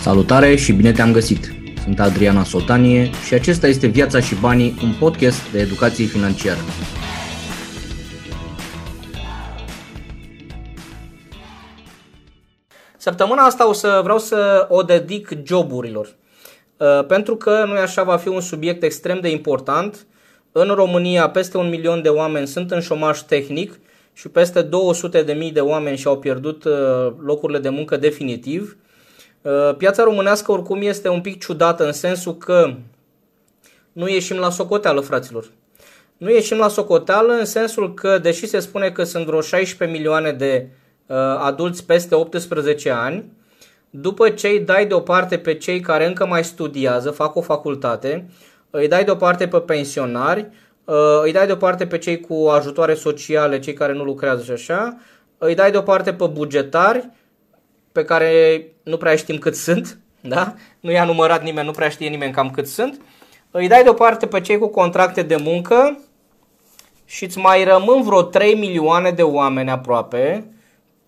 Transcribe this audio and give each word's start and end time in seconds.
Salutare 0.00 0.56
și 0.56 0.72
bine 0.72 0.92
te-am 0.92 1.12
găsit! 1.12 1.54
Sunt 1.82 2.00
Adriana 2.00 2.44
Sotanie 2.44 3.10
și 3.26 3.34
acesta 3.34 3.66
este 3.66 3.86
Viața 3.86 4.20
și 4.20 4.34
Banii, 4.34 4.74
un 4.82 4.94
podcast 4.98 5.52
de 5.52 5.58
educație 5.58 6.04
financiară. 6.04 6.58
Săptămâna 12.96 13.42
asta 13.42 13.68
o 13.68 13.72
să 13.72 14.00
vreau 14.02 14.18
să 14.18 14.66
o 14.68 14.82
dedic 14.82 15.32
joburilor. 15.44 16.16
Uh, 16.76 17.06
pentru 17.06 17.36
că 17.36 17.64
nu 17.66 17.72
așa 17.72 18.02
va 18.02 18.16
fi 18.16 18.28
un 18.28 18.40
subiect 18.40 18.82
extrem 18.82 19.20
de 19.20 19.30
important. 19.30 20.06
În 20.52 20.68
România 20.68 21.30
peste 21.30 21.56
un 21.56 21.68
milion 21.68 22.02
de 22.02 22.08
oameni 22.08 22.46
sunt 22.46 22.70
în 22.70 22.80
șomaj 22.80 23.20
tehnic 23.20 23.80
și 24.12 24.28
peste 24.28 24.62
200 24.62 25.22
de 25.22 25.32
mii 25.32 25.52
de 25.52 25.60
oameni 25.60 25.96
și-au 25.96 26.18
pierdut 26.18 26.64
uh, 26.64 26.72
locurile 27.24 27.58
de 27.58 27.68
muncă 27.68 27.96
definitiv. 27.96 28.76
Uh, 29.42 29.74
piața 29.76 30.02
românească 30.02 30.52
oricum 30.52 30.82
este 30.82 31.08
un 31.08 31.20
pic 31.20 31.40
ciudată 31.44 31.86
în 31.86 31.92
sensul 31.92 32.36
că 32.36 32.74
nu 33.92 34.08
ieșim 34.08 34.36
la 34.36 34.50
socoteală, 34.50 35.00
fraților. 35.00 35.50
Nu 36.16 36.30
ieșim 36.30 36.56
la 36.56 36.68
socoteală 36.68 37.32
în 37.32 37.44
sensul 37.44 37.94
că, 37.94 38.18
deși 38.18 38.46
se 38.46 38.58
spune 38.58 38.90
că 38.90 39.04
sunt 39.04 39.26
vreo 39.26 39.40
16 39.40 39.98
milioane 39.98 40.32
de 40.32 40.68
uh, 41.06 41.16
adulți 41.16 41.84
peste 41.86 42.14
18 42.14 42.90
ani, 42.90 43.32
după 43.90 44.30
ce 44.30 44.48
îi 44.48 44.60
dai 44.60 44.86
deoparte 44.86 45.38
pe 45.38 45.54
cei 45.54 45.80
care 45.80 46.06
încă 46.06 46.26
mai 46.26 46.44
studiază, 46.44 47.10
fac 47.10 47.36
o 47.36 47.40
facultate, 47.40 48.30
îi 48.70 48.88
dai 48.88 49.04
deoparte 49.04 49.48
pe 49.48 49.58
pensionari, 49.58 50.48
uh, 50.84 51.20
îi 51.22 51.32
dai 51.32 51.46
deoparte 51.46 51.86
pe 51.86 51.98
cei 51.98 52.20
cu 52.20 52.34
ajutoare 52.34 52.94
sociale, 52.94 53.58
cei 53.58 53.72
care 53.72 53.92
nu 53.92 54.04
lucrează 54.04 54.42
și 54.42 54.50
așa, 54.50 54.96
îi 55.38 55.54
dai 55.54 55.70
deoparte 55.70 56.12
pe 56.12 56.26
bugetari, 56.26 57.08
pe 57.92 58.04
care 58.04 58.64
nu 58.90 58.96
prea 58.96 59.16
știm 59.16 59.38
cât 59.38 59.56
sunt, 59.56 59.98
da? 60.20 60.54
Nu 60.80 60.90
i-a 60.90 61.04
numărat 61.04 61.42
nimeni, 61.42 61.66
nu 61.66 61.72
prea 61.72 61.88
știe 61.88 62.08
nimeni 62.08 62.32
cam 62.32 62.50
cât 62.50 62.66
sunt. 62.66 63.00
Îi 63.50 63.68
dai 63.68 63.82
deoparte 63.82 64.26
pe 64.26 64.40
cei 64.40 64.58
cu 64.58 64.68
contracte 64.68 65.22
de 65.22 65.36
muncă 65.36 65.98
și 67.04 67.24
îți 67.24 67.38
mai 67.38 67.64
rămân 67.64 68.02
vreo 68.02 68.22
3 68.22 68.54
milioane 68.54 69.10
de 69.10 69.22
oameni 69.22 69.70
aproape 69.70 70.44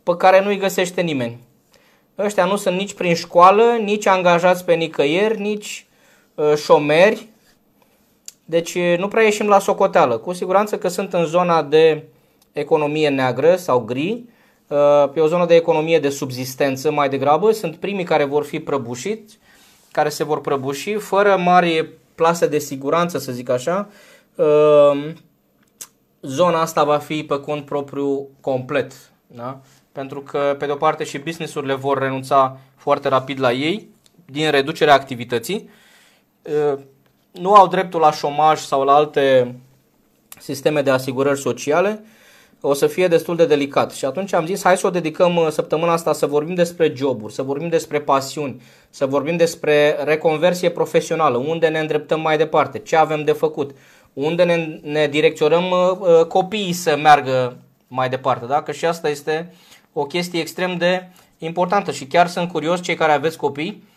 pe 0.03 0.17
care 0.17 0.43
nu-i 0.43 0.59
găsește 0.59 1.01
nimeni. 1.01 1.39
Ăștia 2.19 2.45
nu 2.45 2.57
sunt 2.57 2.77
nici 2.77 2.95
prin 2.95 3.15
școală, 3.15 3.77
nici 3.81 4.07
angajați 4.07 4.65
pe 4.65 4.75
nicăieri, 4.75 5.41
nici 5.41 5.87
uh, 6.35 6.55
șomeri. 6.57 7.29
Deci 8.45 8.79
nu 8.79 9.09
prea 9.09 9.23
ieșim 9.23 9.47
la 9.47 9.59
socoteală. 9.59 10.17
Cu 10.17 10.33
siguranță 10.33 10.79
că 10.79 10.89
sunt 10.89 11.13
în 11.13 11.25
zona 11.25 11.63
de 11.63 12.03
economie 12.53 13.09
neagră 13.09 13.57
sau 13.57 13.79
gri, 13.79 14.11
Uh, 14.13 14.31
pe 15.13 15.21
o 15.21 15.27
zonă 15.27 15.47
de 15.47 15.55
economie 15.55 15.99
de 15.99 16.09
subzistență 16.09 16.91
mai 16.91 17.09
degrabă. 17.09 17.53
Sunt 17.53 17.77
primii 17.77 18.05
care 18.05 18.25
vor 18.25 18.45
fi 18.45 18.61
prăbușiți, 18.61 19.39
care 19.91 20.09
se 20.09 20.25
vor 20.25 20.41
prăbuși 20.41 20.95
fără 20.95 21.37
mari 21.37 21.89
plase 22.15 22.47
de 22.47 22.59
siguranță, 22.59 23.19
să 23.19 23.33
zic 23.33 23.49
așa. 23.49 23.89
Uh, 24.35 25.13
zona 26.23 26.61
asta 26.61 26.85
va 26.85 26.99
fi 26.99 27.25
pe 27.25 27.41
cont 27.41 27.65
propriu 27.65 28.29
complet. 28.41 28.93
Da? 29.27 29.61
Pentru 29.93 30.21
că, 30.21 30.57
pe 30.59 30.67
de-o 30.67 30.77
parte, 30.77 31.05
și 31.05 31.19
businessurile 31.19 31.75
vor 31.75 31.99
renunța 31.99 32.59
foarte 32.77 33.09
rapid 33.09 33.41
la 33.41 33.53
ei, 33.53 33.89
din 34.25 34.51
reducerea 34.51 34.95
activității. 34.95 35.71
Uh, 36.43 36.79
nu 37.33 37.55
au 37.55 37.67
dreptul 37.67 38.01
la 38.01 38.13
șomaj 38.13 38.61
sau 38.61 38.85
la 38.85 38.95
alte 38.95 39.55
sisteme 40.39 40.83
de 40.83 40.91
asigurări 40.91 41.41
sociale 41.41 42.05
o 42.65 42.75
să 42.75 42.87
fie 42.87 43.09
destul 43.09 43.37
de 43.37 43.47
delicat. 43.47 43.93
Și 43.93 44.05
atunci 44.05 44.33
am 44.33 44.47
zis, 44.47 44.63
hai 44.63 44.77
să 44.77 44.87
o 44.87 44.91
dedicăm 44.91 45.37
uh, 45.37 45.49
săptămâna 45.51 45.93
asta 45.93 46.13
să 46.13 46.27
vorbim 46.27 46.55
despre 46.55 46.93
joburi, 46.97 47.33
să 47.33 47.43
vorbim 47.43 47.69
despre 47.69 48.01
pasiuni, 48.01 48.63
să 48.91 49.07
vorbim 49.07 49.37
despre 49.37 49.97
reconversie 50.05 50.71
profesională, 50.71 51.37
unde 51.37 51.69
ne 51.69 51.79
îndreptăm 51.79 52.21
mai 52.21 52.37
departe, 52.37 52.79
ce 52.79 52.97
avem 52.97 53.25
de 53.25 53.33
făcut, 53.33 53.71
unde 54.13 54.45
ne, 54.45 54.81
ne 54.83 55.07
direcționăm 55.07 55.71
uh, 55.71 55.99
uh, 55.99 56.27
copiii 56.27 56.73
să 56.73 56.97
meargă 56.97 57.57
mai 57.89 58.09
departe. 58.09 58.47
Da? 58.47 58.63
Că 58.63 58.73
și 58.73 58.87
asta 58.87 59.09
este 59.09 59.55
o 59.93 60.05
chestie 60.05 60.41
extrem 60.41 60.77
de 60.77 61.09
importantă 61.39 61.93
și 61.93 62.07
chiar 62.07 62.27
sunt 62.27 62.51
curios 62.51 62.83
cei 62.83 62.95
care 62.95 63.13
aveți 63.13 63.37
copii. 63.37 63.91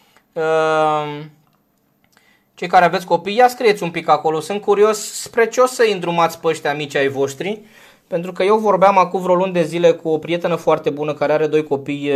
Cei 2.54 2.68
care 2.68 2.86
aveți 2.86 3.06
copii, 3.06 3.36
ia 3.36 3.48
scrieți 3.48 3.84
un 3.84 3.92
pic 3.92 4.10
acolo. 4.10 4.40
Sunt 4.40 4.62
curios 4.62 5.22
spre 5.22 5.48
ce 5.48 5.62
o 5.62 5.66
să 5.66 5.88
îndrumați 5.92 6.40
pe 6.40 6.48
ăștia 6.48 6.74
mici 6.74 6.96
ai 6.96 7.08
voștri 7.08 7.62
pentru 8.08 8.32
că 8.32 8.44
eu 8.44 8.58
vorbeam 8.58 8.98
acum 8.98 9.22
vreo 9.22 9.36
luni 9.36 9.54
de 9.54 9.64
zile 9.64 9.92
cu 9.92 10.10
o 10.10 10.18
prietenă 10.18 10.56
foarte 10.56 10.90
bună 10.90 11.14
care 11.14 11.34
are 11.34 11.48
doi 11.48 11.64
copii 11.64 12.12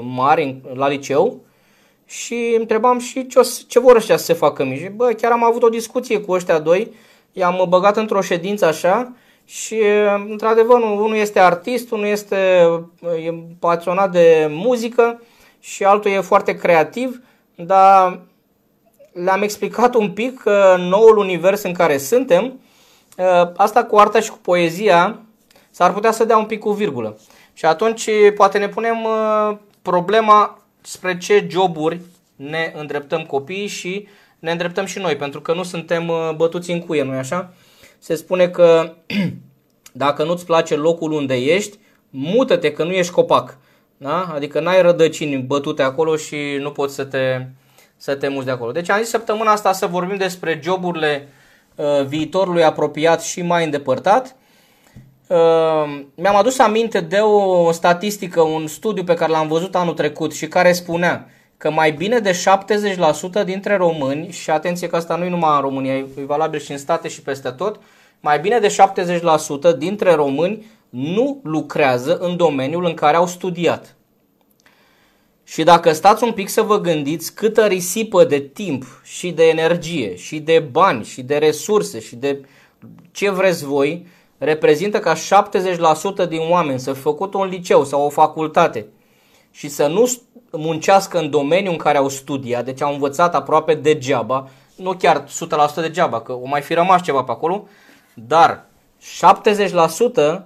mari 0.00 0.60
la 0.74 0.88
liceu 0.88 1.40
și 2.06 2.34
îmi 2.34 2.56
întrebam 2.60 2.98
și 2.98 3.26
ce, 3.26 3.38
o, 3.38 3.42
ce 3.66 3.80
vor 3.80 3.96
ăștia 3.96 4.16
să 4.16 4.24
se 4.24 4.32
facă 4.32 4.64
mici. 4.64 4.90
Bă, 4.90 5.12
chiar 5.20 5.32
am 5.32 5.44
avut 5.44 5.62
o 5.62 5.68
discuție 5.68 6.20
cu 6.20 6.32
ăștia 6.32 6.58
doi, 6.58 6.92
i-am 7.32 7.66
băgat 7.68 7.96
într-o 7.96 8.20
ședință 8.20 8.66
așa 8.66 9.12
și 9.44 9.80
într-adevăr 10.28 10.80
unul 10.80 11.16
este 11.16 11.40
artist, 11.40 11.90
unul 11.90 12.06
este 12.06 12.36
e 13.24 13.34
pasionat 13.58 14.10
de 14.12 14.46
muzică 14.50 15.22
și 15.60 15.84
altul 15.84 16.10
e 16.10 16.20
foarte 16.20 16.56
creativ, 16.56 17.20
dar 17.54 18.20
le-am 19.12 19.42
explicat 19.42 19.94
un 19.94 20.10
pic 20.10 20.40
că 20.40 20.76
noul 20.78 21.16
univers 21.16 21.62
în 21.62 21.72
care 21.72 21.98
suntem, 21.98 22.60
asta 23.56 23.84
cu 23.84 23.96
arta 23.96 24.20
și 24.20 24.30
cu 24.30 24.38
poezia 24.42 25.23
s-ar 25.74 25.92
putea 25.92 26.12
să 26.12 26.24
dea 26.24 26.36
un 26.36 26.44
pic 26.44 26.58
cu 26.58 26.70
virgulă. 26.70 27.18
Și 27.52 27.64
atunci 27.64 28.08
poate 28.34 28.58
ne 28.58 28.68
punem 28.68 29.04
uh, 29.04 29.56
problema 29.82 30.58
spre 30.80 31.18
ce 31.18 31.46
joburi 31.50 32.00
ne 32.36 32.72
îndreptăm 32.76 33.22
copiii 33.22 33.66
și 33.66 34.08
ne 34.38 34.50
îndreptăm 34.50 34.84
și 34.84 34.98
noi, 34.98 35.16
pentru 35.16 35.40
că 35.40 35.54
nu 35.54 35.62
suntem 35.62 36.08
uh, 36.08 36.30
bătuți 36.36 36.70
în 36.70 36.80
cuie, 36.80 37.02
nu-i 37.02 37.16
așa? 37.16 37.54
Se 37.98 38.14
spune 38.14 38.48
că 38.48 38.94
dacă 40.04 40.24
nu-ți 40.24 40.46
place 40.46 40.74
locul 40.76 41.12
unde 41.12 41.34
ești, 41.34 41.78
mută-te 42.10 42.72
că 42.72 42.84
nu 42.84 42.92
ești 42.92 43.12
copac. 43.12 43.56
Da? 43.96 44.30
Adică 44.34 44.60
n-ai 44.60 44.82
rădăcini 44.82 45.36
bătute 45.36 45.82
acolo 45.82 46.16
și 46.16 46.36
nu 46.60 46.70
poți 46.70 46.94
să 46.94 47.04
te, 47.04 47.46
să 47.96 48.14
te 48.14 48.28
muți 48.28 48.44
de 48.44 48.50
acolo. 48.50 48.72
Deci 48.72 48.90
am 48.90 48.98
zis 48.98 49.08
săptămâna 49.08 49.52
asta 49.52 49.72
să 49.72 49.86
vorbim 49.86 50.16
despre 50.16 50.60
joburile 50.62 51.28
uh, 51.74 52.04
viitorului 52.06 52.64
apropiat 52.64 53.22
și 53.22 53.42
mai 53.42 53.64
îndepărtat 53.64 54.26
Ehm, 54.26 54.42
mi-am 56.14 56.36
adus 56.36 56.58
aminte 56.58 57.00
de 57.00 57.16
o 57.16 57.72
statistică, 57.72 58.40
un 58.40 58.66
studiu 58.66 59.04
pe 59.04 59.14
care 59.14 59.32
l-am 59.32 59.48
văzut 59.48 59.74
anul 59.74 59.94
trecut 59.94 60.34
și 60.34 60.48
care 60.48 60.72
spunea 60.72 61.28
că 61.56 61.70
mai 61.70 61.92
bine 61.92 62.18
de 62.18 62.42
70% 63.42 63.44
dintre 63.44 63.76
români, 63.76 64.30
și 64.30 64.50
atenție 64.50 64.88
că 64.88 64.96
asta 64.96 65.16
nu 65.16 65.24
e 65.24 65.28
numai 65.28 65.54
în 65.54 65.60
România, 65.60 65.96
e 65.96 66.06
valabil 66.26 66.60
și 66.60 66.72
în 66.72 66.78
state 66.78 67.08
și 67.08 67.22
peste 67.22 67.50
tot, 67.50 67.80
mai 68.20 68.40
bine 68.40 68.58
de 68.58 68.76
70% 69.74 69.78
dintre 69.78 70.14
români 70.14 70.66
nu 70.88 71.40
lucrează 71.42 72.16
în 72.16 72.36
domeniul 72.36 72.84
în 72.84 72.94
care 72.94 73.16
au 73.16 73.26
studiat. 73.26 73.96
Și 75.44 75.62
dacă 75.62 75.92
stați 75.92 76.24
un 76.24 76.32
pic 76.32 76.48
să 76.48 76.62
vă 76.62 76.80
gândiți 76.80 77.34
câtă 77.34 77.66
risipă 77.66 78.24
de 78.24 78.38
timp 78.38 78.84
și 79.04 79.30
de 79.30 79.48
energie 79.48 80.16
și 80.16 80.38
de 80.38 80.68
bani 80.70 81.04
și 81.04 81.22
de 81.22 81.36
resurse 81.36 82.00
și 82.00 82.16
de 82.16 82.40
ce 83.12 83.30
vreți 83.30 83.64
voi 83.64 84.06
reprezintă 84.38 84.98
ca 84.98 85.14
70% 85.14 86.28
din 86.28 86.40
oameni 86.50 86.78
să 86.78 86.92
fi 86.92 87.00
făcut 87.00 87.34
un 87.34 87.46
liceu 87.46 87.84
sau 87.84 88.04
o 88.04 88.08
facultate 88.08 88.86
și 89.50 89.68
să 89.68 89.86
nu 89.86 90.10
muncească 90.50 91.18
în 91.18 91.30
domeniul 91.30 91.72
în 91.72 91.78
care 91.78 91.98
au 91.98 92.08
studiat, 92.08 92.64
deci 92.64 92.82
au 92.82 92.92
învățat 92.92 93.34
aproape 93.34 93.74
degeaba, 93.74 94.48
nu 94.76 94.92
chiar 94.92 95.24
100% 95.78 95.80
degeaba, 95.80 96.20
că 96.20 96.32
o 96.32 96.46
mai 96.46 96.60
fi 96.60 96.74
rămas 96.74 97.02
ceva 97.02 97.22
pe 97.22 97.30
acolo, 97.30 97.64
dar 98.14 98.66
70% 100.40 100.44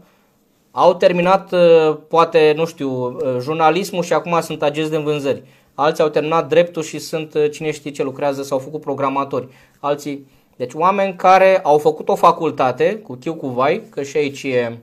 au 0.71 0.95
terminat, 0.95 1.53
uh, 1.53 1.97
poate, 2.09 2.53
nu 2.57 2.67
știu, 2.67 2.91
uh, 2.91 3.37
jurnalismul 3.41 4.03
și 4.03 4.13
acum 4.13 4.41
sunt 4.41 4.63
agenți 4.63 4.91
de 4.91 4.97
vânzări. 4.97 5.43
Alții 5.75 6.03
au 6.03 6.09
terminat 6.09 6.49
dreptul 6.49 6.83
și 6.83 6.99
sunt 6.99 7.35
uh, 7.35 7.51
cine 7.51 7.71
știe 7.71 7.91
ce 7.91 8.03
lucrează 8.03 8.43
sau 8.43 8.59
au 8.59 8.65
făcut 8.65 8.81
programatori. 8.81 9.49
Alții 9.81 10.27
deci 10.59 10.73
oameni 10.75 11.17
care 11.17 11.61
au 11.63 11.79
făcut 11.79 12.09
o 12.09 12.15
facultate 12.15 12.97
cu 12.97 13.15
chiu 13.15 13.35
cu 13.35 13.49
vai, 13.49 13.83
că 13.91 14.03
și 14.03 14.17
aici 14.17 14.43
e 14.43 14.79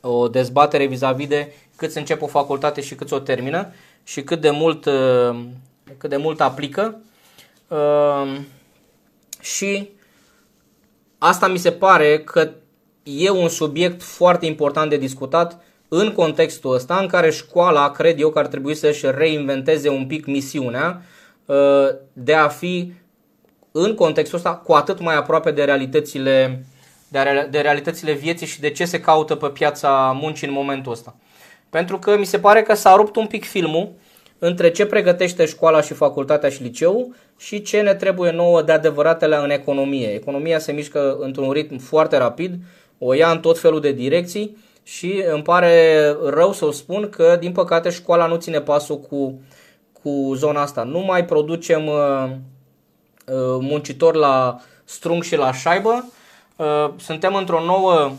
o 0.00 0.28
dezbatere 0.28 0.86
vis-a-vis 0.86 1.28
de 1.28 1.52
cât 1.76 1.90
se 1.90 1.98
încep 1.98 2.22
o 2.22 2.26
facultate 2.26 2.80
și 2.80 2.94
cât 2.94 3.10
o 3.10 3.18
termină 3.18 3.72
și 4.04 4.22
cât 4.22 4.40
de 4.40 4.50
mult, 4.50 4.84
uh, 4.84 5.38
cât 5.98 6.10
de 6.10 6.16
mult 6.16 6.40
aplică. 6.40 7.00
Uh, 7.68 8.38
și 9.40 9.88
asta 11.18 11.48
mi 11.48 11.58
se 11.58 11.72
pare 11.72 12.18
că 12.18 12.50
e 13.02 13.30
un 13.30 13.48
subiect 13.48 14.02
foarte 14.02 14.46
important 14.46 14.90
de 14.90 14.96
discutat 14.96 15.60
în 15.88 16.12
contextul 16.12 16.74
ăsta 16.74 16.96
în 16.96 17.06
care 17.06 17.30
școala, 17.30 17.90
cred 17.90 18.20
eu 18.20 18.30
că 18.30 18.38
ar 18.38 18.46
trebui 18.46 18.74
să-și 18.74 19.06
reinventeze 19.10 19.88
un 19.88 20.06
pic 20.06 20.26
misiunea 20.26 21.02
uh, 21.44 21.88
de 22.12 22.34
a 22.34 22.48
fi 22.48 22.92
în 23.80 23.94
contextul 23.94 24.36
ăsta 24.36 24.54
cu 24.54 24.72
atât 24.72 25.00
mai 25.00 25.16
aproape 25.16 25.50
de 25.50 25.64
realitățile, 25.64 26.64
de, 27.08 27.48
de 27.50 27.60
realitățile 27.60 28.12
vieții 28.12 28.46
și 28.46 28.60
de 28.60 28.70
ce 28.70 28.84
se 28.84 29.00
caută 29.00 29.34
pe 29.34 29.46
piața 29.48 30.18
muncii 30.20 30.46
în 30.46 30.52
momentul 30.52 30.92
ăsta. 30.92 31.16
Pentru 31.70 31.98
că 31.98 32.18
mi 32.18 32.24
se 32.24 32.38
pare 32.38 32.62
că 32.62 32.74
s-a 32.74 32.94
rupt 32.96 33.16
un 33.16 33.26
pic 33.26 33.44
filmul 33.44 33.92
între 34.38 34.70
ce 34.70 34.86
pregătește 34.86 35.44
școala 35.44 35.80
și 35.80 35.92
facultatea 35.92 36.48
și 36.48 36.62
liceul 36.62 37.14
și 37.36 37.62
ce 37.62 37.80
ne 37.80 37.94
trebuie 37.94 38.30
nouă 38.30 38.62
de 38.62 38.72
adevăratele 38.72 39.36
în 39.36 39.50
economie. 39.50 40.08
Economia 40.08 40.58
se 40.58 40.72
mișcă 40.72 41.16
într-un 41.20 41.50
ritm 41.50 41.78
foarte 41.78 42.16
rapid, 42.16 42.54
o 42.98 43.12
ia 43.12 43.30
în 43.30 43.40
tot 43.40 43.58
felul 43.58 43.80
de 43.80 43.92
direcții 43.92 44.56
și 44.82 45.22
îmi 45.32 45.42
pare 45.42 46.02
rău 46.24 46.52
să 46.52 46.64
o 46.64 46.70
spun 46.70 47.08
că, 47.10 47.36
din 47.40 47.52
păcate, 47.52 47.90
școala 47.90 48.26
nu 48.26 48.36
ține 48.36 48.60
pasul 48.60 48.98
cu, 48.98 49.40
cu 50.02 50.32
zona 50.34 50.62
asta. 50.62 50.82
Nu 50.82 50.98
mai 50.98 51.24
producem 51.24 51.86
uh, 51.86 52.30
uh, 53.30 53.58
muncitori 53.60 54.18
la 54.18 54.60
strung 54.84 55.22
și 55.22 55.36
la 55.36 55.52
șaibă. 55.52 56.12
Uh, 56.56 56.90
suntem 56.96 57.34
într-o 57.34 57.64
nouă 57.64 58.12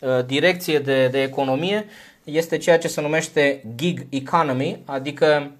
uh, 0.00 0.24
direcție 0.26 0.78
de, 0.78 1.08
de 1.08 1.22
economie. 1.22 1.86
Este 2.24 2.56
ceea 2.56 2.78
ce 2.78 2.88
se 2.88 3.00
numește 3.00 3.64
gig 3.76 4.06
economy, 4.08 4.78
adică 4.84 5.50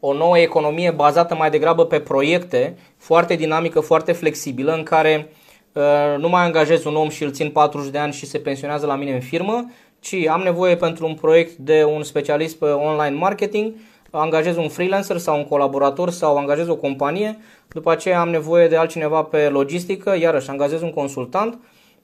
o 0.00 0.12
nouă 0.12 0.38
economie 0.38 0.90
bazată 0.90 1.34
mai 1.34 1.50
degrabă 1.50 1.86
pe 1.86 2.00
proiecte, 2.00 2.76
foarte 2.96 3.34
dinamică, 3.34 3.80
foarte 3.80 4.12
flexibilă, 4.12 4.72
în 4.72 4.82
care 4.82 5.28
uh, 5.72 5.82
nu 6.18 6.28
mai 6.28 6.44
angajez 6.44 6.84
un 6.84 6.96
om 6.96 7.08
și 7.08 7.22
îl 7.22 7.32
țin 7.32 7.50
40 7.50 7.90
de 7.90 7.98
ani 7.98 8.12
și 8.12 8.26
se 8.26 8.38
pensionează 8.38 8.86
la 8.86 8.96
mine 8.96 9.12
în 9.12 9.20
firmă, 9.20 9.70
ci 10.00 10.14
am 10.30 10.40
nevoie 10.40 10.76
pentru 10.76 11.06
un 11.06 11.14
proiect 11.14 11.56
de 11.56 11.84
un 11.84 12.02
specialist 12.02 12.56
pe 12.56 12.64
online 12.64 13.16
marketing, 13.16 13.74
angajez 14.10 14.56
un 14.56 14.68
freelancer 14.68 15.16
sau 15.16 15.36
un 15.36 15.44
colaborator 15.44 16.10
sau 16.10 16.36
angajez 16.36 16.68
o 16.68 16.76
companie, 16.76 17.38
după 17.68 17.90
aceea 17.90 18.20
am 18.20 18.28
nevoie 18.28 18.68
de 18.68 18.76
altcineva 18.76 19.22
pe 19.22 19.48
logistică, 19.48 20.16
iarăși 20.20 20.50
angajez 20.50 20.82
un 20.82 20.92
consultant. 20.92 21.58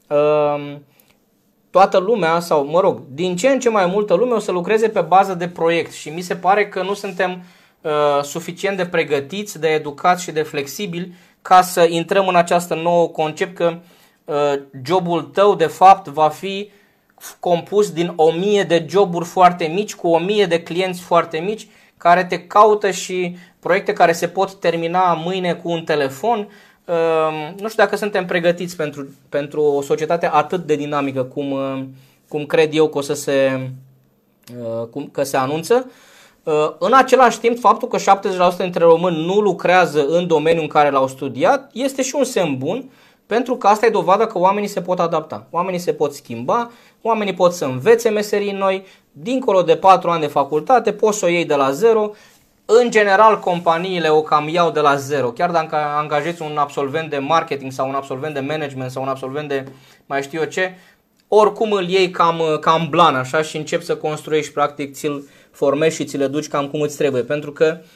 Uh, 0.08 0.76
toată 1.70 1.99
lumea, 1.99 2.41
sau 2.41 2.67
mă 2.67 2.81
rog, 2.81 3.00
din 3.11 3.37
ce 3.37 3.49
în 3.49 3.61
ce 3.61 3.69
mai 3.69 3.87
multă 3.87 4.14
lume 4.14 4.35
o 4.35 4.38
să 4.38 4.53
lucreze 4.53 4.88
pe 4.88 5.00
bază 5.00 5.35
de 5.35 5.49
proiect 5.49 5.93
și 5.93 6.08
mi 6.08 6.20
se 6.20 6.37
pare 6.37 6.69
că 6.69 6.82
nu 6.82 6.94
suntem 6.94 7.43
Uh, 7.87 8.23
suficient 8.23 8.76
de 8.76 8.87
pregătiți, 8.87 9.61
de 9.61 9.69
educați 9.69 10.23
și 10.23 10.31
de 10.31 10.43
flexibili 10.43 11.14
ca 11.43 11.62
să 11.62 11.87
intrăm 11.88 12.29
în 12.29 12.37
această 12.37 12.75
nouă 12.75 13.09
concept 13.09 13.56
că 13.56 13.79
uh, 14.25 14.52
jobul 14.85 15.23
tău 15.23 15.55
de 15.55 15.67
fapt 15.67 16.06
va 16.06 16.29
fi 16.29 16.70
compus 17.41 17.91
din 17.91 18.12
o 18.17 18.32
mie 18.32 18.62
de 18.62 18.87
joburi 18.88 19.25
foarte 19.25 19.64
mici 19.64 19.94
cu 19.94 20.09
o 20.09 20.19
mie 20.19 20.47
de 20.47 20.62
clienți 20.62 21.00
foarte 21.00 21.38
mici 21.38 21.67
care 22.06 22.25
te 22.25 22.38
caută 22.38 22.91
și 22.91 23.37
proiecte 23.61 23.93
care 23.93 24.12
se 24.12 24.29
pot 24.29 24.55
termina 24.55 25.12
mâine 25.14 25.55
cu 25.55 25.70
un 25.70 25.85
telefon. 25.85 26.38
Uh, 26.85 27.55
nu 27.61 27.69
știu 27.69 27.82
dacă 27.82 27.97
suntem 27.97 28.26
pregătiți 28.26 28.76
pentru, 28.76 29.06
pentru 29.29 29.62
o 29.62 29.82
societate 29.82 30.29
atât 30.32 30.67
de 30.67 30.75
dinamică 30.76 31.25
cum, 31.25 31.56
cum 32.29 32.44
cred 32.44 32.75
eu 32.75 32.88
că 32.88 32.99
o 32.99 33.00
să 33.00 33.14
se, 33.14 33.70
cum, 34.91 35.08
că 35.12 35.23
se 35.23 35.37
anunță. 35.37 35.91
Uh, 36.43 36.73
în 36.79 36.93
același 36.93 37.41
timp, 37.41 37.58
faptul 37.58 37.88
că 37.88 37.99
70% 38.55 38.56
dintre 38.59 38.85
români 38.85 39.25
nu 39.25 39.41
lucrează 39.41 40.06
în 40.06 40.26
domeniul 40.26 40.62
în 40.62 40.69
care 40.69 40.91
l-au 40.91 41.09
studiat 41.09 41.70
este 41.73 42.02
și 42.02 42.14
un 42.14 42.25
semn 42.25 42.59
bun, 42.59 42.91
pentru 43.26 43.56
că 43.56 43.67
asta 43.67 43.87
e 43.87 43.90
dovada 43.90 44.26
că 44.26 44.38
oamenii 44.38 44.69
se 44.69 44.81
pot 44.81 45.00
adapta, 45.00 45.46
oamenii 45.50 45.78
se 45.78 45.93
pot 45.93 46.14
schimba, 46.14 46.70
oamenii 47.02 47.34
pot 47.34 47.52
să 47.52 47.64
învețe 47.64 48.08
meserii 48.08 48.52
noi, 48.52 48.84
dincolo 49.12 49.62
de 49.62 49.76
4 49.76 50.11
ani 50.11 50.20
de 50.20 50.26
facultate, 50.26 50.93
poți 50.93 51.19
să 51.19 51.25
o 51.25 51.28
iei 51.28 51.44
de 51.44 51.55
la 51.55 51.70
zero. 51.70 52.11
În 52.64 52.90
general, 52.90 53.38
companiile 53.38 54.08
o 54.08 54.23
cam 54.23 54.49
iau 54.49 54.70
de 54.70 54.81
la 54.81 54.96
zero. 54.96 55.31
Chiar 55.31 55.50
dacă 55.50 55.76
angajeți 55.76 56.43
un 56.43 56.56
absolvent 56.56 57.11
de 57.11 57.19
marketing 57.19 57.73
sau 57.73 57.88
un 57.88 57.94
absolvent 57.94 58.34
de 58.34 58.40
management 58.40 58.90
sau 58.90 59.02
un 59.02 59.08
absolvent 59.08 59.49
de 59.49 59.64
mai 60.06 60.23
știu 60.23 60.40
eu 60.40 60.46
ce, 60.46 60.75
oricum 61.28 61.73
îl 61.73 61.88
iei 61.88 62.11
cam, 62.11 62.43
cam 62.61 62.87
blan 62.90 63.14
așa 63.14 63.43
și 63.43 63.56
începi 63.56 63.84
să 63.84 63.96
construiești 63.96 64.52
practic, 64.52 64.94
ți-l, 64.94 65.28
formezi 65.50 65.96
și 65.96 66.05
ți 66.05 66.17
le 66.17 66.26
duci 66.26 66.49
cam 66.49 66.69
cum 66.69 66.81
îți 66.81 66.96
trebuie. 66.96 67.23
Pentru 67.23 67.52
că 67.52 67.78
uh, 67.81 67.87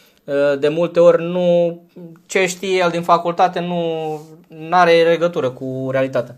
de 0.59 0.69
multe 0.69 1.01
ori 1.01 1.23
nu 1.23 1.81
ce 2.27 2.47
știe 2.47 2.77
el 2.77 2.91
din 2.91 3.03
facultate 3.03 3.61
nu 3.61 4.21
are 4.71 5.03
legătură 5.03 5.51
cu 5.51 5.89
realitatea. 5.91 6.37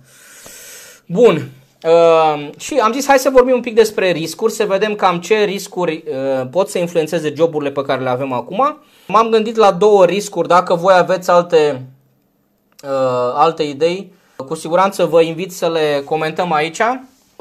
Bun. 1.07 1.51
Uh, 1.87 2.51
și 2.59 2.75
am 2.75 2.93
zis 2.93 3.07
hai 3.07 3.19
să 3.19 3.31
vorbim 3.31 3.55
un 3.55 3.61
pic 3.61 3.75
despre 3.75 4.11
riscuri, 4.11 4.53
să 4.53 4.65
vedem 4.65 4.95
cam 4.95 5.21
ce 5.21 5.45
riscuri 5.45 6.05
uh, 6.07 6.47
pot 6.51 6.69
să 6.69 6.79
influențeze 6.79 7.33
joburile 7.37 7.71
pe 7.71 7.83
care 7.83 8.03
le 8.03 8.09
avem 8.09 8.33
acum. 8.33 8.79
M-am 9.07 9.29
gândit 9.29 9.57
la 9.57 9.73
două 9.73 10.05
riscuri, 10.05 10.49
dacă 10.49 10.75
voi 10.75 10.95
aveți 10.97 11.31
alte, 11.31 11.87
uh, 12.85 13.33
alte 13.35 13.63
idei, 13.63 14.13
cu 14.37 14.55
siguranță 14.55 15.05
vă 15.05 15.21
invit 15.21 15.53
să 15.53 15.71
le 15.71 16.03
comentăm 16.05 16.53
aici. 16.53 16.81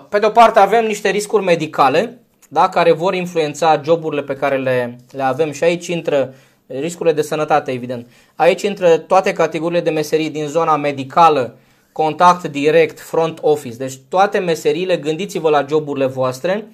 Pe 0.10 0.20
de 0.20 0.26
o 0.26 0.30
parte 0.30 0.60
avem 0.60 0.86
niște 0.86 1.10
riscuri 1.10 1.44
medicale, 1.44 2.22
da, 2.54 2.70
care 2.70 2.92
vor 2.92 3.14
influența 3.14 3.82
joburile 3.84 4.24
pe 4.24 4.36
care 4.36 4.58
le, 4.58 4.98
le 5.12 5.24
avem 5.24 5.52
și 5.52 5.64
aici 5.64 5.88
intră 5.88 6.34
riscurile 6.68 7.16
de 7.16 7.22
sănătate, 7.22 7.72
evident. 7.72 8.08
Aici 8.36 8.62
intră 8.62 8.98
toate 8.98 9.34
categoriile 9.34 9.84
de 9.84 9.90
meserii 9.90 10.30
din 10.30 10.48
zona 10.48 10.76
medicală, 10.76 11.58
contact 11.92 12.48
direct, 12.48 13.00
front 13.00 13.40
office. 13.42 13.76
Deci 13.76 14.00
toate 14.10 14.40
meseriile, 14.40 14.98
gândiți-vă 14.98 15.50
la 15.50 15.66
joburile 15.70 16.06
voastre, 16.06 16.68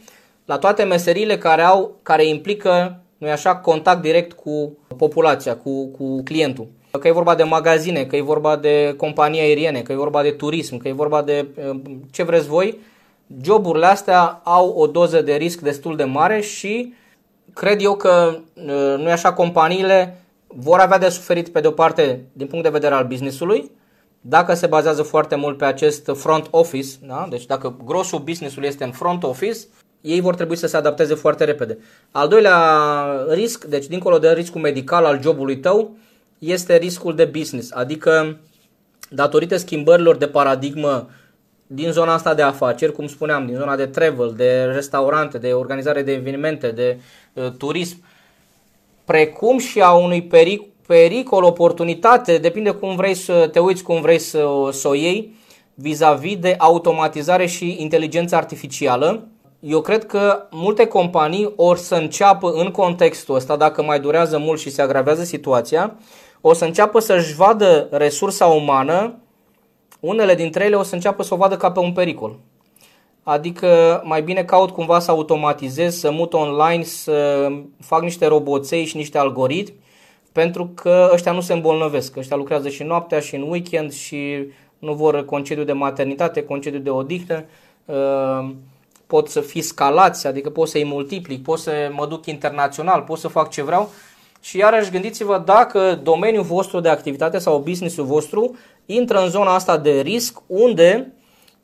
la 0.45 0.57
toate 0.57 0.83
meseriile 0.83 1.37
care 1.37 1.61
au, 1.61 1.95
care 2.03 2.25
implică, 2.25 3.01
nu 3.17 3.29
așa, 3.29 3.55
contact 3.55 4.01
direct 4.01 4.33
cu 4.33 4.77
populația, 4.97 5.55
cu, 5.55 5.87
cu 5.87 6.23
clientul. 6.23 6.67
Că 6.99 7.07
e 7.07 7.11
vorba 7.11 7.35
de 7.35 7.43
magazine, 7.43 8.05
că 8.05 8.15
e 8.15 8.21
vorba 8.21 8.55
de 8.55 8.93
companii 8.97 9.39
aeriene, 9.39 9.81
că 9.81 9.91
e 9.91 9.95
vorba 9.95 10.21
de 10.21 10.31
turism, 10.31 10.77
că 10.77 10.87
e 10.87 10.91
vorba 10.91 11.21
de 11.21 11.47
ce 12.11 12.23
vreți 12.23 12.47
voi, 12.47 12.77
joburile 13.41 13.85
astea 13.85 14.41
au 14.43 14.69
o 14.69 14.87
doză 14.87 15.21
de 15.21 15.33
risc 15.33 15.59
destul 15.59 15.95
de 15.95 16.03
mare 16.03 16.41
și 16.41 16.93
cred 17.53 17.81
eu 17.81 17.95
că 17.95 18.37
uh, 18.53 18.95
nu 18.97 19.07
e 19.07 19.11
așa, 19.11 19.33
companiile 19.33 20.21
vor 20.47 20.79
avea 20.79 20.97
de 20.97 21.09
suferit 21.09 21.49
pe 21.49 21.59
de 21.59 21.67
o 21.67 21.71
parte 21.71 22.25
din 22.33 22.47
punct 22.47 22.63
de 22.63 22.69
vedere 22.69 22.93
al 22.93 23.05
businessului, 23.05 23.71
dacă 24.21 24.53
se 24.53 24.67
bazează 24.67 25.01
foarte 25.01 25.35
mult 25.35 25.57
pe 25.57 25.65
acest 25.65 26.11
front 26.13 26.47
office, 26.51 26.89
da? 27.07 27.27
deci 27.29 27.45
dacă 27.45 27.75
grosul 27.85 28.19
businessului 28.19 28.67
este 28.67 28.83
în 28.83 28.91
front 28.91 29.23
office, 29.23 29.57
ei 30.01 30.21
vor 30.21 30.35
trebui 30.35 30.55
să 30.55 30.67
se 30.67 30.77
adapteze 30.77 31.13
foarte 31.13 31.43
repede. 31.43 31.77
Al 32.11 32.27
doilea 32.27 32.59
risc, 33.29 33.65
deci 33.65 33.87
dincolo 33.87 34.17
de 34.17 34.33
riscul 34.33 34.61
medical 34.61 35.05
al 35.05 35.21
jobului 35.21 35.57
tău, 35.59 35.97
este 36.39 36.77
riscul 36.77 37.15
de 37.15 37.25
business, 37.25 37.71
adică 37.71 38.37
datorită 39.09 39.57
schimbărilor 39.57 40.15
de 40.15 40.27
paradigmă 40.27 41.09
din 41.67 41.91
zona 41.91 42.13
asta 42.13 42.33
de 42.33 42.41
afaceri, 42.41 42.91
cum 42.91 43.07
spuneam, 43.07 43.45
din 43.45 43.55
zona 43.55 43.75
de 43.75 43.85
travel, 43.85 44.33
de 44.35 44.63
restaurante, 44.63 45.37
de 45.37 45.51
organizare 45.51 46.01
de 46.01 46.11
evenimente, 46.11 46.67
de 46.71 46.97
uh, 47.33 47.51
turism, 47.57 48.03
precum 49.05 49.57
și 49.57 49.81
a 49.81 49.91
unui 49.91 50.23
peric, 50.23 50.61
pericol, 50.87 51.43
oportunitate, 51.43 52.37
depinde 52.37 52.71
cum 52.71 52.95
vrei 52.95 53.13
să 53.13 53.49
te 53.51 53.59
uiți, 53.59 53.83
cum 53.83 54.01
vrei 54.01 54.19
să, 54.19 54.47
să 54.71 54.87
o 54.87 54.93
iei, 54.93 55.35
vis-a-vis 55.73 56.37
de 56.37 56.55
automatizare 56.57 57.45
și 57.45 57.75
inteligență 57.79 58.35
artificială. 58.35 59.27
Eu 59.59 59.81
cred 59.81 60.05
că 60.05 60.47
multe 60.51 60.85
companii 60.85 61.53
or 61.55 61.77
să 61.77 61.95
înceapă 61.95 62.51
în 62.51 62.71
contextul 62.71 63.35
ăsta, 63.35 63.55
dacă 63.55 63.83
mai 63.83 63.99
durează 63.99 64.37
mult 64.37 64.59
și 64.59 64.69
se 64.69 64.81
agravează 64.81 65.23
situația, 65.23 65.95
o 66.41 66.53
să 66.53 66.65
înceapă 66.65 66.99
să-și 66.99 67.35
vadă 67.35 67.87
resursa 67.91 68.45
umană 68.45 69.13
unele 69.99 70.35
dintre 70.35 70.65
ele 70.65 70.75
o 70.75 70.83
să 70.83 70.95
înceapă 70.95 71.23
să 71.23 71.33
o 71.33 71.37
vadă 71.37 71.57
ca 71.57 71.71
pe 71.71 71.79
un 71.79 71.93
pericol. 71.93 72.35
Adică 73.23 74.01
mai 74.05 74.21
bine 74.21 74.43
caut 74.43 74.69
cumva 74.69 74.99
să 74.99 75.11
automatizez, 75.11 75.95
să 75.99 76.11
mut 76.11 76.33
online, 76.33 76.83
să 76.83 77.47
fac 77.79 78.01
niște 78.01 78.25
roboței 78.25 78.85
și 78.85 78.97
niște 78.97 79.17
algoritmi, 79.17 79.75
pentru 80.31 80.71
că 80.73 81.09
ăștia 81.13 81.31
nu 81.31 81.41
se 81.41 81.53
îmbolnăvesc. 81.53 82.17
Ăștia 82.17 82.35
lucrează 82.35 82.69
și 82.69 82.83
noaptea 82.83 83.19
și 83.19 83.35
în 83.35 83.41
weekend 83.41 83.91
și 83.91 84.47
nu 84.79 84.93
vor 84.93 85.25
concediu 85.25 85.63
de 85.63 85.71
maternitate, 85.71 86.43
concediu 86.43 86.79
de 86.79 86.89
odihnă, 86.89 87.45
uh, 87.85 88.49
pot 89.07 89.29
să 89.29 89.41
fii 89.41 89.61
scalați, 89.61 90.27
adică 90.27 90.49
pot 90.49 90.67
să-i 90.67 90.85
multiplic, 90.85 91.43
pot 91.43 91.59
să 91.59 91.71
mă 91.91 92.05
duc 92.05 92.25
internațional, 92.25 93.01
pot 93.01 93.17
să 93.17 93.27
fac 93.27 93.49
ce 93.49 93.63
vreau. 93.63 93.89
Și 94.41 94.57
iarăși 94.57 94.91
gândiți-vă 94.91 95.41
dacă 95.45 95.99
domeniul 96.03 96.43
vostru 96.43 96.79
de 96.79 96.89
activitate 96.89 97.37
sau 97.37 97.59
businessul 97.59 98.05
vostru 98.05 98.55
intră 98.87 99.19
în 99.21 99.29
zona 99.29 99.53
asta 99.53 99.77
de 99.77 99.99
risc 99.99 100.41
unde 100.47 101.13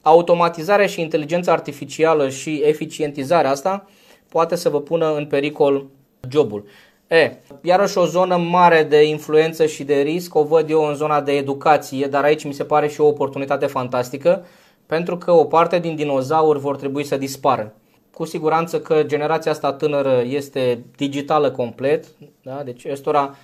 automatizarea 0.01 0.85
și 0.85 1.01
inteligența 1.01 1.51
artificială 1.51 2.29
și 2.29 2.61
eficientizarea 2.65 3.49
asta 3.49 3.87
poate 4.29 4.55
să 4.55 4.69
vă 4.69 4.81
pună 4.81 5.15
în 5.15 5.25
pericol 5.25 5.85
jobul. 6.29 6.65
E, 7.07 7.31
iarăși 7.61 7.97
o 7.97 8.05
zonă 8.05 8.37
mare 8.37 8.83
de 8.83 9.03
influență 9.03 9.65
și 9.65 9.83
de 9.83 10.01
risc 10.01 10.35
o 10.35 10.43
văd 10.43 10.69
eu 10.69 10.87
în 10.87 10.95
zona 10.95 11.21
de 11.21 11.31
educație, 11.31 12.07
dar 12.07 12.23
aici 12.23 12.43
mi 12.43 12.53
se 12.53 12.63
pare 12.63 12.87
și 12.87 13.01
o 13.01 13.07
oportunitate 13.07 13.65
fantastică 13.65 14.45
pentru 14.85 15.17
că 15.17 15.31
o 15.31 15.43
parte 15.43 15.79
din 15.79 15.95
dinozauri 15.95 16.59
vor 16.59 16.75
trebui 16.75 17.03
să 17.03 17.17
dispară. 17.17 17.73
Cu 18.13 18.25
siguranță 18.25 18.79
că 18.79 19.03
generația 19.03 19.51
asta 19.51 19.73
tânără 19.73 20.21
este 20.25 20.83
digitală 20.95 21.51
complet, 21.51 22.05
da? 22.41 22.61
deci 22.63 22.85
ăstora, 22.91 23.35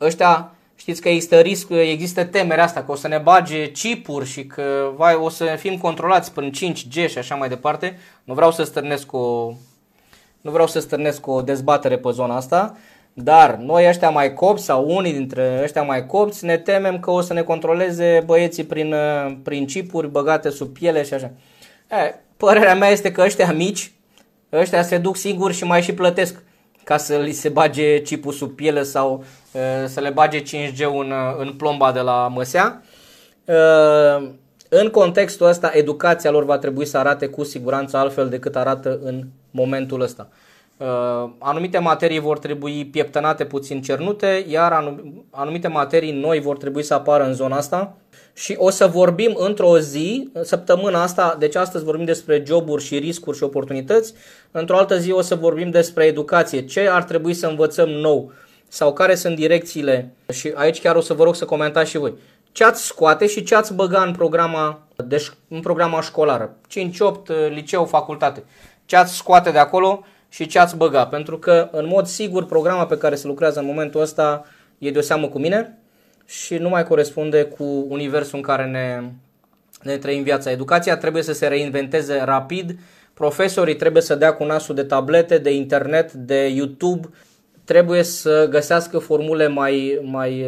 ăștia 0.00 0.54
Știți 0.82 1.00
că 1.00 1.08
există 1.08 1.40
risc, 1.40 1.70
există 1.70 2.24
temerea 2.24 2.64
asta 2.64 2.82
că 2.82 2.92
o 2.92 2.94
să 2.94 3.08
ne 3.08 3.18
bage 3.18 3.70
chipuri 3.70 4.26
și 4.26 4.46
că 4.46 4.92
vai, 4.96 5.14
o 5.14 5.28
să 5.28 5.44
fim 5.58 5.78
controlați 5.78 6.32
prin 6.32 6.52
5G 6.52 7.08
și 7.08 7.18
așa 7.18 7.34
mai 7.34 7.48
departe. 7.48 7.98
Nu 8.24 8.34
vreau 8.34 8.52
să 8.52 8.62
stârnesc 8.62 9.12
o, 9.12 9.52
Nu 10.40 10.50
vreau 10.50 10.66
să 10.66 10.80
stârnesc 10.80 11.26
o 11.26 11.42
dezbatere 11.42 11.98
pe 11.98 12.10
zona 12.10 12.36
asta, 12.36 12.76
dar 13.12 13.54
noi 13.54 13.88
ăștia 13.88 14.10
mai 14.10 14.34
copți 14.34 14.64
sau 14.64 14.96
unii 14.96 15.12
dintre 15.12 15.60
ăștia 15.62 15.82
mai 15.82 16.06
copți 16.06 16.44
ne 16.44 16.56
temem 16.56 17.00
că 17.00 17.10
o 17.10 17.20
să 17.20 17.32
ne 17.32 17.42
controleze 17.42 18.22
băieții 18.26 18.64
prin, 18.64 18.92
uh, 18.92 19.36
prin 19.42 19.66
chipuri 19.66 20.10
băgate 20.10 20.50
sub 20.50 20.68
piele 20.68 21.02
și 21.02 21.14
așa. 21.14 21.30
E, 21.90 22.14
părerea 22.36 22.74
mea 22.74 22.88
este 22.88 23.12
că 23.12 23.20
ăștia 23.20 23.52
mici, 23.52 23.92
ăștia 24.52 24.82
se 24.82 24.98
duc 24.98 25.16
singuri 25.16 25.54
și 25.54 25.64
mai 25.64 25.82
și 25.82 25.94
plătesc 25.94 26.42
ca 26.84 26.96
să 26.96 27.16
li 27.16 27.32
se 27.32 27.48
bage 27.48 28.02
chipul 28.02 28.32
sub 28.32 28.54
piele 28.54 28.82
sau 28.82 29.24
uh, 29.52 29.60
să 29.86 30.00
le 30.00 30.10
bage 30.10 30.42
5G 30.42 30.78
în, 30.78 31.10
uh, 31.10 31.34
în 31.38 31.52
plomba 31.52 31.92
de 31.92 32.00
la 32.00 32.28
măsea. 32.28 32.82
Uh, 33.44 34.28
în 34.68 34.88
contextul 34.88 35.46
ăsta, 35.46 35.70
educația 35.74 36.30
lor 36.30 36.44
va 36.44 36.58
trebui 36.58 36.84
să 36.84 36.98
arate 36.98 37.26
cu 37.26 37.44
siguranță 37.44 37.96
altfel 37.96 38.28
decât 38.28 38.56
arată 38.56 38.98
în 39.02 39.26
momentul 39.50 40.00
ăsta. 40.00 40.28
Uh, 40.82 41.30
anumite 41.38 41.78
materii 41.78 42.18
vor 42.18 42.38
trebui 42.38 42.86
pieptănate 42.86 43.44
puțin 43.44 43.82
cernute, 43.82 44.44
iar 44.48 44.96
anumite 45.30 45.68
materii 45.68 46.12
noi 46.12 46.40
vor 46.40 46.56
trebui 46.56 46.82
să 46.82 46.94
apară 46.94 47.24
în 47.24 47.32
zona 47.32 47.56
asta 47.56 47.96
și 48.34 48.54
o 48.58 48.70
să 48.70 48.86
vorbim 48.86 49.34
într-o 49.38 49.78
zi, 49.78 50.30
săptămâna 50.42 51.02
asta, 51.02 51.36
deci 51.38 51.54
astăzi 51.54 51.84
vorbim 51.84 52.04
despre 52.04 52.42
joburi 52.46 52.84
și 52.84 52.98
riscuri 52.98 53.36
și 53.36 53.42
oportunități, 53.42 54.14
într-o 54.50 54.76
altă 54.76 54.98
zi 54.98 55.10
o 55.10 55.20
să 55.20 55.34
vorbim 55.34 55.70
despre 55.70 56.04
educație, 56.04 56.64
ce 56.64 56.88
ar 56.88 57.02
trebui 57.02 57.34
să 57.34 57.46
învățăm 57.46 57.88
nou 57.88 58.32
sau 58.68 58.92
care 58.92 59.14
sunt 59.14 59.36
direcțiile 59.36 60.14
și 60.32 60.52
aici 60.54 60.80
chiar 60.80 60.96
o 60.96 61.00
să 61.00 61.14
vă 61.14 61.24
rog 61.24 61.34
să 61.34 61.44
comentați 61.44 61.90
și 61.90 61.98
voi. 61.98 62.14
Ce 62.52 62.64
ați 62.64 62.84
scoate 62.84 63.26
și 63.26 63.42
ce 63.42 63.54
ați 63.54 63.74
băga 63.74 64.02
în 64.02 64.12
programa, 64.12 64.86
de, 64.96 65.26
în 65.48 65.60
programa 65.60 66.00
școlară, 66.00 66.56
5-8, 66.68 67.50
liceu, 67.50 67.84
facultate. 67.84 68.44
Ce 68.84 68.96
ați 68.96 69.16
scoate 69.16 69.50
de 69.50 69.58
acolo 69.58 70.04
și 70.32 70.46
ce 70.46 70.58
ați 70.58 70.76
băga, 70.76 71.06
pentru 71.06 71.38
că 71.38 71.68
în 71.72 71.86
mod 71.86 72.06
sigur 72.06 72.46
programa 72.46 72.86
pe 72.86 72.98
care 72.98 73.14
se 73.14 73.26
lucrează 73.26 73.60
în 73.60 73.66
momentul 73.66 74.00
ăsta 74.00 74.44
e 74.78 74.90
de 74.90 74.98
o 74.98 75.02
seamă 75.02 75.28
cu 75.28 75.38
mine 75.38 75.78
și 76.26 76.56
nu 76.56 76.68
mai 76.68 76.84
corespunde 76.84 77.44
cu 77.44 77.86
universul 77.88 78.36
în 78.36 78.42
care 78.42 78.66
ne, 78.66 79.02
ne 79.82 79.96
trăim 79.96 80.22
viața. 80.22 80.50
Educația 80.50 80.96
trebuie 80.96 81.22
să 81.22 81.32
se 81.32 81.46
reinventeze 81.46 82.22
rapid, 82.24 82.78
profesorii 83.14 83.76
trebuie 83.76 84.02
să 84.02 84.14
dea 84.14 84.34
cu 84.34 84.44
nasul 84.44 84.74
de 84.74 84.82
tablete, 84.82 85.38
de 85.38 85.54
internet, 85.54 86.12
de 86.12 86.46
YouTube, 86.46 87.08
trebuie 87.64 88.02
să 88.02 88.46
găsească 88.50 88.98
formule 88.98 89.48
mai, 89.48 89.98
mai 90.02 90.46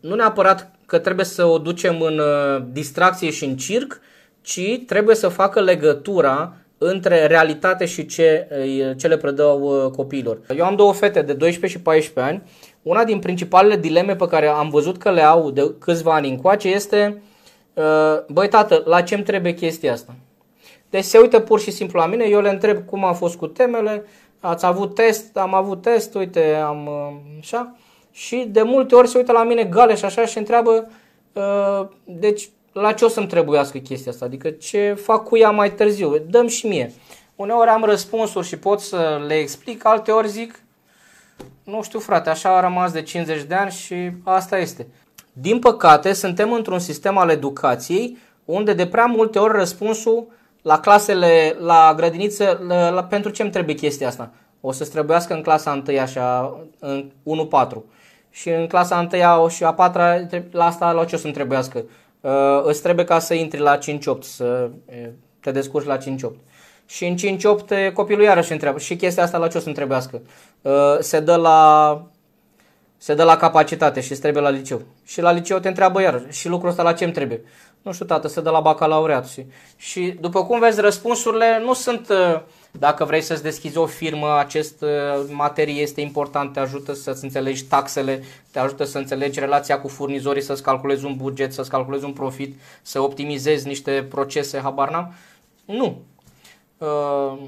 nu 0.00 0.14
neapărat 0.14 0.70
că 0.86 0.98
trebuie 0.98 1.24
să 1.24 1.44
o 1.44 1.58
ducem 1.58 2.00
în 2.00 2.18
uh, 2.18 2.64
distracție 2.72 3.30
și 3.30 3.44
în 3.44 3.56
circ, 3.56 4.00
ci 4.40 4.84
trebuie 4.86 5.14
să 5.14 5.28
facă 5.28 5.60
legătura 5.60 6.56
între 6.78 7.26
realitate 7.26 7.84
și 7.84 8.06
ce, 8.06 8.48
ce 8.96 9.08
le 9.08 9.16
predau 9.16 9.60
uh, 9.60 9.90
copiilor. 9.90 10.38
Eu 10.56 10.64
am 10.64 10.76
două 10.76 10.92
fete 10.92 11.22
de 11.22 11.32
12 11.32 11.78
și 11.78 11.84
14 11.84 12.32
ani. 12.32 12.42
Una 12.82 13.04
din 13.04 13.18
principalele 13.18 13.76
dileme 13.76 14.16
pe 14.16 14.26
care 14.26 14.46
am 14.46 14.68
văzut 14.68 14.98
că 14.98 15.10
le 15.10 15.22
au 15.22 15.50
de 15.50 15.74
câțiva 15.78 16.14
ani 16.14 16.28
încoace 16.28 16.68
este 16.68 17.22
uh, 17.74 17.84
Băi 18.28 18.48
tată, 18.48 18.82
la 18.84 19.02
ce 19.02 19.14
îmi 19.14 19.24
trebuie 19.24 19.54
chestia 19.54 19.92
asta? 19.92 20.14
Deci 20.90 21.04
se 21.04 21.18
uită 21.18 21.40
pur 21.40 21.60
și 21.60 21.70
simplu 21.70 21.98
la 21.98 22.06
mine, 22.06 22.24
eu 22.24 22.40
le 22.40 22.50
întreb 22.50 22.84
cum 22.84 23.04
a 23.04 23.12
fost 23.12 23.36
cu 23.36 23.46
temele, 23.46 24.04
ați 24.40 24.66
avut 24.66 24.94
test, 24.94 25.36
am 25.36 25.54
avut 25.54 25.82
test, 25.82 26.14
uite, 26.14 26.54
am 26.54 26.88
așa. 27.40 27.76
Și 28.10 28.46
de 28.50 28.62
multe 28.62 28.94
ori 28.94 29.08
se 29.08 29.18
uită 29.18 29.32
la 29.32 29.44
mine 29.44 29.64
gale 29.64 29.94
și 29.94 30.04
așa 30.04 30.26
și 30.26 30.38
întreabă, 30.38 30.90
deci 32.04 32.48
la 32.80 32.92
ce 32.92 33.04
o 33.04 33.08
să-mi 33.08 33.26
trebuiască 33.26 33.78
chestia 33.78 34.12
asta? 34.12 34.24
Adică 34.24 34.50
ce 34.50 34.94
fac 35.02 35.24
cu 35.24 35.36
ea 35.36 35.50
mai 35.50 35.74
târziu? 35.74 36.18
Dăm 36.18 36.46
și 36.46 36.66
mie. 36.66 36.92
Uneori 37.36 37.70
am 37.70 37.84
răspunsuri 37.84 38.46
și 38.46 38.58
pot 38.58 38.80
să 38.80 39.24
le 39.26 39.34
explic, 39.34 39.86
alte 39.86 40.10
ori 40.10 40.28
zic, 40.28 40.60
nu 41.64 41.82
știu 41.82 41.98
frate, 41.98 42.30
așa 42.30 42.56
a 42.56 42.60
rămas 42.60 42.92
de 42.92 43.02
50 43.02 43.42
de 43.42 43.54
ani 43.54 43.70
și 43.70 44.10
asta 44.24 44.58
este. 44.58 44.86
Din 45.32 45.58
păcate, 45.58 46.12
suntem 46.12 46.52
într-un 46.52 46.78
sistem 46.78 47.16
al 47.16 47.30
educației 47.30 48.18
unde 48.44 48.72
de 48.72 48.86
prea 48.86 49.06
multe 49.06 49.38
ori 49.38 49.58
răspunsul 49.58 50.26
la 50.62 50.80
clasele, 50.80 51.56
la 51.58 51.92
grădiniță, 51.96 52.64
la, 52.68 52.90
la, 52.90 53.04
pentru 53.04 53.30
ce 53.30 53.42
îmi 53.42 53.50
trebuie 53.50 53.74
chestia 53.74 54.08
asta? 54.08 54.30
O 54.60 54.72
să-ți 54.72 54.90
trebuiască 54.90 55.34
în 55.34 55.42
clasa 55.42 55.82
1 55.88 55.98
așa, 55.98 56.58
în 56.78 57.10
1-4. 57.68 57.76
Și 58.30 58.48
în 58.48 58.66
clasa 58.66 59.08
1 59.38 59.48
și 59.48 59.64
a 59.64 59.72
4 59.72 60.00
la 60.50 60.64
asta 60.64 60.92
la 60.92 61.04
ce 61.04 61.14
o 61.14 61.18
să-mi 61.18 61.32
trebuiască? 61.32 61.84
Uh, 62.30 62.62
îți 62.64 62.82
trebuie 62.82 63.04
ca 63.04 63.18
să 63.18 63.34
intri 63.34 63.60
la 63.60 63.78
5-8, 63.78 63.80
să 64.20 64.70
te 65.40 65.50
descurci 65.50 65.86
la 65.86 65.98
5-8. 65.98 66.00
Și 66.86 67.06
în 67.06 67.38
5-8 67.90 67.92
copilul 67.92 68.24
iarăși 68.24 68.52
întreabă 68.52 68.78
și 68.78 68.96
chestia 68.96 69.22
asta 69.22 69.38
la 69.38 69.48
ce 69.48 69.56
o 69.56 69.60
să 69.60 69.68
întrebească? 69.68 70.20
Uh, 70.62 70.72
se 70.98 71.20
dă 71.20 71.36
la 71.36 72.10
se 72.98 73.14
dă 73.14 73.22
la 73.22 73.36
capacitate 73.36 74.00
și 74.00 74.10
îți 74.10 74.20
trebuie 74.20 74.42
la 74.42 74.48
liceu. 74.48 74.82
Și 75.04 75.20
la 75.20 75.32
liceu 75.32 75.58
te 75.58 75.68
întreabă 75.68 76.00
iar 76.00 76.22
și 76.28 76.48
lucrul 76.48 76.70
ăsta 76.70 76.82
la 76.82 76.92
ce 76.92 77.04
îmi 77.04 77.12
trebuie? 77.12 77.40
Nu 77.86 77.92
știu, 77.92 78.06
tată, 78.06 78.28
se 78.28 78.40
dă 78.40 78.50
la 78.50 78.60
bacalaureat. 78.60 79.28
Și, 79.28 79.46
și 79.76 80.16
după 80.20 80.44
cum 80.44 80.58
vezi, 80.58 80.80
răspunsurile 80.80 81.60
nu 81.64 81.72
sunt 81.72 82.08
uh, 82.08 82.40
dacă 82.70 83.04
vrei 83.04 83.20
să-ți 83.20 83.42
deschizi 83.42 83.76
o 83.76 83.86
firmă, 83.86 84.36
acest 84.38 84.82
uh, 84.82 84.88
materie 85.30 85.80
este 85.80 86.00
important, 86.00 86.52
te 86.52 86.60
ajută 86.60 86.94
să-ți 86.94 87.24
înțelegi 87.24 87.64
taxele, 87.64 88.22
te 88.50 88.58
ajută 88.58 88.84
să 88.84 88.98
înțelegi 88.98 89.40
relația 89.40 89.80
cu 89.80 89.88
furnizorii, 89.88 90.42
să-ți 90.42 90.62
calculezi 90.62 91.04
un 91.04 91.16
buget, 91.16 91.52
să-ți 91.52 91.70
calculezi 91.70 92.04
un 92.04 92.12
profit, 92.12 92.60
să 92.82 93.00
optimizezi 93.00 93.66
niște 93.66 94.06
procese, 94.10 94.60
habar 94.60 94.90
n-am. 94.90 95.14
Nu. 95.64 96.02
Uh, 96.78 97.38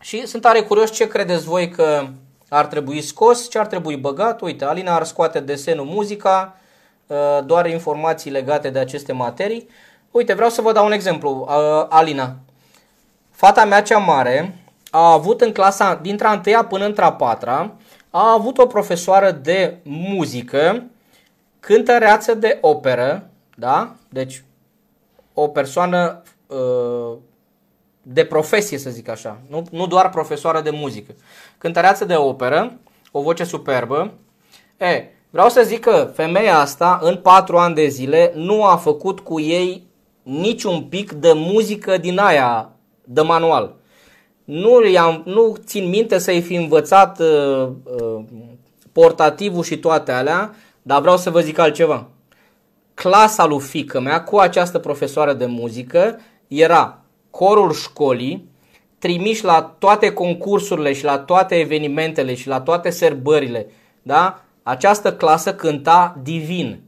și 0.00 0.26
sunt 0.26 0.42
tare 0.42 0.62
curios 0.62 0.92
ce 0.92 1.06
credeți 1.06 1.44
voi 1.44 1.68
că 1.68 2.06
ar 2.48 2.66
trebui 2.66 3.00
scos, 3.00 3.50
ce 3.50 3.58
ar 3.58 3.66
trebui 3.66 3.96
băgat. 3.96 4.40
Uite, 4.40 4.64
Alina 4.64 4.94
ar 4.94 5.04
scoate 5.04 5.40
desenul, 5.40 5.84
muzica, 5.84 6.54
uh, 6.56 6.60
doar 7.44 7.66
informații 7.66 8.30
legate 8.30 8.70
de 8.70 8.78
aceste 8.78 9.12
materii. 9.12 9.68
Uite, 10.10 10.34
vreau 10.34 10.50
să 10.50 10.60
vă 10.62 10.72
dau 10.72 10.86
un 10.86 10.92
exemplu. 10.92 11.46
Uh, 11.48 11.86
Alina, 11.88 12.36
Fata 13.42 13.64
mea 13.64 13.82
cea 13.82 13.98
mare 13.98 14.56
a 14.90 15.12
avut 15.12 15.40
în 15.40 15.52
clasa 15.52 15.94
dintre 15.94 16.26
a 16.26 16.32
întâia 16.32 16.64
până 16.64 16.84
între 16.84 17.04
a 17.04 17.12
patra, 17.12 17.72
a 18.10 18.32
avut 18.32 18.58
o 18.58 18.66
profesoară 18.66 19.30
de 19.30 19.76
muzică, 19.82 20.84
cântăreață 21.60 22.34
de 22.34 22.58
operă, 22.60 23.30
da? 23.56 23.94
Deci 24.08 24.44
o 25.34 25.48
persoană 25.48 26.22
uh, 26.46 27.16
de 28.02 28.24
profesie, 28.24 28.78
să 28.78 28.90
zic 28.90 29.08
așa, 29.08 29.40
nu, 29.48 29.66
nu 29.70 29.86
doar 29.86 30.10
profesoară 30.10 30.60
de 30.60 30.70
muzică. 30.70 31.14
Cântăreață 31.58 32.04
de 32.04 32.14
operă, 32.14 32.78
o 33.10 33.22
voce 33.22 33.44
superbă. 33.44 34.12
E, 34.76 35.04
vreau 35.32 35.48
să 35.48 35.62
zic 35.64 35.80
că 35.80 36.10
femeia 36.14 36.58
asta, 36.58 36.98
în 37.02 37.16
patru 37.16 37.56
ani 37.56 37.74
de 37.74 37.86
zile, 37.86 38.32
nu 38.34 38.64
a 38.64 38.76
făcut 38.76 39.20
cu 39.20 39.40
ei 39.40 39.86
niciun 40.22 40.82
pic 40.82 41.12
de 41.12 41.32
muzică 41.34 41.98
din 41.98 42.18
aia 42.18 42.72
de 43.04 43.20
manual. 43.20 43.74
Nu, 44.44 44.86
i-am, 44.86 45.22
nu 45.24 45.56
țin 45.64 45.88
minte 45.88 46.18
să-i 46.18 46.40
fi 46.40 46.54
învățat 46.54 47.20
uh, 47.20 47.68
uh, 47.84 48.24
portativul 48.92 49.62
și 49.62 49.78
toate 49.78 50.12
alea, 50.12 50.54
dar 50.82 51.00
vreau 51.00 51.16
să 51.16 51.30
vă 51.30 51.40
zic 51.40 51.58
altceva. 51.58 52.06
Clasa 52.94 53.46
lui 53.46 53.60
fică 53.60 54.00
mea 54.00 54.22
cu 54.22 54.36
această 54.36 54.78
profesoară 54.78 55.32
de 55.32 55.46
muzică 55.46 56.20
era 56.48 56.98
corul 57.30 57.72
școlii, 57.72 58.48
trimiși 58.98 59.44
la 59.44 59.74
toate 59.78 60.12
concursurile 60.12 60.92
și 60.92 61.04
la 61.04 61.18
toate 61.18 61.54
evenimentele 61.54 62.34
și 62.34 62.48
la 62.48 62.60
toate 62.60 62.90
sărbările, 62.90 63.66
da? 64.02 64.44
Această 64.62 65.12
clasă 65.16 65.54
cânta 65.54 66.18
divin 66.22 66.82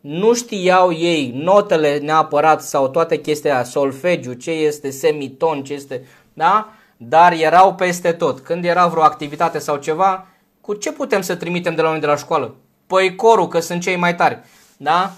nu 0.00 0.34
știau 0.34 0.92
ei 0.92 1.32
notele 1.34 1.98
neapărat 1.98 2.62
sau 2.62 2.88
toate 2.88 3.20
chestia 3.20 3.64
solfegiu, 3.64 4.32
ce 4.32 4.50
este 4.50 4.90
semiton, 4.90 5.64
ce 5.64 5.72
este, 5.72 6.06
da? 6.32 6.72
Dar 6.96 7.32
erau 7.32 7.74
peste 7.74 8.12
tot. 8.12 8.40
Când 8.40 8.64
era 8.64 8.86
vreo 8.86 9.02
activitate 9.02 9.58
sau 9.58 9.76
ceva, 9.76 10.26
cu 10.60 10.74
ce 10.74 10.92
putem 10.92 11.20
să 11.20 11.34
trimitem 11.34 11.74
de 11.74 11.82
la 11.82 11.90
noi 11.90 12.00
de 12.00 12.06
la 12.06 12.16
școală? 12.16 12.54
Păi 12.86 13.16
corul, 13.16 13.48
că 13.48 13.60
sunt 13.60 13.82
cei 13.82 13.96
mai 13.96 14.14
tari, 14.14 14.38
da? 14.76 15.12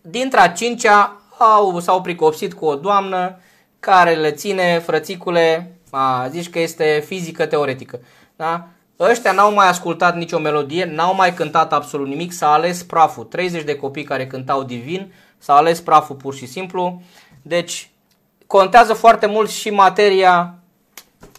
Dintre 0.00 0.40
a 0.40 0.52
cincea 0.52 1.20
au, 1.38 1.80
s-au 1.80 2.00
pricopsit 2.00 2.54
cu 2.54 2.64
o 2.64 2.74
doamnă 2.74 3.40
care 3.80 4.14
le 4.14 4.30
ține 4.30 4.78
frățicule, 4.78 5.76
a, 5.90 6.28
zici 6.28 6.50
că 6.50 6.58
este 6.58 7.04
fizică 7.06 7.46
teoretică, 7.46 8.00
da? 8.36 8.68
Ăștia 9.10 9.32
n-au 9.32 9.52
mai 9.52 9.68
ascultat 9.68 10.16
nicio 10.16 10.38
melodie, 10.38 10.84
n-au 10.84 11.14
mai 11.14 11.34
cântat 11.34 11.72
absolut 11.72 12.06
nimic, 12.06 12.32
s-a 12.32 12.52
ales 12.52 12.82
praful. 12.82 13.24
30 13.24 13.62
de 13.62 13.76
copii 13.76 14.04
care 14.04 14.26
cântau 14.26 14.62
divin, 14.62 15.12
s-a 15.38 15.54
ales 15.54 15.80
praful 15.80 16.16
pur 16.16 16.34
și 16.34 16.46
simplu. 16.46 17.02
Deci 17.42 17.90
contează 18.46 18.92
foarte 18.92 19.26
mult 19.26 19.50
și 19.50 19.70
materia 19.70 20.54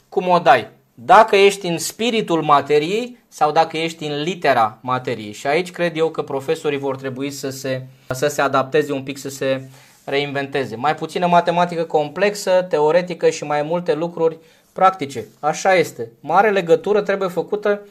cum 0.09 0.27
o 0.27 0.39
dai. 0.39 0.69
Dacă 0.93 1.35
ești 1.35 1.67
în 1.67 1.77
spiritul 1.77 2.41
materiei 2.41 3.17
sau 3.27 3.51
dacă 3.51 3.77
ești 3.77 4.05
în 4.05 4.21
litera 4.21 4.77
materiei. 4.81 5.33
Și 5.33 5.47
aici 5.47 5.71
cred 5.71 5.97
eu 5.97 6.09
că 6.09 6.21
profesorii 6.21 6.77
vor 6.77 6.95
trebui 6.95 7.31
să 7.31 7.49
se, 7.49 7.85
să 8.09 8.27
se 8.27 8.41
adapteze 8.41 8.91
un 8.91 9.03
pic, 9.03 9.17
să 9.17 9.29
se 9.29 9.69
reinventeze. 10.05 10.75
Mai 10.75 10.95
puțină 10.95 11.27
matematică 11.27 11.83
complexă, 11.83 12.65
teoretică 12.69 13.29
și 13.29 13.43
mai 13.43 13.61
multe 13.61 13.93
lucruri 13.93 14.37
practice. 14.73 15.25
Așa 15.39 15.75
este. 15.75 16.11
Mare 16.19 16.51
legătură 16.51 17.01
trebuie 17.01 17.29
făcută 17.29 17.81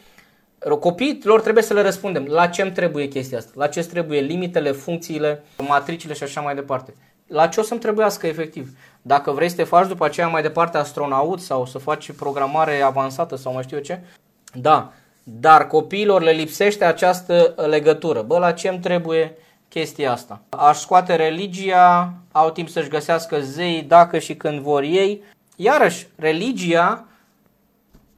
Copiilor 0.81 1.41
trebuie 1.41 1.63
să 1.63 1.75
le 1.75 1.83
răspundem 1.83 2.25
la 2.25 2.47
ce 2.47 2.63
îmi 2.63 2.73
trebuie 2.73 3.09
chestia 3.09 3.39
asta, 3.39 3.51
la 3.55 3.67
ce 3.67 3.79
îți 3.79 3.89
trebuie 3.89 4.21
limitele, 4.21 4.71
funcțiile, 4.71 5.43
matricile 5.69 6.15
și 6.15 6.23
așa 6.23 6.41
mai 6.41 6.55
departe. 6.55 6.95
La 7.27 7.47
ce 7.47 7.61
o 7.61 7.63
să-mi 7.63 7.81
trebuiască 7.81 8.27
efectiv. 8.27 8.77
Dacă 9.03 9.31
vrei 9.31 9.49
să 9.49 9.57
te 9.57 9.63
faci 9.63 9.89
după 9.89 10.05
aceea 10.05 10.29
mai 10.29 10.43
departe 10.43 10.79
astronaut 10.79 11.41
sau 11.41 11.67
să 11.67 11.79
faci 11.79 12.13
programare 12.13 12.81
avansată 12.81 13.37
sau 13.37 13.53
mai 13.53 13.63
știu 13.63 13.77
eu 13.77 13.83
ce, 13.83 14.01
da, 14.55 14.93
dar 15.23 15.67
copiilor 15.67 16.23
le 16.23 16.31
lipsește 16.31 16.85
această 16.85 17.55
legătură. 17.57 18.23
Bă, 18.23 18.39
la 18.39 18.53
ce 18.53 18.69
îmi 18.69 18.81
trebuie 18.81 19.37
chestia 19.69 20.13
asta? 20.13 20.41
Aș 20.49 20.79
scoate 20.79 21.17
religia, 21.17 22.15
au 22.33 22.51
timp 22.51 22.69
să-și 22.69 22.89
găsească 22.89 23.41
zei 23.41 23.83
dacă 23.83 24.19
și 24.19 24.35
când 24.35 24.61
vor 24.61 24.83
ei. 24.83 25.23
Iarăși, 25.57 26.07
religia 26.17 27.07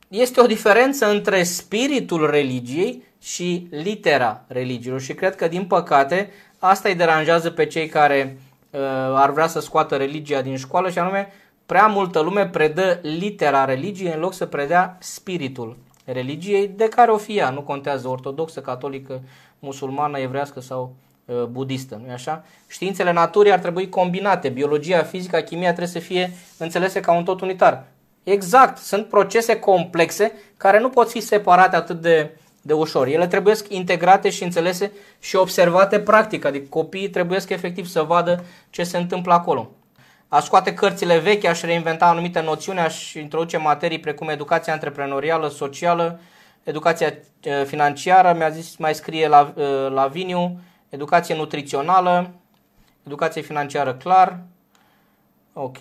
este 0.08 0.40
o 0.40 0.46
diferență 0.46 1.10
între 1.10 1.42
spiritul 1.42 2.30
religiei 2.30 3.02
și 3.22 3.66
litera 3.70 4.44
religiilor 4.46 5.00
și 5.00 5.14
cred 5.14 5.34
că 5.36 5.48
din 5.48 5.64
păcate 5.64 6.30
asta 6.58 6.88
îi 6.88 6.94
deranjează 6.94 7.50
pe 7.50 7.66
cei 7.66 7.88
care 7.88 8.38
uh, 8.70 8.80
ar 9.14 9.30
vrea 9.30 9.46
să 9.46 9.60
scoată 9.60 9.96
religia 9.96 10.42
din 10.42 10.56
școală 10.56 10.90
și 10.90 10.98
anume 10.98 11.32
prea 11.66 11.86
multă 11.86 12.20
lume 12.20 12.48
predă 12.48 12.98
litera 13.02 13.64
religiei 13.64 14.12
în 14.12 14.20
loc 14.20 14.32
să 14.32 14.46
predea 14.46 14.96
spiritul 15.00 15.76
religiei 16.04 16.68
de 16.68 16.88
care 16.88 17.10
o 17.10 17.16
fie 17.16 17.34
ea, 17.34 17.50
nu 17.50 17.62
contează 17.62 18.08
ortodoxă, 18.08 18.60
catolică, 18.60 19.22
musulmană, 19.58 20.18
evrească 20.18 20.60
sau 20.60 20.82
uh, 20.82 21.13
budistă, 21.48 22.00
nu 22.06 22.12
așa? 22.12 22.44
Științele 22.66 23.12
naturii 23.12 23.52
ar 23.52 23.58
trebui 23.58 23.88
combinate, 23.88 24.48
biologia, 24.48 25.02
fizica, 25.02 25.40
chimia 25.40 25.72
trebuie 25.72 25.86
să 25.86 25.98
fie 25.98 26.32
înțelese 26.58 27.00
ca 27.00 27.12
un 27.12 27.24
tot 27.24 27.40
unitar. 27.40 27.84
Exact, 28.22 28.78
sunt 28.78 29.06
procese 29.06 29.58
complexe 29.58 30.32
care 30.56 30.78
nu 30.80 30.88
pot 30.88 31.10
fi 31.10 31.20
separate 31.20 31.76
atât 31.76 32.00
de, 32.00 32.30
de 32.62 32.72
ușor. 32.72 33.06
Ele 33.06 33.26
trebuie 33.26 33.54
integrate 33.68 34.30
și 34.30 34.42
înțelese 34.42 34.92
și 35.20 35.36
observate 35.36 36.00
practic, 36.00 36.44
adică 36.44 36.66
copiii 36.68 37.10
trebuie 37.10 37.38
efectiv 37.48 37.86
să 37.86 38.02
vadă 38.02 38.44
ce 38.70 38.84
se 38.84 38.96
întâmplă 38.96 39.32
acolo. 39.32 39.70
Aș 40.28 40.44
scoate 40.44 40.74
cărțile 40.74 41.18
vechi, 41.18 41.44
aș 41.44 41.60
reinventa 41.60 42.06
anumite 42.06 42.40
noțiuni, 42.40 42.78
aș 42.78 43.12
introduce 43.12 43.56
materii 43.56 44.00
precum 44.00 44.28
educația 44.28 44.72
antreprenorială, 44.72 45.48
socială, 45.48 46.20
educația 46.62 47.14
eh, 47.40 47.62
financiară, 47.66 48.34
mi-a 48.36 48.48
zis, 48.48 48.76
mai 48.76 48.94
scrie 48.94 49.28
la, 49.28 49.52
eh, 49.56 49.90
la 49.90 50.06
Viniu, 50.06 50.58
educație 50.94 51.34
nutrițională, 51.34 52.30
educație 53.06 53.42
financiară 53.42 53.94
clar, 53.94 54.38
ok. 55.52 55.78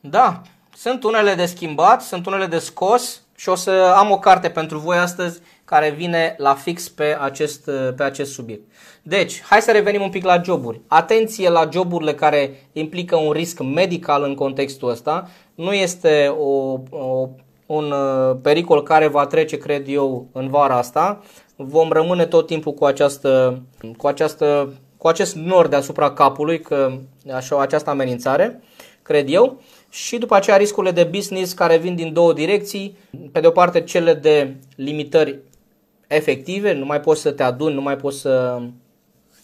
Da, 0.00 0.42
sunt 0.76 1.04
unele 1.04 1.34
de 1.34 1.46
schimbat, 1.46 2.02
sunt 2.02 2.26
unele 2.26 2.46
de 2.46 2.58
scos 2.58 3.22
și 3.36 3.48
o 3.48 3.54
să 3.54 3.94
am 3.96 4.10
o 4.10 4.18
carte 4.18 4.50
pentru 4.50 4.78
voi 4.78 4.96
astăzi 4.96 5.40
care 5.64 5.90
vine 5.90 6.34
la 6.38 6.54
fix 6.54 6.88
pe 6.88 7.16
acest, 7.20 7.70
pe 7.96 8.02
acest 8.02 8.32
subiect. 8.32 8.72
Deci, 9.02 9.42
hai 9.42 9.62
să 9.62 9.72
revenim 9.72 10.02
un 10.02 10.10
pic 10.10 10.24
la 10.24 10.42
joburi. 10.42 10.80
Atenție 10.86 11.48
la 11.48 11.68
joburile 11.72 12.14
care 12.14 12.68
implică 12.72 13.16
un 13.16 13.32
risc 13.32 13.60
medical 13.60 14.22
în 14.22 14.34
contextul 14.34 14.90
ăsta. 14.90 15.30
Nu 15.54 15.72
este 15.72 16.34
o, 16.38 16.78
o, 16.90 17.28
un 17.66 17.90
uh, 17.90 18.36
pericol 18.42 18.82
care 18.82 19.06
va 19.06 19.26
trece, 19.26 19.58
cred 19.58 19.88
eu, 19.88 20.26
în 20.32 20.48
vara 20.48 20.76
asta. 20.76 21.22
Vom 21.56 21.92
rămâne 21.92 22.26
tot 22.26 22.46
timpul 22.46 22.72
cu 22.72 22.84
această, 22.84 23.62
cu 23.96 24.06
această 24.06 24.72
cu 24.96 25.08
acest 25.08 25.34
nor 25.34 25.66
deasupra 25.66 26.10
capului, 26.10 26.60
că 26.60 26.92
așa, 27.34 27.60
această 27.60 27.90
amenințare, 27.90 28.62
cred 29.02 29.28
eu 29.28 29.60
și 29.90 30.18
după 30.18 30.34
aceea 30.34 30.56
riscurile 30.56 30.92
de 30.92 31.04
business 31.04 31.52
care 31.52 31.76
vin 31.76 31.94
din 31.94 32.12
două 32.12 32.32
direcții. 32.32 32.96
Pe 33.32 33.40
de 33.40 33.46
o 33.46 33.50
parte 33.50 33.80
cele 33.80 34.14
de 34.14 34.54
limitări 34.76 35.38
efective, 36.06 36.72
nu 36.72 36.84
mai 36.84 37.00
poți 37.00 37.20
să 37.20 37.30
te 37.30 37.42
aduni, 37.42 37.74
nu 37.74 37.80
mai 37.80 37.96
poți 37.96 38.20
să, 38.20 38.62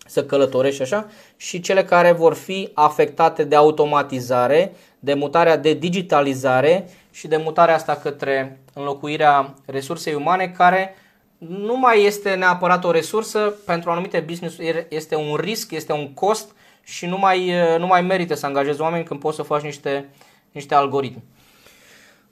să 0.06 0.24
călătorești 0.24 0.82
așa, 0.82 1.06
și 1.36 1.60
cele 1.60 1.84
care 1.84 2.12
vor 2.12 2.34
fi 2.34 2.70
afectate 2.74 3.44
de 3.44 3.56
automatizare, 3.56 4.72
de 4.98 5.14
mutarea 5.14 5.56
de 5.56 5.74
digitalizare 5.74 6.88
și 7.12 7.28
de 7.28 7.36
mutarea 7.36 7.74
asta 7.74 7.94
către 7.96 8.60
înlocuirea 8.74 9.54
resursei 9.66 10.14
umane 10.14 10.48
care 10.48 10.94
nu 11.38 11.78
mai 11.78 12.04
este 12.04 12.34
neapărat 12.34 12.84
o 12.84 12.90
resursă, 12.90 13.54
pentru 13.66 13.90
anumite 13.90 14.24
business 14.26 14.56
este 14.88 15.16
un 15.16 15.34
risc, 15.34 15.70
este 15.70 15.92
un 15.92 16.14
cost 16.14 16.54
și 16.82 17.06
nu 17.06 17.18
mai, 17.18 17.52
nu 17.78 17.86
mai 17.86 18.02
merită 18.02 18.34
să 18.34 18.46
angajezi 18.46 18.80
oameni 18.80 19.04
când 19.04 19.20
poți 19.20 19.36
să 19.36 19.42
faci 19.42 19.62
niște 19.62 20.08
niște 20.52 20.74
algoritmi. 20.74 21.22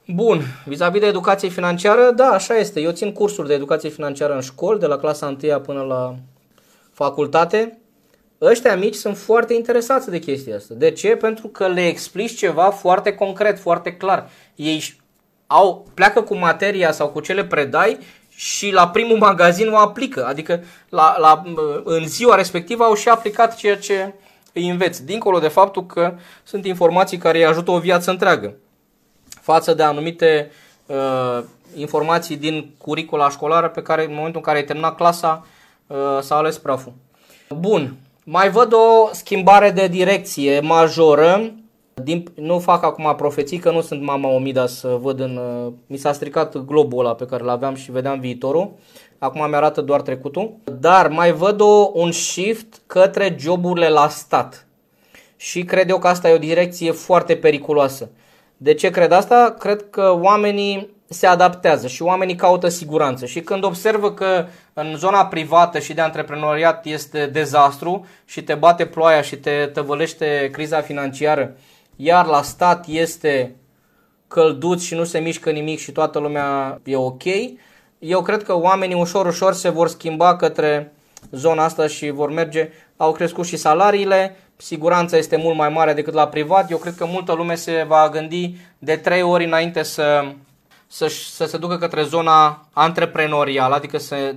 Bun, 0.07 0.43
vis-a-vis 0.65 1.01
de 1.01 1.07
educație 1.07 1.49
financiară, 1.49 2.11
da, 2.11 2.27
așa 2.27 2.57
este. 2.57 2.81
Eu 2.81 2.91
țin 2.91 3.13
cursuri 3.13 3.49
de 3.49 3.55
educație 3.55 3.89
financiară 3.89 4.35
în 4.35 4.41
școli, 4.41 4.79
de 4.79 4.87
la 4.87 4.99
clasa 4.99 5.37
1 5.43 5.61
până 5.61 5.83
la 5.83 6.15
facultate. 6.93 7.79
Ăștia 8.41 8.77
mici 8.77 8.95
sunt 8.95 9.17
foarte 9.17 9.55
interesați 9.55 10.11
de 10.11 10.19
chestia 10.19 10.57
asta. 10.57 10.75
De 10.75 10.91
ce? 10.91 11.09
Pentru 11.09 11.49
că 11.49 11.69
le 11.69 11.87
explici 11.87 12.37
ceva 12.37 12.71
foarte 12.71 13.15
concret, 13.15 13.59
foarte 13.59 13.93
clar. 13.97 14.31
Ei 14.55 14.95
au, 15.47 15.87
pleacă 15.95 16.23
cu 16.23 16.37
materia 16.37 16.93
sau 16.93 17.09
cu 17.09 17.21
ce 17.21 17.33
le 17.33 17.45
predai 17.45 17.99
și 18.29 18.71
la 18.71 18.89
primul 18.89 19.19
magazin 19.29 19.69
o 19.69 19.77
aplică. 19.77 20.27
Adică 20.27 20.65
la, 20.89 21.19
la, 21.19 21.43
în 21.85 22.09
ziua 22.09 22.35
respectivă 22.35 22.85
au 22.85 22.95
și 22.95 23.09
aplicat 23.09 23.57
ceea 23.57 23.77
ce, 23.77 24.15
îi 24.53 24.69
înveți, 24.69 25.05
dincolo 25.05 25.39
de 25.39 25.49
faptul 25.49 25.87
că 25.87 26.15
sunt 26.43 26.65
informații 26.65 27.19
care 27.19 27.39
îi 27.39 27.47
ajută 27.47 27.71
o 27.71 27.79
viață 27.79 28.11
întreagă 28.11 28.55
față 29.41 29.75
de 29.75 29.83
anumite 29.83 30.51
uh, 30.87 31.43
informații 31.75 32.37
din 32.37 32.75
curicula 32.79 33.31
școlară 33.31 33.69
pe 33.69 33.83
care 33.83 34.05
în 34.05 34.15
momentul 34.15 34.37
în 34.37 34.43
care 34.43 34.59
ai 34.59 34.65
terminat 34.65 34.97
clasa 34.97 35.47
uh, 35.87 35.97
s-a 36.21 36.37
ales 36.37 36.59
praful. 36.59 36.93
Bun, 37.49 37.97
mai 38.33 38.51
văd 38.51 38.73
o 38.73 39.09
schimbare 39.13 39.71
de 39.71 39.87
direcție 39.87 40.61
majoră. 40.61 41.53
Din, 41.95 42.25
nu 42.35 42.59
fac 42.59 42.83
acum 42.85 43.15
profeții 43.17 43.59
că 43.59 43.71
nu 43.71 43.81
sunt 43.81 44.03
mama 44.03 44.29
omida 44.29 44.67
să 44.67 44.99
văd 45.01 45.21
în... 45.21 45.37
Uh, 45.37 45.73
mi 45.87 45.97
s-a 45.97 46.13
stricat 46.13 46.57
globul 46.57 47.05
ăla 47.05 47.15
pe 47.15 47.27
care 47.27 47.45
l-aveam 47.45 47.75
și 47.75 47.91
vedeam 47.91 48.21
viitorul. 48.21 48.71
Acum 49.19 49.49
mi-arată 49.49 49.81
doar 49.81 50.01
trecutul. 50.01 50.53
Dar 50.81 51.09
mai 51.09 51.33
văd 51.33 51.61
o, 51.61 51.91
un 51.93 52.13
shift 52.13 52.81
către 52.87 53.37
joburile 53.39 53.89
la 53.89 54.09
stat. 54.09 54.67
Și 55.37 55.65
cred 55.65 55.89
eu 55.89 55.99
că 55.99 56.09
asta 56.09 56.29
e 56.29 56.35
o 56.35 56.39
direcție 56.39 56.91
foarte 56.91 57.37
periculoasă. 57.37 58.09
De 58.57 58.75
ce 58.75 58.91
cred 58.91 59.13
asta? 59.13 59.55
Cred 59.59 59.91
că 59.91 60.19
oamenii 60.21 60.91
se 61.13 61.27
adaptează 61.27 61.87
și 61.87 62.03
oamenii 62.03 62.35
caută 62.35 62.69
siguranță. 62.69 63.27
Și 63.27 63.41
când 63.41 63.65
observă 63.65 64.13
că 64.13 64.47
în 64.73 64.95
zona 64.97 65.27
privată 65.27 65.79
și 65.79 65.95
de 65.95 66.01
antreprenoriat 66.01 66.87
este 66.87 67.27
dezastru 67.27 68.07
și 68.25 68.43
te 68.43 68.55
bate 68.55 68.87
ploaia 68.87 69.23
și 69.23 69.37
te 69.37 69.71
tăvălește 69.73 70.49
criza 70.53 70.81
financiară, 70.81 71.57
iar 71.97 72.27
la 72.27 72.43
stat 72.43 72.87
este 72.89 73.55
călduț 74.29 74.83
și 74.83 74.95
nu 74.95 75.05
se 75.05 75.19
mișcă 75.19 75.51
nimic 75.51 75.79
și 75.79 75.93
toată 75.93 76.19
lumea 76.19 76.81
e 76.85 76.97
ok, 76.97 77.23
eu 77.99 78.23
cred 78.23 78.43
că 78.43 78.55
oamenii 78.55 78.97
ușor, 78.97 79.27
ușor 79.27 79.55
se 79.55 79.69
vor 79.69 79.89
schimba 79.89 80.37
către 80.37 80.93
zona 81.31 81.65
asta 81.65 81.87
și 81.87 82.11
vor 82.11 82.31
merge. 82.31 82.69
Au 82.97 83.13
crescut 83.13 83.47
și 83.47 83.57
salariile, 83.57 84.37
siguranța 84.57 85.17
este 85.17 85.37
mult 85.37 85.57
mai 85.57 85.69
mare 85.69 85.93
decât 85.93 86.15
la 86.15 86.29
privat. 86.29 86.71
Eu 86.71 86.79
cred 86.79 86.95
că 86.95 87.07
multă 87.07 87.33
lume 87.33 87.55
se 87.55 87.85
va 87.89 88.09
gândi 88.13 88.55
de 88.79 88.97
trei 88.97 89.23
ori 89.23 89.45
înainte 89.45 89.83
să, 89.83 90.33
să, 90.93 91.09
să 91.09 91.45
se 91.45 91.57
ducă 91.57 91.79
către 91.79 92.03
zona 92.03 92.67
antreprenorială, 92.73 93.75
adică 93.75 93.99
să 93.99 94.35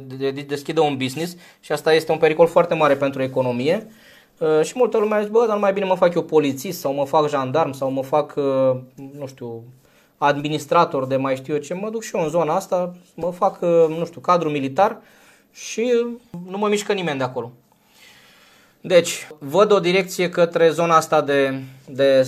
deschidă 0.47 0.81
un 0.81 0.97
business 0.97 1.35
și 1.59 1.71
asta 1.71 1.93
este 1.93 2.11
un 2.11 2.17
pericol 2.17 2.47
foarte 2.47 2.73
mare 2.73 2.95
pentru 2.95 3.21
economie. 3.21 3.87
Uh, 4.37 4.61
și 4.61 4.73
multă 4.75 4.97
lume 4.97 5.17
zice, 5.19 5.31
bă, 5.31 5.45
dar 5.47 5.57
mai 5.57 5.73
bine 5.73 5.85
mă 5.85 5.95
fac 5.95 6.13
eu 6.13 6.23
polițist 6.23 6.79
sau 6.79 6.93
mă 6.93 7.05
fac 7.05 7.29
jandarm 7.29 7.71
sau 7.71 7.91
mă 7.91 8.03
fac, 8.03 8.33
uh, 8.35 8.77
nu 9.19 9.27
știu, 9.27 9.63
administrator 10.17 11.07
de 11.07 11.15
mai 11.15 11.35
știu 11.35 11.53
eu 11.53 11.59
ce, 11.59 11.73
mă 11.73 11.89
duc 11.89 12.03
și 12.03 12.15
eu 12.15 12.23
în 12.23 12.29
zona 12.29 12.55
asta, 12.55 12.95
mă 13.15 13.31
fac, 13.31 13.61
uh, 13.61 13.97
nu 13.97 14.05
știu, 14.05 14.21
cadru 14.21 14.49
militar 14.49 15.01
și 15.51 15.91
nu 16.49 16.57
mă 16.57 16.67
mișcă 16.67 16.93
nimeni 16.93 17.17
de 17.17 17.23
acolo. 17.23 17.51
Deci, 18.85 19.27
văd 19.39 19.71
o 19.71 19.79
direcție 19.79 20.29
către 20.29 20.69
zona 20.69 20.95
asta 20.95 21.21
de, 21.21 21.59
de 21.87 22.27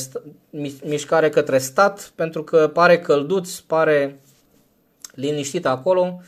mișcare 0.83 1.29
către 1.29 1.57
stat, 1.57 2.11
pentru 2.15 2.43
că 2.43 2.69
pare 2.73 2.99
călduț, 2.99 3.55
pare 3.55 4.19
liniștit 5.13 5.65
acolo 5.65 6.21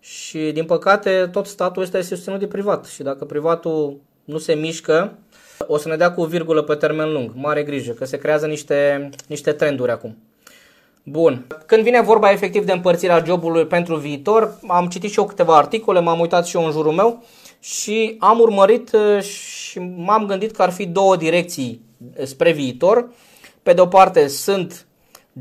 și, 0.00 0.50
din 0.52 0.64
păcate, 0.64 1.28
tot 1.32 1.46
statul 1.46 1.82
ăsta 1.82 1.98
este 1.98 2.14
susținut 2.14 2.38
de 2.38 2.46
privat 2.46 2.84
și 2.84 3.02
dacă 3.02 3.24
privatul 3.24 4.00
nu 4.24 4.38
se 4.38 4.54
mișcă, 4.54 5.18
o 5.66 5.76
să 5.76 5.88
ne 5.88 5.96
dea 5.96 6.12
cu 6.12 6.24
virgulă 6.24 6.62
pe 6.62 6.74
termen 6.74 7.12
lung. 7.12 7.30
Mare 7.34 7.62
grijă, 7.62 7.92
că 7.92 8.04
se 8.04 8.18
creează 8.18 8.46
niște, 8.46 9.10
niște 9.26 9.52
trenduri 9.52 9.90
acum. 9.90 10.16
Bun. 11.02 11.46
Când 11.66 11.82
vine 11.82 12.00
vorba 12.00 12.30
efectiv 12.30 12.64
de 12.64 12.72
împărțirea 12.72 13.22
jobului 13.26 13.66
pentru 13.66 13.96
viitor, 13.96 14.58
am 14.68 14.88
citit 14.88 15.10
și 15.10 15.18
eu 15.18 15.26
câteva 15.26 15.56
articole, 15.56 16.00
m-am 16.00 16.20
uitat 16.20 16.46
și 16.46 16.56
eu 16.56 16.64
în 16.64 16.70
jurul 16.70 16.92
meu 16.92 17.24
și 17.60 18.16
am 18.18 18.38
urmărit 18.38 18.92
uh, 18.92 19.22
și 19.22 19.78
m-am 19.78 20.26
gândit 20.26 20.50
că 20.50 20.62
ar 20.62 20.70
fi 20.70 20.86
două 20.86 21.16
direcții 21.16 21.80
spre 22.22 22.52
viitor. 22.52 23.08
Pe 23.62 23.72
de 23.72 23.80
o 23.80 23.86
parte 23.86 24.28
sunt 24.28 24.86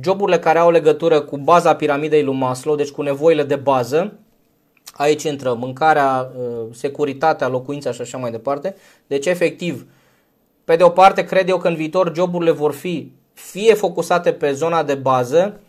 joburile 0.01 0.39
care 0.39 0.59
au 0.59 0.71
legătură 0.71 1.21
cu 1.21 1.37
baza 1.37 1.75
piramidei 1.75 2.23
lui 2.23 2.35
Maslow, 2.35 2.75
deci 2.75 2.89
cu 2.89 3.01
nevoile 3.01 3.43
de 3.43 3.55
bază, 3.55 4.13
aici 4.93 5.23
intră 5.23 5.53
mâncarea, 5.53 6.31
uh, 6.37 6.65
securitatea, 6.71 7.47
locuința 7.47 7.91
și 7.91 8.01
așa 8.01 8.17
mai 8.17 8.31
departe. 8.31 8.75
Deci, 9.07 9.25
efectiv, 9.25 9.87
pe 10.63 10.75
de 10.75 10.83
o 10.83 10.89
parte, 10.89 11.23
cred 11.23 11.49
eu 11.49 11.57
că 11.57 11.67
în 11.67 11.75
viitor 11.75 12.11
joburile 12.15 12.51
vor 12.51 12.73
fi 12.73 13.11
fie 13.33 13.73
focusate 13.73 14.33
pe 14.33 14.51
zona 14.51 14.83
de 14.83 14.95
bază, 14.95 15.59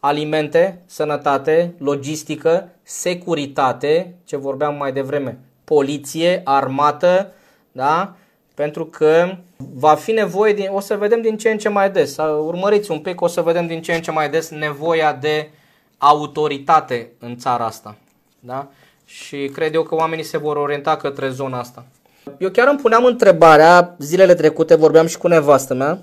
alimente, 0.00 0.82
sănătate, 0.86 1.74
logistică, 1.78 2.68
securitate, 2.82 4.16
ce 4.24 4.36
vorbeam 4.36 4.76
mai 4.76 4.92
devreme, 4.92 5.38
poliție, 5.66 6.40
armată, 6.44 7.32
da? 7.72 8.14
Pentru 8.54 8.86
că 8.86 9.36
va 9.74 9.94
fi 9.94 10.12
nevoie, 10.12 10.52
din, 10.52 10.68
o 10.72 10.80
să 10.80 10.96
vedem 10.96 11.20
din 11.20 11.36
ce 11.36 11.50
în 11.50 11.58
ce 11.58 11.68
mai 11.68 11.90
des, 11.90 12.16
urmăriți 12.46 12.90
un 12.90 12.98
pic, 12.98 13.20
o 13.20 13.26
să 13.26 13.40
vedem 13.40 13.66
din 13.66 13.82
ce 13.82 13.94
în 13.94 14.02
ce 14.02 14.10
mai 14.10 14.30
des 14.30 14.48
nevoia 14.48 15.12
de 15.12 15.50
autoritate 15.98 17.10
în 17.18 17.36
țara 17.36 17.64
asta. 17.64 17.96
Da? 18.40 18.68
Și 19.04 19.50
cred 19.54 19.74
eu 19.74 19.82
că 19.82 19.94
oamenii 19.94 20.24
se 20.24 20.38
vor 20.38 20.56
orienta 20.56 20.96
către 20.96 21.28
zona 21.28 21.58
asta. 21.58 21.84
Eu 22.38 22.50
chiar 22.50 22.68
îmi 22.68 22.78
puneam 22.78 23.04
întrebarea, 23.04 23.94
zilele 23.98 24.34
trecute 24.34 24.74
vorbeam 24.74 25.06
și 25.06 25.18
cu 25.18 25.28
nevastă 25.28 25.74
mea 25.74 25.98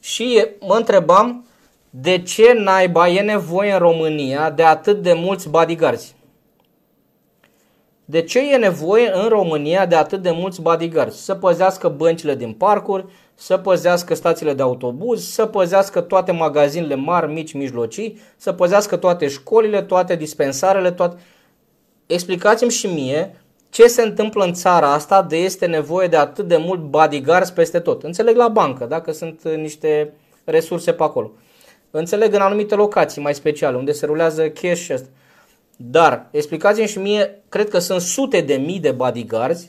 și 0.00 0.46
mă 0.60 0.74
întrebam 0.74 1.46
de 1.90 2.22
ce 2.22 2.52
naiba 2.52 3.08
e 3.08 3.20
nevoie 3.20 3.72
în 3.72 3.78
România 3.78 4.50
de 4.50 4.62
atât 4.62 5.02
de 5.02 5.12
mulți 5.12 5.48
bodyguards? 5.48 6.14
De 8.10 8.22
ce 8.22 8.52
e 8.52 8.56
nevoie 8.56 9.10
în 9.14 9.28
România 9.28 9.86
de 9.86 9.94
atât 9.94 10.22
de 10.22 10.30
mulți 10.30 10.60
bodyguards? 10.62 11.16
Să 11.16 11.34
păzească 11.34 11.88
băncile 11.88 12.34
din 12.34 12.52
parcuri, 12.52 13.04
să 13.34 13.56
păzească 13.56 14.14
stațiile 14.14 14.54
de 14.54 14.62
autobuz, 14.62 15.24
să 15.24 15.46
păzească 15.46 16.00
toate 16.00 16.32
magazinele 16.32 16.94
mari, 16.94 17.32
mici, 17.32 17.52
mijlocii, 17.52 18.20
să 18.36 18.52
păzească 18.52 18.96
toate 18.96 19.28
școlile, 19.28 19.82
toate 19.82 20.16
dispensarele, 20.16 20.90
toate... 20.90 21.16
Explicați-mi 22.06 22.70
și 22.70 22.86
mie 22.86 23.40
ce 23.70 23.86
se 23.86 24.02
întâmplă 24.02 24.44
în 24.44 24.52
țara 24.52 24.92
asta 24.92 25.22
de 25.22 25.36
este 25.36 25.66
nevoie 25.66 26.08
de 26.08 26.16
atât 26.16 26.48
de 26.48 26.56
mult 26.56 26.80
bodyguards 26.80 27.50
peste 27.50 27.78
tot. 27.78 28.02
Înțeleg 28.02 28.36
la 28.36 28.48
bancă, 28.48 28.84
dacă 28.84 29.12
sunt 29.12 29.48
niște 29.48 30.12
resurse 30.44 30.92
pe 30.92 31.02
acolo. 31.02 31.30
Înțeleg 31.90 32.34
în 32.34 32.40
anumite 32.40 32.74
locații 32.74 33.22
mai 33.22 33.34
speciale, 33.34 33.76
unde 33.76 33.92
se 33.92 34.06
rulează 34.06 34.48
cash 34.48 34.80
și 34.80 34.92
asta. 34.92 35.08
Dar, 35.80 36.26
explicați-mi 36.30 36.86
și 36.86 36.98
mie, 36.98 37.42
cred 37.48 37.68
că 37.68 37.78
sunt 37.78 38.00
sute 38.00 38.40
de 38.40 38.54
mii 38.54 38.80
de 38.80 38.90
bodyguards, 38.90 39.68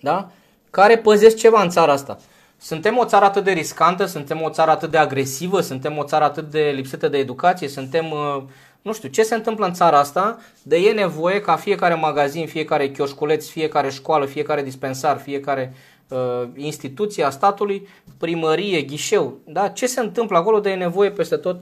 da? 0.00 0.30
Care 0.70 0.98
păzesc 0.98 1.36
ceva 1.36 1.62
în 1.62 1.68
țara 1.68 1.92
asta. 1.92 2.18
Suntem 2.56 2.98
o 2.98 3.04
țară 3.04 3.24
atât 3.24 3.44
de 3.44 3.50
riscantă, 3.50 4.04
suntem 4.04 4.42
o 4.42 4.50
țară 4.50 4.70
atât 4.70 4.90
de 4.90 4.96
agresivă, 4.96 5.60
suntem 5.60 5.98
o 5.98 6.04
țară 6.04 6.24
atât 6.24 6.50
de 6.50 6.72
lipsită 6.74 7.08
de 7.08 7.18
educație, 7.18 7.68
suntem, 7.68 8.10
uh, 8.10 8.42
nu 8.82 8.92
știu, 8.92 9.08
ce 9.08 9.22
se 9.22 9.34
întâmplă 9.34 9.66
în 9.66 9.72
țara 9.72 9.98
asta, 9.98 10.38
de 10.62 10.76
e 10.76 10.92
nevoie 10.92 11.40
ca 11.40 11.56
fiecare 11.56 11.94
magazin, 11.94 12.46
fiecare 12.46 12.90
chioșculeț, 12.90 13.46
fiecare 13.46 13.90
școală, 13.90 14.26
fiecare 14.26 14.62
dispensar, 14.62 15.18
fiecare 15.18 15.74
uh, 16.08 16.48
instituție 16.56 17.24
a 17.24 17.30
statului, 17.30 17.88
primărie, 18.18 18.82
ghișeu, 18.82 19.38
da? 19.44 19.68
Ce 19.68 19.86
se 19.86 20.00
întâmplă 20.00 20.36
acolo 20.36 20.60
de 20.60 20.70
e 20.70 20.74
nevoie 20.74 21.10
peste 21.10 21.36
tot 21.36 21.60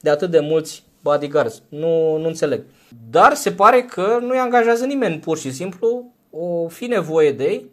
de 0.00 0.10
atât 0.10 0.30
de 0.30 0.40
mulți 0.40 0.82
bodyguards? 1.04 1.62
Nu, 1.68 2.16
nu 2.16 2.26
înțeleg. 2.26 2.62
Dar 3.10 3.34
se 3.34 3.52
pare 3.52 3.82
că 3.82 4.18
nu-i 4.20 4.38
angajează 4.38 4.84
nimeni, 4.84 5.18
pur 5.18 5.38
și 5.38 5.52
simplu, 5.52 6.12
o 6.30 6.68
fi 6.68 6.84
nevoie 6.86 7.32
de 7.32 7.44
ei 7.44 7.70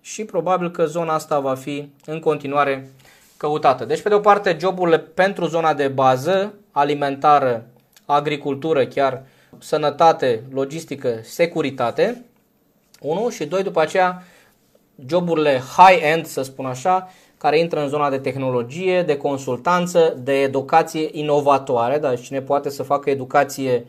și 0.00 0.24
probabil 0.24 0.70
că 0.70 0.86
zona 0.86 1.14
asta 1.14 1.40
va 1.40 1.54
fi 1.54 1.88
în 2.06 2.20
continuare 2.20 2.90
căutată. 3.36 3.84
Deci, 3.84 4.00
pe 4.00 4.08
de 4.08 4.14
o 4.14 4.20
parte, 4.20 4.56
joburile 4.60 4.98
pentru 4.98 5.46
zona 5.46 5.74
de 5.74 5.88
bază, 5.88 6.54
alimentară, 6.70 7.66
agricultură, 8.04 8.86
chiar 8.86 9.22
sănătate, 9.58 10.42
logistică, 10.52 11.20
securitate, 11.22 12.24
1 13.00 13.28
și 13.28 13.44
2, 13.44 13.62
după 13.62 13.80
aceea, 13.80 14.22
joburile 15.06 15.62
high-end, 15.76 16.26
să 16.26 16.42
spun 16.42 16.66
așa, 16.66 17.10
care 17.42 17.58
intră 17.58 17.80
în 17.80 17.88
zona 17.88 18.10
de 18.10 18.18
tehnologie, 18.18 19.02
de 19.02 19.16
consultanță, 19.16 20.16
de 20.22 20.32
educație 20.32 21.08
inovatoare, 21.12 21.98
dar 21.98 22.20
cine 22.20 22.40
poate 22.40 22.70
să 22.70 22.82
facă 22.82 23.10
educație 23.10 23.86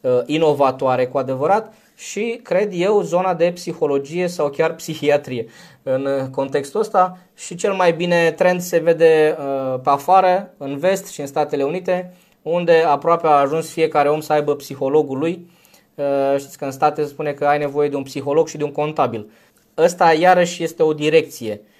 uh, 0.00 0.10
inovatoare 0.26 1.06
cu 1.06 1.18
adevărat 1.18 1.74
și, 1.96 2.40
cred 2.42 2.70
eu, 2.72 3.02
zona 3.02 3.34
de 3.34 3.50
psihologie 3.54 4.26
sau 4.26 4.48
chiar 4.48 4.74
psihiatrie. 4.74 5.46
În 5.82 6.30
contextul 6.30 6.80
ăsta 6.80 7.18
și 7.34 7.54
cel 7.54 7.72
mai 7.72 7.92
bine 7.92 8.30
trend 8.30 8.60
se 8.60 8.78
vede 8.78 9.36
uh, 9.38 9.80
pe 9.82 9.90
afară, 9.90 10.54
în 10.56 10.78
vest 10.78 11.06
și 11.06 11.20
în 11.20 11.26
Statele 11.26 11.62
Unite, 11.62 12.14
unde 12.42 12.84
aproape 12.86 13.26
a 13.26 13.30
ajuns 13.30 13.70
fiecare 13.70 14.08
om 14.08 14.20
să 14.20 14.32
aibă 14.32 14.54
psihologul 14.54 15.18
lui. 15.18 15.50
Uh, 15.94 16.38
știți 16.38 16.58
că 16.58 16.64
în 16.64 16.70
state 16.70 17.02
se 17.02 17.08
spune 17.08 17.32
că 17.32 17.46
ai 17.46 17.58
nevoie 17.58 17.88
de 17.88 17.96
un 17.96 18.02
psiholog 18.02 18.48
și 18.48 18.56
de 18.56 18.64
un 18.64 18.72
contabil. 18.72 19.30
Ăsta 19.78 20.12
iarăși 20.12 20.62
este 20.62 20.82
o 20.82 20.92
direcție, 20.92 21.60
uh, 21.62 21.74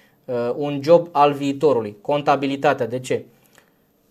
un 0.55 0.79
job 0.83 1.07
al 1.11 1.33
viitorului, 1.33 1.97
contabilitatea. 2.01 2.87
De 2.87 2.99
ce? 2.99 3.25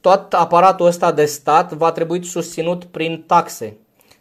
Tot 0.01 0.33
aparatul 0.33 0.87
ăsta 0.87 1.13
de 1.13 1.25
stat 1.25 1.73
va 1.73 1.93
trebui 1.93 2.25
susținut 2.25 2.85
prin 2.85 3.25
taxe. 3.27 3.77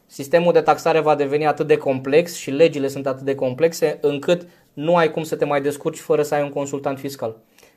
Sistemul 0.07 0.53
de 0.53 0.61
taxare 0.61 0.99
va 0.99 1.15
deveni 1.15 1.45
atât 1.45 1.67
de 1.67 1.77
complex 1.77 2.35
și 2.35 2.51
legile 2.51 2.87
sunt 2.87 3.07
atât 3.07 3.23
de 3.23 3.35
complexe 3.35 3.97
încât 4.01 4.47
nu 4.73 4.95
ai 4.95 5.11
cum 5.11 5.23
să 5.23 5.35
te 5.35 5.45
mai 5.45 5.61
descurci 5.61 5.99
fără 5.99 6.23
să 6.23 6.35
ai 6.35 6.41
un 6.41 6.49
consultant 6.49 6.99
fiscal 6.99 7.35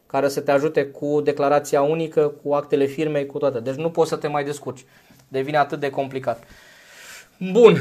care 0.09 0.28
să 0.28 0.40
te 0.40 0.50
ajute 0.50 0.87
cu 0.87 1.20
declarația 1.20 1.83
unică, 1.83 2.33
cu 2.42 2.54
actele 2.54 2.85
firmei, 2.85 3.26
cu 3.26 3.38
toate. 3.38 3.61
Deci 3.61 3.74
nu 3.74 3.90
poți 3.90 4.09
să 4.09 4.16
te 4.16 4.26
mai 4.26 4.44
descurci. 4.44 4.85
Devine 5.28 5.57
atât 5.57 5.81
de 5.81 5.90
complicat. 5.90 6.42
Bun. 7.52 7.76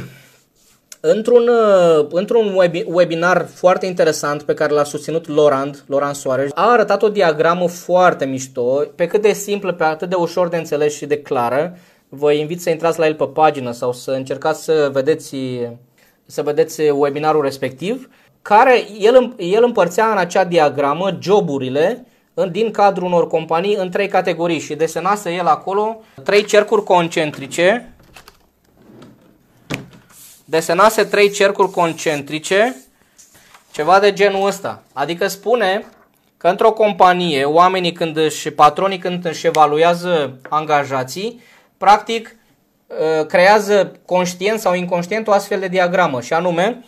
Într-un, 1.00 1.48
uh, 1.48 2.08
într-un 2.12 2.54
webinar 2.86 3.48
foarte 3.54 3.86
interesant 3.86 4.44
pe 4.44 4.54
care 4.54 4.74
l-a 4.74 4.84
susținut 4.84 5.28
Lorand, 5.28 5.84
Lorand 5.88 6.16
Soares, 6.16 6.52
a 6.54 6.72
arătat 6.72 7.04
o 7.04 7.10
diagramă 7.10 7.68
foarte 7.68 8.26
mișto, 8.26 8.84
pe 8.96 9.08
cât 9.08 9.22
de 9.22 9.34
simplă, 9.34 9.74
pe 9.74 9.84
atât 9.84 10.10
de 10.10 10.16
ușor 10.16 10.48
de 10.48 10.58
înțeles 10.58 10.96
și 10.96 11.06
de 11.06 11.22
clară. 11.22 11.78
Vă 12.10 12.32
invit 12.32 12.62
să 12.62 12.70
intrați 12.70 13.00
la 13.00 13.08
el 13.08 13.16
pe 13.16 13.26
pagină 13.26 13.72
sau 13.72 13.94
să 13.94 14.12
încercați 14.12 14.64
să 14.64 14.90
vedeți, 14.94 15.36
să 16.26 16.42
vedeți 16.42 16.82
webinarul 16.82 17.42
respectiv, 17.42 18.10
care 18.42 18.86
el, 19.00 19.34
el 19.38 19.64
împărțea 19.64 20.12
în 20.12 20.18
acea 20.18 20.44
diagramă 20.44 21.18
joburile 21.22 22.06
din 22.52 22.72
cadrul 22.72 23.08
unor 23.08 23.28
companii 23.28 23.76
în 23.76 23.90
trei 23.90 24.08
categorii 24.08 24.60
și 24.60 24.76
desenase 24.76 25.34
el 25.34 25.46
acolo 25.46 26.02
trei 26.24 26.44
cercuri 26.44 26.84
concentrice 26.84 27.94
desenase 30.50 31.04
trei 31.04 31.30
cercuri 31.30 31.72
concentrice, 31.72 32.76
ceva 33.72 34.00
de 34.00 34.14
genul 34.14 34.48
ăsta. 34.48 34.84
Adică 34.94 35.28
spune 35.28 35.86
că 36.38 36.48
într-o 36.48 36.72
companie, 36.72 37.44
oamenii 37.44 37.92
când 37.92 38.18
își, 38.18 38.52
patronii 38.52 38.98
când 38.98 39.26
își 39.26 39.46
evaluează 39.48 40.40
angajații, 40.50 41.42
practic 41.78 42.36
ă, 43.20 43.24
creează 43.24 43.92
conștient 44.06 44.60
sau 44.60 44.74
inconștient 44.74 45.28
o 45.28 45.32
astfel 45.32 45.60
de 45.60 45.68
diagramă 45.68 46.22
și 46.22 46.34
anume 46.34 46.86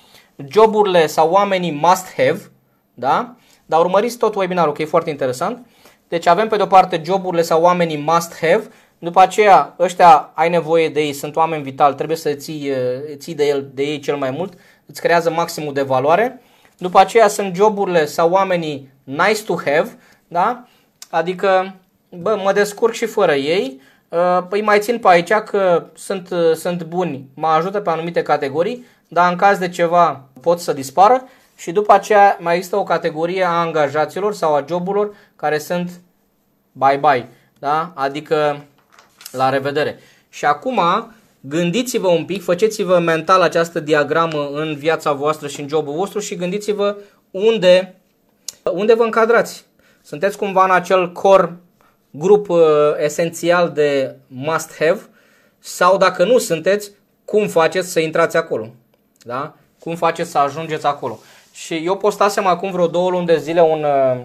joburile 0.52 1.08
sau 1.08 1.32
oamenii 1.32 1.72
must 1.72 2.14
have, 2.16 2.52
da? 2.94 3.36
Dar 3.66 3.80
urmăriți 3.80 4.18
tot 4.18 4.36
webinarul 4.36 4.74
că 4.74 4.82
e 4.82 4.86
foarte 4.86 5.10
interesant. 5.10 5.66
Deci 6.08 6.28
avem 6.28 6.48
pe 6.48 6.56
de 6.56 6.62
o 6.62 6.66
parte 6.66 7.02
joburile 7.06 7.42
sau 7.42 7.62
oamenii 7.62 7.98
must 7.98 8.40
have 8.40 8.70
după 9.00 9.22
aceea, 9.22 9.76
ăștia 9.80 10.32
ai 10.34 10.50
nevoie 10.50 10.90
de 10.90 11.02
ei, 11.02 11.14
sunt 11.14 11.36
oameni 11.36 11.64
vitali, 11.64 11.96
trebuie 11.96 12.18
să 12.18 12.34
ții, 12.34 12.72
ții 13.18 13.36
de, 13.36 13.48
el, 13.48 13.70
de 13.74 13.84
ei 13.84 14.00
cel 14.00 14.16
mai 14.16 14.32
mult, 14.32 14.54
îți 14.86 15.02
creează 15.02 15.32
maximul 15.32 15.74
de 15.74 15.82
valoare. 15.82 16.42
După 16.78 17.00
aceea 17.00 17.28
sunt 17.28 17.56
joburile 17.56 18.06
sau 18.06 18.32
oamenii 18.32 18.92
nice 19.04 19.44
to 19.44 19.56
have, 19.56 19.98
da? 20.28 20.64
adică 21.10 21.76
bă, 22.10 22.40
mă 22.44 22.52
descurc 22.52 22.94
și 22.94 23.06
fără 23.06 23.34
ei, 23.34 23.82
ă, 24.12 24.46
păi 24.50 24.62
mai 24.62 24.80
țin 24.80 25.00
pe 25.00 25.08
aici 25.08 25.34
că 25.34 25.86
sunt, 25.96 26.30
sunt 26.56 26.84
buni, 26.84 27.28
mă 27.34 27.48
ajută 27.48 27.80
pe 27.80 27.90
anumite 27.90 28.22
categorii, 28.22 28.86
dar 29.08 29.32
în 29.32 29.38
caz 29.38 29.58
de 29.58 29.70
ceva 29.70 30.24
pot 30.42 30.60
să 30.60 30.74
dispară 30.74 31.24
și 31.56 31.72
după 31.72 31.94
aceea 31.94 32.38
mai 32.40 32.56
există 32.56 32.76
o 32.76 32.84
categorie 32.84 33.44
a 33.44 33.50
angajaților 33.50 34.34
sau 34.34 34.56
a 34.56 34.66
joburilor 34.68 35.16
care 35.36 35.58
sunt 35.58 35.92
bye-bye, 36.72 37.26
da? 37.60 37.92
adică 37.96 38.66
la 39.32 39.50
revedere. 39.50 40.00
Și 40.30 40.46
acum 40.46 40.82
gândiți-vă 41.40 42.08
un 42.08 42.26
pic, 42.26 42.44
faceți-vă 42.44 43.00
mental 43.00 43.42
această 43.42 43.80
diagramă 43.80 44.50
în 44.54 44.76
viața 44.76 45.12
voastră 45.12 45.48
și 45.48 45.62
în 45.62 45.68
jobul 45.68 45.94
vostru 45.94 46.20
și 46.20 46.36
gândiți-vă 46.36 46.98
unde, 47.32 47.96
unde 48.64 48.94
vă 48.94 49.04
încadrați. 49.04 49.66
Sunteți 50.02 50.38
cumva 50.38 50.64
în 50.64 50.72
acel 50.72 51.12
core 51.12 51.58
grup 52.12 52.50
uh, 52.50 52.60
esențial 52.98 53.70
de 53.70 54.16
must 54.28 54.76
have 54.78 55.00
sau 55.60 55.98
dacă 55.98 56.26
nu 56.26 56.38
sunteți, 56.38 56.92
cum 57.26 57.48
faceți 57.48 57.90
să 57.92 58.00
intrați 58.00 58.38
acolo? 58.38 58.74
Da? 59.24 59.56
Cum 59.80 59.96
faceți 59.96 60.30
să 60.32 60.38
ajungeți 60.38 60.86
acolo? 60.86 61.20
Și 61.54 61.76
eu 61.76 61.98
postasem 61.98 62.46
acum 62.46 62.72
vreo 62.72 62.88
două 62.88 63.10
luni 63.10 63.26
de 63.26 63.38
zile 63.38 63.62
un, 63.62 63.84
uh, 63.84 64.20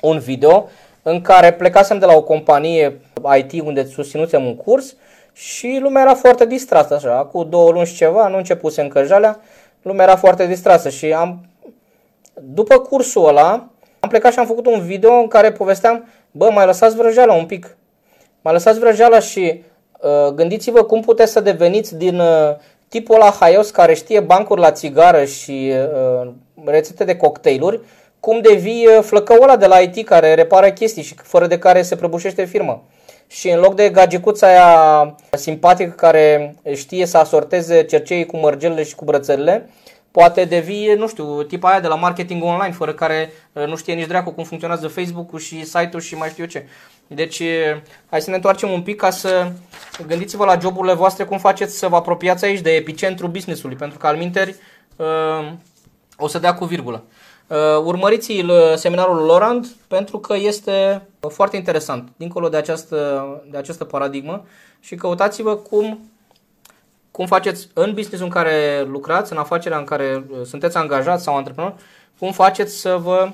un 0.00 0.18
video 0.18 0.68
în 1.08 1.20
care 1.20 1.52
plecasem 1.52 1.98
de 1.98 2.04
la 2.06 2.14
o 2.14 2.22
companie 2.22 3.00
IT 3.38 3.62
unde 3.62 3.84
susținusem 3.84 4.44
un 4.44 4.56
curs 4.56 4.94
și 5.32 5.78
lumea 5.80 6.02
era 6.02 6.14
foarte 6.14 6.46
distrasă 6.46 6.94
așa. 6.94 7.24
Cu 7.32 7.44
două 7.44 7.70
luni 7.70 7.86
și 7.86 7.94
ceva, 7.94 8.28
nu 8.28 8.36
începuse 8.36 8.80
încă 8.80 9.02
jalea, 9.02 9.40
lumea 9.82 10.04
era 10.04 10.16
foarte 10.16 10.46
distrasă 10.46 10.88
și 10.88 11.12
am, 11.12 11.46
după 12.34 12.78
cursul 12.78 13.28
ăla, 13.28 13.68
am 14.00 14.08
plecat 14.08 14.32
și 14.32 14.38
am 14.38 14.46
făcut 14.46 14.66
un 14.66 14.80
video 14.80 15.12
în 15.12 15.28
care 15.28 15.52
povesteam, 15.52 16.08
bă, 16.30 16.50
mai 16.50 16.66
lăsați 16.66 16.96
vrăjeala 16.96 17.34
un 17.34 17.46
pic. 17.46 17.76
Mai 18.40 18.52
lăsați 18.52 18.78
vrăjeala 18.78 19.18
și 19.18 19.62
uh, 20.00 20.32
gândiți-vă 20.34 20.82
cum 20.82 21.00
puteți 21.00 21.32
să 21.32 21.40
deveniți 21.40 21.96
din 21.96 22.18
uh, 22.18 22.56
tipul 22.88 23.14
ăla 23.14 23.30
haios 23.30 23.70
care 23.70 23.94
știe 23.94 24.20
bancuri 24.20 24.60
la 24.60 24.72
țigară 24.72 25.24
și 25.24 25.72
uh, 26.22 26.30
rețete 26.64 27.04
de 27.04 27.16
cocktailuri, 27.16 27.80
cum 28.26 28.40
devii 28.40 28.86
uh, 28.86 29.02
flăcăul 29.02 29.42
ăla 29.42 29.56
de 29.56 29.66
la 29.66 29.78
IT 29.78 30.06
care 30.06 30.34
repară 30.34 30.70
chestii 30.70 31.02
și 31.02 31.14
fără 31.22 31.46
de 31.46 31.58
care 31.58 31.82
se 31.82 31.96
prăbușește 31.96 32.44
firma. 32.44 32.82
Și 33.26 33.50
în 33.50 33.60
loc 33.60 33.74
de 33.74 33.88
gagicuța 33.88 34.46
aia 34.46 35.14
simpatică 35.30 35.90
care 35.90 36.56
știe 36.74 37.06
să 37.06 37.18
asorteze 37.18 37.82
cercei 37.82 38.26
cu 38.26 38.36
mărgelele 38.36 38.82
și 38.82 38.94
cu 38.94 39.04
brățările, 39.04 39.70
poate 40.10 40.44
devii, 40.44 40.94
nu 40.94 41.08
știu, 41.08 41.42
tipa 41.42 41.70
aia 41.70 41.80
de 41.80 41.86
la 41.86 41.94
marketing 41.94 42.42
online, 42.44 42.72
fără 42.72 42.92
care 42.92 43.32
uh, 43.52 43.66
nu 43.66 43.76
știe 43.76 43.94
nici 43.94 44.06
dracu 44.06 44.30
cum 44.30 44.44
funcționează 44.44 44.88
Facebook-ul 44.88 45.38
și 45.38 45.64
site-ul 45.64 46.00
și 46.00 46.14
mai 46.14 46.28
știu 46.28 46.42
eu 46.42 46.48
ce. 46.48 46.66
Deci, 47.06 47.38
uh, 47.38 47.76
hai 48.10 48.20
să 48.20 48.30
ne 48.30 48.36
întoarcem 48.36 48.70
un 48.70 48.82
pic 48.82 48.96
ca 48.96 49.10
să 49.10 49.50
gândiți-vă 50.06 50.44
la 50.44 50.58
joburile 50.60 50.94
voastre 50.94 51.24
cum 51.24 51.38
faceți 51.38 51.78
să 51.78 51.88
vă 51.88 51.96
apropiați 51.96 52.44
aici 52.44 52.60
de 52.60 52.70
epicentru 52.70 53.26
business-ului, 53.26 53.76
pentru 53.76 53.98
că 53.98 54.06
al 54.06 54.16
minteri 54.16 54.54
o 56.16 56.28
să 56.28 56.38
dea 56.38 56.54
cu 56.54 56.64
virgulă. 56.64 57.04
Uh, 57.48 57.56
urmăriți 57.84 58.44
seminarul 58.74 59.24
Lorand 59.24 59.66
pentru 59.88 60.18
că 60.18 60.36
este 60.36 61.06
foarte 61.28 61.56
interesant, 61.56 62.08
dincolo 62.16 62.48
de 62.48 62.56
această, 62.56 63.26
de 63.50 63.56
această 63.56 63.84
paradigmă 63.84 64.44
și 64.80 64.94
căutați-vă 64.94 65.56
cum, 65.56 66.10
cum 67.10 67.26
faceți 67.26 67.68
în 67.74 67.94
business 67.94 68.22
în 68.22 68.28
care 68.28 68.84
lucrați, 68.88 69.32
în 69.32 69.38
afacerea 69.38 69.78
în 69.78 69.84
care 69.84 70.24
uh, 70.28 70.38
sunteți 70.44 70.76
angajați 70.76 71.22
sau 71.22 71.36
antreprenori, 71.36 71.74
cum 72.18 72.32
faceți 72.32 72.76
să 72.76 72.96
vă 72.96 73.32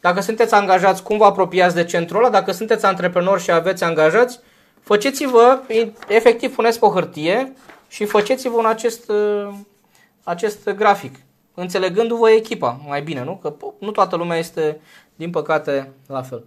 dacă 0.00 0.20
sunteți 0.20 0.54
angajați, 0.54 1.02
cum 1.02 1.18
vă 1.18 1.24
apropiați 1.24 1.74
de 1.74 1.84
centrul 1.84 2.18
ăla? 2.18 2.30
Dacă 2.30 2.52
sunteți 2.52 2.84
antreprenori 2.84 3.42
și 3.42 3.50
aveți 3.50 3.84
angajați, 3.84 4.40
faceți-vă, 4.80 5.60
efectiv 6.08 6.54
puneți 6.54 6.78
pe 6.78 6.86
hârtie 6.86 7.52
și 7.88 8.04
faceți-vă 8.04 8.56
un 8.56 8.66
acest, 8.66 9.08
uh, 9.08 9.48
acest 10.22 10.70
grafic 10.70 11.14
înțelegându-vă 11.56 12.30
echipa 12.30 12.80
mai 12.86 13.02
bine, 13.02 13.24
nu? 13.24 13.36
Că 13.42 13.54
nu 13.78 13.90
toată 13.90 14.16
lumea 14.16 14.38
este, 14.38 14.80
din 15.16 15.30
păcate, 15.30 15.92
la 16.06 16.22
fel. 16.22 16.44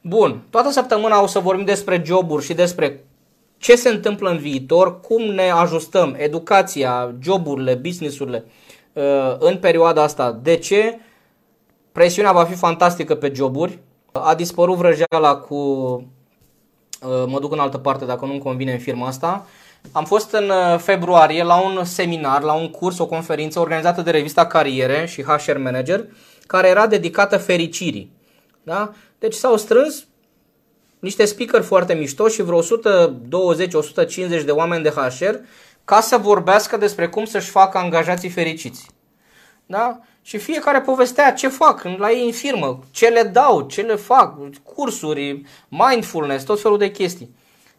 Bun, 0.00 0.42
toată 0.50 0.70
săptămâna 0.70 1.22
o 1.22 1.26
să 1.26 1.38
vorbim 1.38 1.64
despre 1.64 2.02
joburi 2.06 2.44
și 2.44 2.54
despre 2.54 3.04
ce 3.58 3.76
se 3.76 3.88
întâmplă 3.88 4.30
în 4.30 4.38
viitor, 4.38 5.00
cum 5.00 5.22
ne 5.22 5.50
ajustăm 5.50 6.14
educația, 6.18 7.14
joburile, 7.22 7.74
businessurile 7.74 8.44
uh, 8.92 9.36
în 9.38 9.56
perioada 9.56 10.02
asta. 10.02 10.38
De 10.42 10.56
ce? 10.56 10.98
Presiunea 11.92 12.32
va 12.32 12.44
fi 12.44 12.54
fantastică 12.54 13.14
pe 13.14 13.32
joburi. 13.34 13.78
A 14.12 14.34
dispărut 14.34 14.76
vrăjeala 14.76 15.36
cu 15.36 15.54
uh, 15.54 17.24
mă 17.26 17.38
duc 17.40 17.52
în 17.52 17.58
altă 17.58 17.78
parte 17.78 18.04
dacă 18.04 18.26
nu-mi 18.26 18.38
convine 18.38 18.72
în 18.72 18.78
firma 18.78 19.06
asta 19.06 19.46
am 19.92 20.04
fost 20.04 20.32
în 20.32 20.48
uh, 20.48 20.78
februarie 20.78 21.42
la 21.42 21.60
un 21.60 21.84
seminar, 21.84 22.42
la 22.42 22.52
un 22.52 22.70
curs, 22.70 22.98
o 22.98 23.06
conferință 23.06 23.60
organizată 23.60 24.02
de 24.02 24.10
revista 24.10 24.46
Cariere 24.46 25.06
și 25.06 25.22
HR 25.22 25.56
Manager, 25.56 26.06
care 26.46 26.68
era 26.68 26.86
dedicată 26.86 27.36
fericirii. 27.36 28.12
Da? 28.62 28.92
Deci 29.18 29.34
s-au 29.34 29.56
strâns 29.56 30.06
niște 30.98 31.24
speaker 31.24 31.62
foarte 31.62 31.94
mișto 31.94 32.28
și 32.28 32.42
vreo 32.42 32.62
120-150 32.62 32.66
de 34.44 34.50
oameni 34.50 34.82
de 34.82 34.88
HR 34.88 35.34
ca 35.84 36.00
să 36.00 36.16
vorbească 36.16 36.76
despre 36.76 37.08
cum 37.08 37.24
să-și 37.24 37.50
facă 37.50 37.78
angajații 37.78 38.28
fericiți. 38.28 38.86
Da? 39.66 40.00
Și 40.22 40.38
fiecare 40.38 40.80
povestea 40.80 41.32
ce 41.32 41.48
fac 41.48 41.82
la 41.96 42.10
ei 42.10 42.24
în 42.24 42.32
firmă, 42.32 42.78
ce 42.90 43.08
le 43.08 43.22
dau, 43.22 43.60
ce 43.60 43.80
le 43.80 43.94
fac, 43.94 44.36
cursuri, 44.62 45.42
mindfulness, 45.68 46.44
tot 46.44 46.60
felul 46.60 46.78
de 46.78 46.90
chestii. 46.90 47.34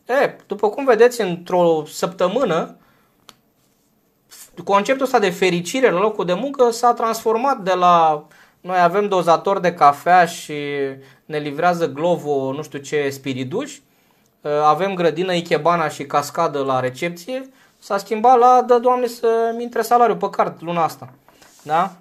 E, 0.09 0.35
după 0.47 0.69
cum 0.69 0.85
vedeți, 0.85 1.21
într-o 1.21 1.83
săptămână, 1.85 2.77
conceptul 4.63 5.05
ăsta 5.05 5.19
de 5.19 5.29
fericire 5.29 5.89
la 5.89 5.99
locul 5.99 6.25
de 6.25 6.33
muncă 6.33 6.71
s-a 6.71 6.93
transformat 6.93 7.57
de 7.57 7.73
la 7.73 8.27
noi 8.61 8.79
avem 8.79 9.07
dozator 9.07 9.59
de 9.59 9.73
cafea 9.73 10.25
și 10.25 10.53
ne 11.25 11.37
livrează 11.37 11.91
Glovo, 11.91 12.51
nu 12.51 12.63
știu 12.63 12.79
ce, 12.79 13.09
spiriduși, 13.09 13.81
avem 14.63 14.93
grădină 14.93 15.33
Ikebana 15.33 15.87
și 15.87 16.05
cascadă 16.05 16.63
la 16.63 16.79
recepție, 16.79 17.49
s-a 17.79 17.97
schimbat 17.97 18.37
la, 18.37 18.63
dă 18.67 18.79
doamne 18.79 19.07
să-mi 19.07 19.63
intre 19.63 19.81
salariul 19.81 20.17
pe 20.17 20.29
card 20.29 20.57
luna 20.61 20.83
asta. 20.83 21.09
Da? 21.61 21.91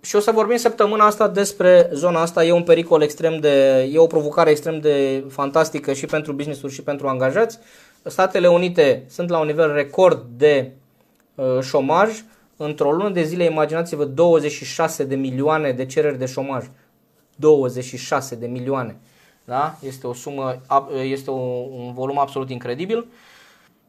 Și 0.00 0.16
o 0.16 0.20
să 0.20 0.30
vorbim 0.30 0.56
săptămâna 0.56 1.06
asta 1.06 1.28
despre 1.28 1.90
zona 1.92 2.20
asta. 2.20 2.44
E 2.44 2.52
un 2.52 2.62
pericol 2.62 3.02
extrem 3.02 3.38
de, 3.38 3.88
e 3.92 3.98
o 3.98 4.06
provocare 4.06 4.50
extrem 4.50 4.80
de 4.80 5.24
fantastică 5.28 5.92
și 5.92 6.06
pentru 6.06 6.32
business 6.32 6.72
și 6.72 6.82
pentru 6.82 7.08
angajați. 7.08 7.58
Statele 8.02 8.48
Unite 8.48 9.04
sunt 9.08 9.28
la 9.28 9.38
un 9.38 9.46
nivel 9.46 9.72
record 9.72 10.26
de 10.36 10.72
uh, 11.34 11.60
șomaj. 11.62 12.24
Într-o 12.56 12.92
lună 12.92 13.10
de 13.10 13.22
zile, 13.22 13.44
imaginați-vă 13.44 14.04
26 14.04 15.04
de 15.04 15.14
milioane 15.14 15.72
de 15.72 15.86
cereri 15.86 16.18
de 16.18 16.26
șomaj. 16.26 16.64
26 17.36 18.34
de 18.34 18.46
milioane. 18.46 18.96
Da? 19.44 19.78
Este 19.80 20.06
o 20.06 20.12
sumă, 20.12 20.60
este 21.02 21.30
un 21.30 21.92
volum 21.92 22.18
absolut 22.18 22.50
incredibil. 22.50 23.06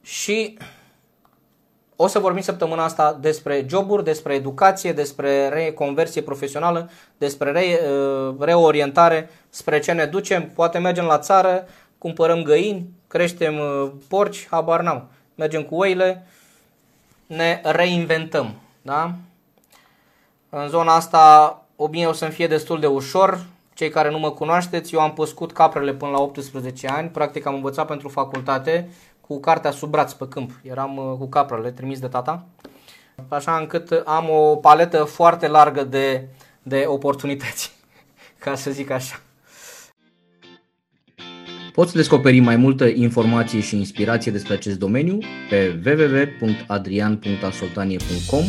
Și 0.01 0.57
o 2.03 2.07
să 2.07 2.19
vorbim 2.19 2.41
săptămâna 2.41 2.83
asta 2.83 3.17
despre 3.19 3.65
joburi, 3.69 4.03
despre 4.03 4.33
educație, 4.33 4.93
despre 4.93 5.49
reconversie 5.49 6.21
profesională, 6.21 6.89
despre 7.17 7.51
re, 7.51 7.79
uh, 7.89 8.35
reorientare, 8.39 9.29
spre 9.49 9.79
ce 9.79 9.91
ne 9.91 10.05
ducem. 10.05 10.49
Poate 10.55 10.77
mergem 10.77 11.05
la 11.05 11.17
țară, 11.17 11.67
cumpărăm 11.97 12.43
găini, 12.43 12.89
creștem 13.07 13.59
uh, 13.59 13.91
porci, 14.07 14.47
habar 14.49 14.81
n-am. 14.81 15.07
Mergem 15.35 15.63
cu 15.63 15.75
oile, 15.75 16.27
ne 17.27 17.61
reinventăm. 17.63 18.53
Da? 18.81 19.13
În 20.49 20.67
zona 20.67 20.95
asta, 20.95 21.55
o 21.75 21.87
bine 21.87 22.05
o 22.05 22.13
să-mi 22.13 22.31
fie 22.31 22.47
destul 22.47 22.79
de 22.79 22.87
ușor. 22.87 23.45
Cei 23.73 23.89
care 23.89 24.11
nu 24.11 24.19
mă 24.19 24.31
cunoașteți, 24.31 24.93
eu 24.93 24.99
am 24.99 25.13
păscut 25.13 25.51
caprele 25.51 25.93
până 25.93 26.11
la 26.11 26.21
18 26.21 26.87
ani, 26.87 27.09
practic 27.09 27.45
am 27.45 27.53
învățat 27.53 27.87
pentru 27.87 28.09
facultate, 28.09 28.89
cu 29.31 29.39
cartea 29.39 29.71
sub 29.71 29.89
braț 29.89 30.11
pe 30.11 30.27
câmp. 30.27 30.51
Eram 30.61 30.97
uh, 30.97 31.03
cu 31.17 31.29
caprele 31.29 31.71
trimis 31.71 31.99
de 31.99 32.07
tata. 32.07 32.47
Așa 33.27 33.55
încât 33.55 33.91
am 34.05 34.29
o 34.29 34.55
paletă 34.55 35.03
foarte 35.03 35.47
largă 35.47 35.83
de, 35.83 36.27
de 36.63 36.83
oportunități, 36.87 37.71
ca 38.43 38.55
să 38.55 38.71
zic 38.71 38.89
așa. 38.89 39.21
Poți 41.73 41.93
descoperi 41.93 42.39
mai 42.39 42.55
multă 42.55 42.85
informație 42.85 43.59
și 43.59 43.77
inspirație 43.77 44.31
despre 44.31 44.53
acest 44.53 44.79
domeniu 44.79 45.17
pe 45.49 45.81
www.adrian.asoltanie.com, 45.85 48.43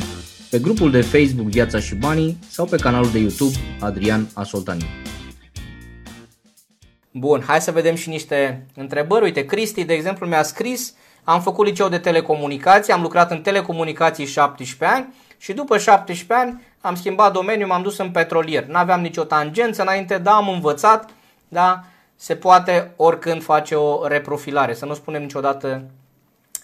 pe 0.51 0.59
grupul 0.59 0.90
de 0.90 1.01
Facebook 1.01 1.49
Viața 1.49 1.79
și 1.79 1.95
Banii 1.95 2.38
sau 2.49 2.66
pe 2.66 2.77
canalul 2.77 3.11
de 3.11 3.18
YouTube 3.18 3.57
Adrian 3.81 4.29
Asoltanie. 4.35 4.87
Bun, 7.14 7.42
hai 7.46 7.61
să 7.61 7.70
vedem 7.70 7.94
și 7.94 8.09
niște 8.09 8.66
întrebări. 8.75 9.25
Uite, 9.25 9.44
Cristi, 9.44 9.85
de 9.85 9.92
exemplu, 9.92 10.27
mi-a 10.27 10.42
scris, 10.42 10.94
am 11.25 11.40
făcut 11.40 11.66
liceu 11.66 11.88
de 11.88 11.98
telecomunicații, 11.98 12.92
am 12.92 13.03
lucrat 13.03 13.31
în 13.31 13.40
telecomunicații 13.40 14.27
17 14.27 14.96
ani 14.96 15.14
și 15.38 15.53
după 15.53 15.79
17 15.79 16.46
ani 16.46 16.62
am 16.81 16.94
schimbat 16.94 17.33
domeniul, 17.33 17.68
m-am 17.68 17.83
dus 17.83 17.98
în 17.98 18.11
petrolier. 18.11 18.64
N-aveam 18.64 19.01
nicio 19.01 19.25
tangență 19.25 19.83
înainte, 19.83 20.18
dar 20.18 20.35
am 20.35 20.48
învățat, 20.48 21.11
da, 21.48 21.85
se 22.16 22.37
poate 22.37 22.92
oricând 22.96 23.42
face 23.42 23.75
o 23.75 24.07
reprofilare, 24.07 24.75
să 24.75 24.85
nu 24.85 24.94
spunem 24.94 25.22
niciodată 25.22 25.83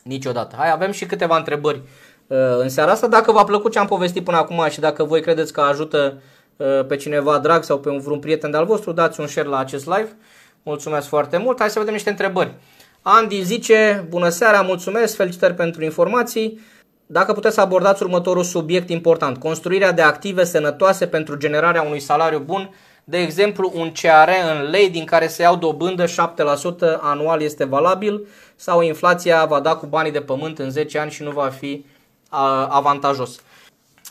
niciodată. 0.02 0.56
Hai, 0.58 0.70
avem 0.70 0.90
și 0.90 1.06
câteva 1.06 1.37
întrebări 1.37 1.82
uh, 2.26 2.38
în 2.58 2.68
seara 2.68 2.90
asta. 2.90 3.06
Dacă 3.06 3.32
v-a 3.32 3.44
plăcut 3.44 3.72
ce 3.72 3.78
am 3.78 3.87
povestit 3.87 4.24
până 4.24 4.37
acum 4.37 4.66
și 4.70 4.80
dacă 4.80 5.04
voi 5.04 5.20
credeți 5.20 5.52
că 5.52 5.61
ajută 5.61 6.20
uh, 6.56 6.87
pe 6.87 6.96
cineva 6.96 7.38
drag 7.38 7.64
sau 7.64 7.78
pe 7.78 7.88
un 7.88 8.00
vreun 8.00 8.18
prieten 8.18 8.50
de-al 8.50 8.64
vostru, 8.64 8.92
dați 8.92 9.20
un 9.20 9.26
share 9.26 9.48
la 9.48 9.58
acest 9.58 9.87
live. 9.87 10.16
Mulțumesc 10.62 11.09
foarte 11.09 11.37
mult. 11.37 11.59
Hai 11.59 11.71
să 11.71 11.79
vedem 11.79 11.94
niște 11.94 12.11
întrebări. 12.11 12.55
Andy 13.03 13.42
zice, 13.42 14.07
bună 14.09 14.29
seara, 14.29 14.61
mulțumesc, 14.61 15.16
felicitări 15.16 15.55
pentru 15.55 15.85
informații. 15.85 16.61
Dacă 17.07 17.33
puteți 17.33 17.55
să 17.55 17.61
abordați 17.61 18.03
următorul 18.03 18.42
subiect 18.42 18.90
important, 18.90 19.37
construirea 19.38 19.92
de 19.92 20.03
active 20.03 20.44
sănătoase 20.44 21.07
pentru 21.07 21.37
generarea 21.37 21.83
unui 21.83 22.01
salariu 22.01 22.38
bun, 22.38 22.75
de 23.05 23.18
exemplu 23.18 23.73
un 23.75 23.92
CR 23.92 24.31
în 24.55 24.71
lei 24.71 24.90
din 24.90 25.05
care 25.05 25.27
se 25.27 25.42
iau 25.42 25.57
dobândă 25.57 26.05
7% 26.05 26.09
anual 27.01 27.42
este 27.42 27.64
valabil 27.64 28.27
sau 28.57 28.81
inflația 28.81 29.44
va 29.44 29.61
da 29.61 29.77
cu 29.77 29.87
banii 29.87 30.12
de 30.12 30.21
pământ 30.21 30.59
în 30.59 30.71
10 30.71 30.99
ani 30.99 31.11
și 31.11 31.23
nu 31.23 31.31
va 31.31 31.49
fi 31.49 31.85
avantajos. 32.68 33.40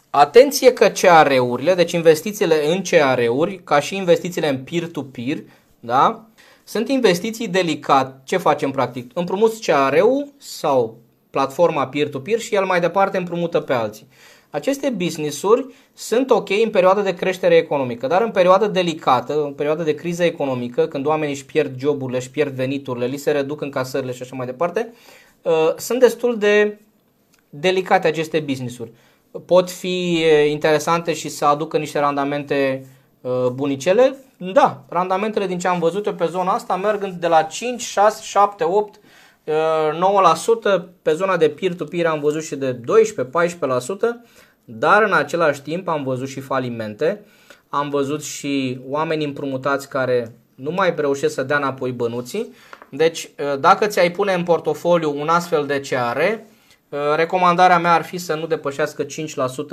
Atenție 0.10 0.74
că 0.74 0.88
CR-urile, 0.88 1.74
deci 1.74 1.92
investițiile 1.92 2.68
în 2.68 2.82
CR-uri, 2.82 3.62
ca 3.64 3.80
și 3.80 3.96
investițiile 3.96 4.50
în 4.50 4.58
peer-to-peer, 4.58 5.38
da? 5.80 6.27
Sunt 6.68 6.90
investiții 6.90 7.48
delicate. 7.48 8.22
Ce 8.24 8.38
facem 8.38 8.72
practic? 8.72 9.12
Împrumuți 9.14 9.62
CR-ul 9.62 10.34
sau 10.38 10.98
platforma 11.30 11.88
peer-to-peer 11.88 12.40
și 12.40 12.56
el 12.56 12.66
mai 12.66 12.80
departe 12.80 13.18
împrumută 13.18 13.60
pe 13.60 13.74
alții. 13.74 14.08
Aceste 14.50 14.90
business-uri 14.90 15.66
sunt 15.94 16.30
ok 16.30 16.50
în 16.50 16.70
perioada 16.70 17.02
de 17.02 17.14
creștere 17.14 17.56
economică, 17.56 18.08
dar 18.08 18.22
în 18.22 18.32
perioada 18.32 18.68
delicată, 18.68 19.44
în 19.44 19.54
perioada 19.54 19.84
de 19.84 19.96
criză 19.96 20.24
economică, 20.24 20.88
când 20.88 21.06
oamenii 21.06 21.34
își 21.34 21.46
pierd 21.46 21.80
joburile, 21.80 22.18
își 22.18 22.30
pierd 22.32 22.56
veniturile, 22.56 23.06
li 23.06 23.18
se 23.18 23.32
reduc 23.32 23.62
încasările 23.62 24.12
și 24.12 24.22
așa 24.22 24.36
mai 24.36 24.46
departe, 24.46 24.94
uh, 25.42 25.74
sunt 25.78 26.00
destul 26.00 26.38
de 26.38 26.80
delicate 27.50 28.08
aceste 28.08 28.40
business-uri. 28.40 28.92
Pot 29.46 29.72
fi 29.72 30.24
uh, 30.24 30.50
interesante 30.50 31.14
și 31.14 31.30
să 31.30 31.46
aducă 31.46 31.78
niște 31.78 32.00
randamente 32.00 32.82
uh, 32.84 32.88
bunicele? 33.54 34.16
Da, 34.38 34.84
randamentele 34.90 35.48
din 35.48 35.60
ce 35.60 35.68
am 35.68 35.80
văzut 35.80 36.06
eu 36.06 36.14
pe 36.14 36.26
zona 36.26 36.52
asta 36.52 36.76
merg 36.76 37.06
de 37.06 37.28
la 37.28 37.42
5, 37.42 37.82
6, 37.82 38.24
7, 38.24 38.64
8, 38.64 39.00
9%, 39.46 39.50
pe 41.02 41.14
zona 41.14 41.38
de 41.38 41.50
peer-to-peer 41.50 42.06
am 42.06 42.20
văzut 42.20 42.44
și 42.44 42.56
de 42.56 42.74
12-14%, 42.74 42.80
dar 44.64 45.04
în 45.04 45.14
același 45.14 45.62
timp 45.62 45.88
am 45.88 46.04
văzut 46.04 46.28
și 46.28 46.40
falimente, 46.40 47.26
am 47.70 47.90
văzut 47.90 48.24
și 48.24 48.80
oameni 48.90 49.24
împrumutați 49.24 49.90
care 49.90 50.36
nu 50.56 50.72
mai 50.72 50.94
reușesc 50.98 51.34
să 51.34 51.44
dea 51.44 51.58
înapoi 51.58 51.92
bănuții. 51.92 52.54
Deci, 52.90 53.30
ă, 53.54 53.56
dacă 53.56 53.88
ți-ai 53.88 54.12
pune 54.12 54.34
în 54.34 54.44
portofoliu 54.44 55.20
un 55.20 55.28
astfel 55.28 55.66
de 55.66 55.80
CR, 55.80 56.20
ă, 56.92 57.16
recomandarea 57.16 57.80
mea 57.80 57.94
ar 57.94 58.04
fi 58.04 58.18
să 58.18 58.36
nu 58.36 58.48
depășească 58.48 59.04
5% 59.04 59.08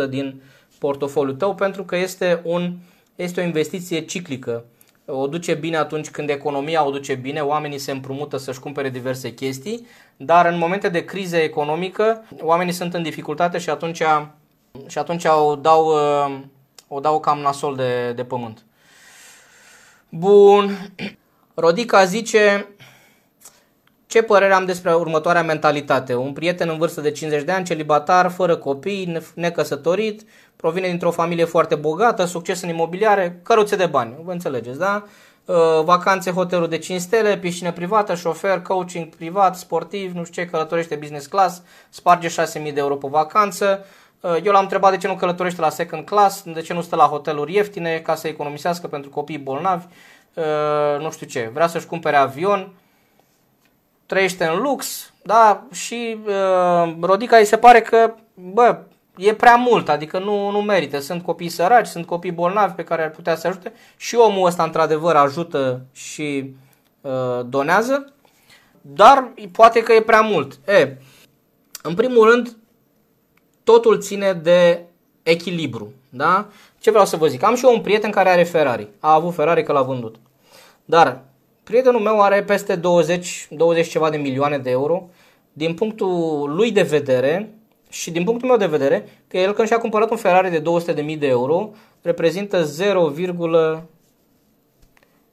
din 0.09 0.43
portofoliul 0.79 1.37
tău, 1.37 1.55
pentru 1.55 1.85
că 1.85 1.97
este, 1.97 2.41
un, 2.45 2.73
este 3.17 3.41
o 3.41 3.45
investiție 3.45 4.01
ciclică. 4.01 4.65
O 5.07 5.27
duce 5.27 5.55
bine 5.55 5.77
atunci 5.77 6.11
când 6.11 6.31
economia 6.31 6.87
o 6.87 6.91
duce 6.91 7.15
bine, 7.15 7.41
oamenii 7.41 7.79
se 7.79 7.91
împrumută 7.91 8.37
să-și 8.37 8.61
cumpere 8.61 8.91
diverse 8.91 9.35
chestii, 9.35 9.87
dar 10.17 10.47
în 10.47 10.59
momente 10.59 10.89
de 10.89 11.05
criză 11.05 11.37
economică, 11.37 12.25
oamenii 12.41 12.73
sunt 12.73 12.95
în 12.95 13.03
dificultate 13.03 13.59
și 13.59 13.71
atunci 13.71 14.03
și 14.87 14.99
atunci 14.99 15.25
o 15.25 15.55
dau, 15.55 15.87
uh, 15.87 16.37
o 16.89 17.01
dau 17.01 17.21
cam 17.21 17.39
nasol 17.39 17.77
de, 17.77 18.13
de 18.13 18.25
pământ. 18.25 18.65
Bun. 20.09 20.91
Rodica 21.55 22.05
zice 22.05 22.69
ce 24.15 24.23
părere 24.23 24.53
am 24.53 24.65
despre 24.65 24.95
următoarea 24.95 25.43
mentalitate? 25.43 26.15
Un 26.15 26.33
prieten 26.33 26.69
în 26.69 26.79
vârstă 26.79 27.01
de 27.01 27.11
50 27.11 27.45
de 27.45 27.53
ani, 27.53 27.65
celibatar, 27.65 28.31
fără 28.31 28.57
copii, 28.57 29.19
necăsătorit, 29.35 30.23
provine 30.57 30.89
dintr-o 30.89 31.11
familie 31.11 31.45
foarte 31.45 31.75
bogată, 31.75 32.25
succes 32.25 32.63
în 32.63 32.69
imobiliare, 32.69 33.41
căruțe 33.43 33.77
de 33.77 33.87
bani, 33.87 34.15
vă 34.25 34.33
înțelegeți, 34.33 34.79
da? 34.79 35.05
Uh, 35.45 35.55
vacanțe, 35.85 36.31
hotelul 36.31 36.69
de 36.69 36.79
5 36.79 37.01
stele, 37.01 37.39
piscină 37.39 37.73
privată, 37.73 38.15
șofer, 38.15 38.61
coaching 38.61 39.15
privat, 39.17 39.57
sportiv, 39.57 40.13
nu 40.13 40.25
știu 40.25 40.43
ce, 40.43 40.49
călătorește 40.51 40.95
business 40.95 41.27
class, 41.27 41.63
sparge 41.89 42.29
6.000 42.29 42.35
de 42.63 42.73
euro 42.75 42.97
pe 42.97 43.09
vacanță, 43.11 43.85
Uh, 44.21 44.37
eu 44.45 44.53
l-am 44.53 44.63
întrebat 44.63 44.91
de 44.91 44.97
ce 44.97 45.07
nu 45.07 45.15
călătorește 45.15 45.61
la 45.61 45.71
second 45.71 46.05
class, 46.05 46.43
de 46.43 46.61
ce 46.61 46.73
nu 46.73 46.83
stă 46.83 46.97
la 46.97 47.05
hoteluri 47.05 47.55
ieftine 47.55 47.99
ca 47.99 48.15
să 48.15 48.29
economisească 48.29 48.87
pentru 48.87 49.11
copii 49.11 49.39
bolnavi, 49.39 49.87
uh, 50.35 51.01
nu 51.01 51.11
știu 51.11 51.27
ce. 51.27 51.51
Vrea 51.53 51.67
să-și 51.67 51.87
cumpere 51.87 52.17
avion, 52.17 52.73
trăiește 54.07 54.45
în 54.45 54.61
lux, 54.61 55.13
da, 55.23 55.67
și 55.73 56.17
uh, 56.27 56.95
Rodica 57.01 57.37
îi 57.37 57.45
se 57.45 57.57
pare 57.57 57.81
că, 57.81 58.15
bă, 58.35 58.79
e 59.17 59.35
prea 59.35 59.55
mult, 59.57 59.89
adică 59.89 60.19
nu, 60.19 60.51
nu 60.51 60.63
merită. 60.63 60.99
Sunt 60.99 61.23
copii 61.23 61.49
săraci, 61.49 61.87
sunt 61.87 62.07
copii 62.07 62.33
bolnavi 62.33 62.75
pe 62.75 62.85
care 62.85 63.03
ar 63.03 63.11
putea 63.11 63.37
să 63.37 63.47
ajute 63.47 63.73
și 63.97 64.15
omul 64.15 64.47
ăsta 64.47 64.63
într-adevăr 64.63 65.17
ajută 65.17 65.81
și 65.93 66.55
uh, 67.01 67.41
donează, 67.47 68.13
dar 68.81 69.33
poate 69.53 69.83
că 69.83 69.93
e 69.93 70.01
prea 70.01 70.21
mult. 70.21 70.59
E, 70.67 70.97
în 71.83 71.95
primul 71.95 72.31
rând, 72.31 72.57
totul 73.65 74.01
ține 74.01 74.33
de 74.33 74.85
echilibru. 75.23 75.93
Da? 76.09 76.47
Ce 76.79 76.91
vreau 76.91 77.07
să 77.07 77.17
vă 77.17 77.27
zic? 77.27 77.43
Am 77.43 77.55
și 77.55 77.65
eu 77.65 77.75
un 77.75 77.81
prieten 77.81 78.11
care 78.11 78.29
are 78.29 78.43
Ferrari. 78.43 78.89
A 79.01 79.13
avut 79.13 79.35
Ferrari 79.35 79.63
că 79.63 79.73
l-a 79.73 79.83
vândut. 79.83 80.17
Dar 80.85 81.23
prietenul 81.65 82.01
meu 82.01 82.23
are 82.23 82.43
peste 82.43 82.77
20, 82.77 83.47
20 83.51 83.89
ceva 83.89 84.11
de 84.11 84.17
milioane 84.17 84.59
de 84.59 84.71
euro. 84.71 85.09
Din 85.53 85.75
punctul 85.75 86.53
lui 86.55 86.73
de 86.73 86.83
vedere 86.83 87.55
și 87.89 88.11
din 88.11 88.25
punctul 88.25 88.49
meu 88.49 88.57
de 88.57 88.67
vedere, 88.67 89.09
că 89.29 89.39
el 89.39 89.53
când 89.53 89.69
și-a 89.69 89.79
cumpărat 89.79 90.11
un 90.11 90.17
Ferrari 90.17 90.51
de 90.51 90.63
200.000 91.13 91.19
de 91.19 91.27
euro, 91.27 91.71
reprezintă 92.03 92.65
0, 92.65 93.13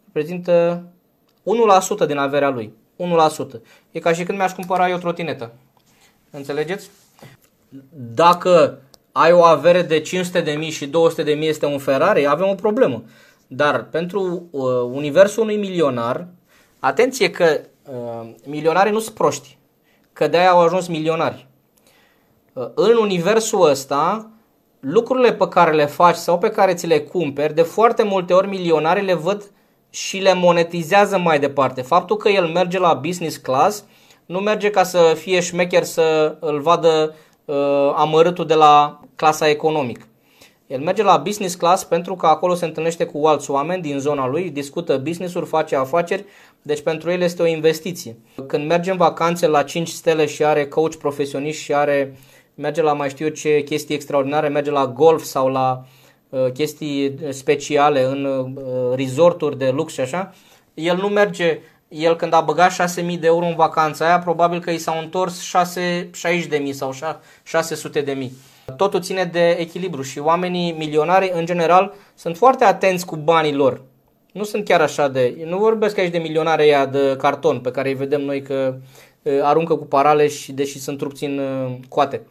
reprezintă 0.05 0.83
1% 2.03 2.07
din 2.07 2.17
averea 2.17 2.49
lui. 2.49 2.73
1%. 2.97 3.61
E 3.91 3.99
ca 3.99 4.13
și 4.13 4.23
când 4.23 4.37
mi-aș 4.37 4.53
cumpăra 4.53 4.89
eu 4.89 4.95
o 4.95 4.99
trotinetă. 4.99 5.53
Înțelegeți? 6.29 6.89
Dacă 8.13 8.81
ai 9.11 9.31
o 9.31 9.43
avere 9.43 9.81
de 9.81 9.99
500 9.99 10.41
de 10.41 10.51
mii 10.51 10.69
și 10.69 10.87
200 10.87 11.23
de 11.23 11.33
mii 11.33 11.47
este 11.47 11.65
un 11.65 11.77
Ferrari, 11.77 12.27
avem 12.27 12.47
o 12.47 12.55
problemă. 12.55 13.03
Dar 13.53 13.83
pentru 13.83 14.47
uh, 14.51 14.63
universul 14.91 15.43
unui 15.43 15.57
milionar, 15.57 16.27
atenție 16.79 17.29
că 17.29 17.59
uh, 17.91 18.29
milionarii 18.45 18.91
nu 18.91 18.99
sunt 18.99 19.15
proști, 19.15 19.57
că 20.13 20.27
de-aia 20.27 20.49
au 20.49 20.59
ajuns 20.59 20.87
milionari. 20.87 21.47
Uh, 22.53 22.67
în 22.75 22.97
universul 22.97 23.69
ăsta, 23.69 24.29
lucrurile 24.79 25.33
pe 25.33 25.47
care 25.47 25.71
le 25.71 25.85
faci 25.85 26.15
sau 26.15 26.37
pe 26.37 26.49
care 26.49 26.73
ți 26.73 26.87
le 26.87 26.99
cumperi, 26.99 27.53
de 27.53 27.61
foarte 27.61 28.03
multe 28.03 28.33
ori 28.33 28.47
milionarii 28.47 29.05
le 29.05 29.13
văd 29.13 29.51
și 29.89 30.17
le 30.17 30.33
monetizează 30.33 31.17
mai 31.17 31.39
departe. 31.39 31.81
Faptul 31.81 32.17
că 32.17 32.29
el 32.29 32.47
merge 32.47 32.79
la 32.79 32.93
business 32.93 33.37
class 33.37 33.83
nu 34.25 34.39
merge 34.39 34.69
ca 34.69 34.83
să 34.83 35.13
fie 35.17 35.39
șmecher 35.39 35.83
să 35.83 36.37
îl 36.39 36.59
vadă 36.59 37.15
uh, 37.45 37.93
amărâtul 37.95 38.45
de 38.45 38.53
la 38.53 38.99
clasa 39.15 39.49
economică. 39.49 40.05
El 40.71 40.79
merge 40.79 41.03
la 41.03 41.17
business 41.17 41.55
class 41.55 41.83
pentru 41.83 42.15
că 42.15 42.25
acolo 42.25 42.55
se 42.55 42.65
întâlnește 42.65 43.05
cu 43.05 43.25
alți 43.25 43.51
oameni 43.51 43.81
din 43.81 43.99
zona 43.99 44.27
lui, 44.27 44.49
discută 44.49 44.97
business-uri, 44.97 45.45
face 45.45 45.75
afaceri, 45.75 46.25
deci 46.61 46.81
pentru 46.81 47.11
el 47.11 47.21
este 47.21 47.41
o 47.41 47.45
investiție. 47.45 48.15
Când 48.47 48.67
merge 48.67 48.91
în 48.91 48.97
vacanțe 48.97 49.47
la 49.47 49.63
5 49.63 49.87
stele 49.87 50.25
și 50.25 50.43
are 50.43 50.67
coach 50.67 50.95
profesionist 50.95 51.59
și 51.59 51.73
are 51.73 52.15
merge 52.55 52.81
la 52.81 52.93
mai 52.93 53.09
știu 53.09 53.25
eu 53.25 53.31
ce 53.31 53.61
chestii 53.63 53.95
extraordinare, 53.95 54.47
merge 54.47 54.71
la 54.71 54.87
golf 54.87 55.23
sau 55.23 55.47
la 55.47 55.85
uh, 56.29 56.51
chestii 56.53 57.15
speciale 57.29 58.03
în 58.03 58.25
uh, 58.25 58.95
resorturi 58.95 59.57
de 59.57 59.69
lux 59.69 59.93
și 59.93 59.99
așa, 59.99 60.33
el 60.73 60.97
nu 60.97 61.07
merge 61.07 61.59
el 61.87 62.15
când 62.15 62.33
a 62.33 62.41
băgat 62.41 62.71
6.000 62.71 63.19
de 63.19 63.27
euro 63.27 63.45
în 63.45 63.55
vacanța 63.55 64.05
aia, 64.05 64.19
probabil 64.19 64.59
că 64.59 64.71
i 64.71 64.77
s-au 64.77 64.99
întors 64.99 65.53
60.000 66.63 66.71
sau 66.71 66.93
600.000. 66.93 68.50
Totul 68.77 69.01
ține 69.01 69.23
de 69.23 69.49
echilibru 69.59 70.01
și 70.01 70.19
oamenii 70.19 70.71
milionari 70.71 71.31
în 71.33 71.45
general 71.45 71.93
sunt 72.15 72.37
foarte 72.37 72.63
atenți 72.63 73.05
cu 73.05 73.15
banii 73.15 73.53
lor. 73.53 73.81
Nu 74.33 74.43
sunt 74.43 74.65
chiar 74.65 74.81
așa 74.81 75.07
de... 75.07 75.43
Nu 75.45 75.57
vorbesc 75.57 75.97
aici 75.97 76.11
de 76.11 76.17
milionare 76.17 76.61
aia 76.61 76.85
de 76.85 77.15
carton 77.17 77.59
pe 77.59 77.71
care 77.71 77.89
îi 77.89 77.95
vedem 77.95 78.21
noi 78.21 78.41
că 78.41 78.75
aruncă 79.41 79.75
cu 79.75 79.85
parale 79.85 80.27
și 80.27 80.51
deși 80.51 80.79
sunt 80.79 81.01
rupți 81.01 81.23
în 81.23 81.39
coate. 81.89 82.21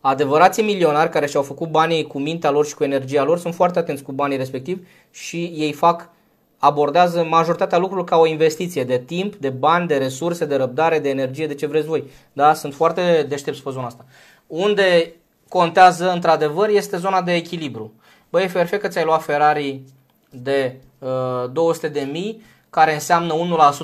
Adevărații 0.00 0.62
milionari 0.62 1.10
care 1.10 1.26
și-au 1.26 1.42
făcut 1.42 1.68
banii 1.68 2.06
cu 2.06 2.18
mintea 2.18 2.50
lor 2.50 2.66
și 2.66 2.74
cu 2.74 2.84
energia 2.84 3.24
lor 3.24 3.38
sunt 3.38 3.54
foarte 3.54 3.78
atenți 3.78 4.02
cu 4.02 4.12
banii 4.12 4.36
respectiv 4.36 4.86
și 5.10 5.44
ei 5.44 5.72
fac 5.72 6.10
abordează 6.58 7.26
majoritatea 7.30 7.78
lucrurilor 7.78 8.08
ca 8.08 8.16
o 8.16 8.26
investiție 8.26 8.84
de 8.84 8.98
timp, 8.98 9.36
de 9.36 9.50
bani, 9.50 9.86
de 9.86 9.96
resurse, 9.96 10.44
de 10.44 10.56
răbdare, 10.56 10.98
de 10.98 11.08
energie, 11.08 11.46
de 11.46 11.54
ce 11.54 11.66
vreți 11.66 11.86
voi. 11.86 12.04
Da? 12.32 12.54
Sunt 12.54 12.74
foarte 12.74 13.26
deștepți 13.28 13.62
pe 13.62 13.70
zona 13.70 13.86
asta. 13.86 14.04
Unde 14.48 15.14
contează 15.48 16.10
într-adevăr 16.10 16.68
este 16.68 16.96
zona 16.96 17.22
de 17.22 17.34
echilibru. 17.34 17.92
Băi, 18.30 18.44
e 18.44 18.46
perfect 18.46 18.82
că 18.82 18.88
ți-ai 18.88 19.04
luat 19.04 19.22
Ferrari 19.22 19.82
de 20.30 20.76
uh, 20.98 21.50
200 21.52 21.88
de 21.88 22.08
mii, 22.12 22.42
care 22.70 22.94
înseamnă 22.94 23.34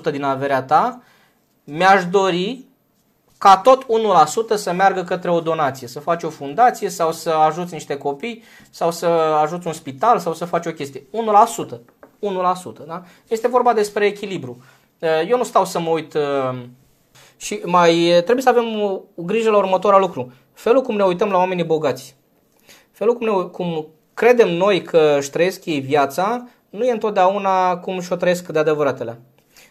1% 0.08 0.10
din 0.10 0.22
averea 0.22 0.62
ta, 0.62 1.02
mi-aș 1.64 2.06
dori 2.06 2.64
ca 3.38 3.56
tot 3.56 3.84
1% 3.84 3.86
să 4.54 4.72
meargă 4.72 5.02
către 5.02 5.30
o 5.30 5.40
donație, 5.40 5.86
să 5.86 6.00
faci 6.00 6.22
o 6.22 6.30
fundație 6.30 6.88
sau 6.88 7.12
să 7.12 7.30
ajuți 7.30 7.72
niște 7.72 7.96
copii 7.96 8.42
sau 8.70 8.90
să 8.90 9.06
ajuți 9.42 9.66
un 9.66 9.72
spital 9.72 10.18
sau 10.18 10.34
să 10.34 10.44
faci 10.44 10.66
o 10.66 10.72
chestie. 10.72 11.02
1%. 11.02 11.04
1%. 12.82 12.86
Da? 12.86 13.02
Este 13.28 13.48
vorba 13.48 13.72
despre 13.72 14.06
echilibru. 14.06 14.62
Eh, 14.98 15.28
eu 15.28 15.36
nu 15.36 15.44
stau 15.44 15.64
să 15.64 15.80
mă 15.80 15.90
uit 15.90 16.14
eh, 16.14 16.54
și 17.36 17.60
mai 17.64 18.06
eh, 18.06 18.22
trebuie 18.22 18.42
să 18.42 18.48
avem 18.48 18.82
o 18.82 19.00
grijă 19.14 19.50
la 19.50 19.56
următorul 19.56 20.00
lucru. 20.00 20.32
Felul 20.54 20.82
cum 20.82 20.96
ne 20.96 21.04
uităm 21.04 21.30
la 21.30 21.38
oamenii 21.38 21.64
bogați. 21.64 22.16
Felul 22.90 23.14
cum, 23.14 23.26
ne, 23.26 23.32
cum 23.42 23.86
credem 24.14 24.50
noi 24.50 24.82
că 24.82 25.16
își 25.18 25.30
trăiesc 25.30 25.64
ei 25.64 25.80
viața, 25.80 26.48
nu 26.70 26.84
e 26.84 26.90
întotdeauna 26.90 27.76
cum 27.76 28.00
și-o 28.00 28.16
trăiesc 28.16 28.48
de 28.48 28.58
adevăratele. 28.58 29.20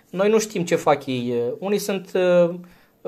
Noi 0.10 0.30
nu 0.30 0.40
știm 0.40 0.66
ce 0.66 0.76
fac 0.76 1.06
ei. 1.06 1.34
Unii 1.60 1.78
sunt 1.78 2.12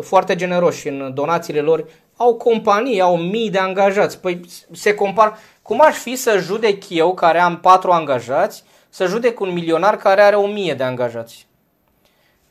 foarte 0.01 0.35
generoși 0.35 0.87
în 0.87 1.11
donațiile 1.13 1.61
lor, 1.61 1.85
au 2.17 2.35
companii, 2.35 3.01
au 3.01 3.17
mii 3.17 3.49
de 3.49 3.57
angajați. 3.57 4.19
Păi 4.19 4.39
se 4.71 4.93
compar. 4.93 5.37
Cum 5.61 5.81
aș 5.81 5.95
fi 5.95 6.15
să 6.15 6.37
judec 6.37 6.89
eu, 6.89 7.13
care 7.13 7.39
am 7.39 7.59
patru 7.59 7.91
angajați, 7.91 8.63
să 8.89 9.05
judec 9.05 9.39
un 9.39 9.53
milionar 9.53 9.97
care 9.97 10.21
are 10.21 10.35
o 10.35 10.47
mie 10.47 10.73
de 10.73 10.83
angajați? 10.83 11.47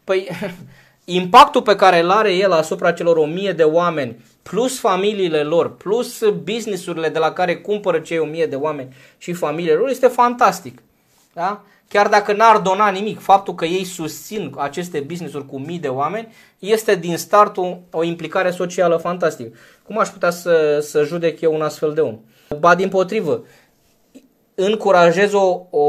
Păi, 0.05 0.29
impactul 1.05 1.63
pe 1.63 1.77
care 1.77 2.01
îl 2.01 2.11
are 2.11 2.33
el 2.33 2.53
asupra 2.53 2.93
celor 2.93 3.17
o 3.17 3.27
mie 3.27 3.53
de 3.53 3.63
oameni, 3.63 4.25
plus 4.51 4.79
familiile 4.79 5.43
lor, 5.43 5.77
plus 5.77 6.23
businessurile 6.43 7.09
de 7.09 7.19
la 7.19 7.33
care 7.33 7.57
cumpără 7.57 7.99
cei 7.99 8.19
o 8.19 8.25
mie 8.25 8.47
de 8.47 8.57
oameni 8.57 8.95
și 9.19 9.33
familiile 9.33 9.77
lor, 9.77 9.89
este 9.89 10.07
fantastic. 10.07 10.83
Da? 11.33 11.63
Chiar 11.89 12.09
dacă 12.09 12.33
n-ar 12.33 12.59
dona 12.59 12.89
nimic, 12.89 13.21
faptul 13.21 13.55
că 13.55 13.65
ei 13.65 13.85
susțin 13.85 14.53
aceste 14.57 15.01
business-uri 15.01 15.47
cu 15.47 15.59
mii 15.59 15.79
de 15.79 15.89
oameni 15.89 16.33
este 16.59 16.95
din 16.95 17.17
startul 17.17 17.81
o 17.91 18.03
implicare 18.03 18.51
socială 18.51 18.97
fantastică. 18.97 19.57
Cum 19.83 19.99
aș 19.99 20.09
putea 20.09 20.31
să, 20.31 20.79
să 20.81 21.03
judec 21.03 21.41
eu 21.41 21.55
un 21.55 21.63
astfel 21.63 21.93
de 21.95 22.01
om? 22.01 22.21
Ba 22.59 22.75
din 22.75 22.89
potrivă, 22.89 23.45
încurajez 24.55 25.33
o, 25.33 25.61
o, 25.71 25.87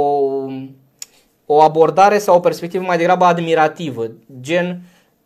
o 1.45 1.61
abordare 1.61 2.17
sau 2.17 2.35
o 2.35 2.39
perspectivă 2.39 2.83
mai 2.83 2.97
degrabă 2.97 3.25
admirativă, 3.25 4.11
gen, 4.41 4.81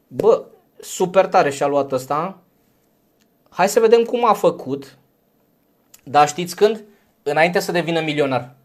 bă, 0.07 0.43
super 0.79 1.25
tare 1.25 1.49
și-a 1.49 1.67
luat 1.67 1.91
ăsta, 1.91 2.37
hai 3.49 3.69
să 3.69 3.79
vedem 3.79 4.03
cum 4.03 4.25
a 4.25 4.33
făcut, 4.33 4.97
dar 6.03 6.27
știți 6.27 6.55
când? 6.55 6.83
Înainte 7.23 7.59
să 7.59 7.71
devină 7.71 8.01
milionar. 8.01 8.55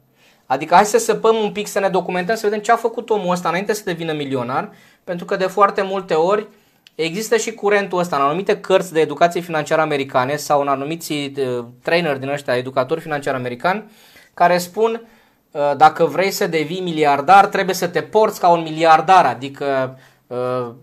Adică 0.47 0.75
hai 0.75 0.85
să 0.85 0.99
săpăm 0.99 1.37
un 1.37 1.53
pic, 1.53 1.67
să 1.67 1.79
ne 1.79 1.89
documentăm, 1.89 2.35
să 2.35 2.47
vedem 2.47 2.63
ce 2.63 2.73
a 2.73 2.77
făcut 2.77 3.11
omul 3.11 3.31
ăsta 3.31 3.49
înainte 3.49 3.73
să 3.73 3.83
devină 3.85 4.13
milionar, 4.13 4.73
pentru 5.05 5.25
că 5.25 5.37
de 5.37 5.47
foarte 5.47 5.83
multe 5.83 6.15
ori 6.15 6.47
există 6.95 7.37
și 7.37 7.53
curentul 7.53 7.99
ăsta 7.99 8.17
în 8.17 8.23
anumite 8.23 8.61
cărți 8.61 8.93
de 8.93 9.01
educație 9.01 9.41
financiară 9.41 9.81
americane 9.81 10.37
sau 10.37 10.61
în 10.61 10.69
anumiți 10.69 11.13
uh, 11.13 11.65
trainer 11.83 12.17
din 12.17 12.29
ăștia, 12.29 12.57
educatori 12.57 13.01
financiari 13.01 13.37
americani, 13.37 13.91
care 14.35 14.59
spun 14.59 15.09
uh, 15.51 15.73
dacă 15.77 16.05
vrei 16.05 16.31
să 16.31 16.47
devii 16.47 16.81
miliardar, 16.81 17.47
trebuie 17.47 17.75
să 17.75 17.89
te 17.89 18.03
porți 18.03 18.41
ca 18.41 18.49
un 18.49 18.63
miliardar, 18.63 19.27
adică 19.27 19.97
uh, 19.97 20.03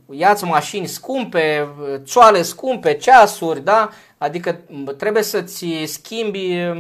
ia-ți 0.10 0.44
mașini 0.44 0.86
scumpe, 0.86 1.68
țoale 2.04 2.42
scumpe, 2.42 2.94
ceasuri, 2.94 3.64
da? 3.64 3.90
Adică 4.18 4.60
trebuie 4.98 5.24
să-ți 5.24 5.66
schimbi 5.86 6.74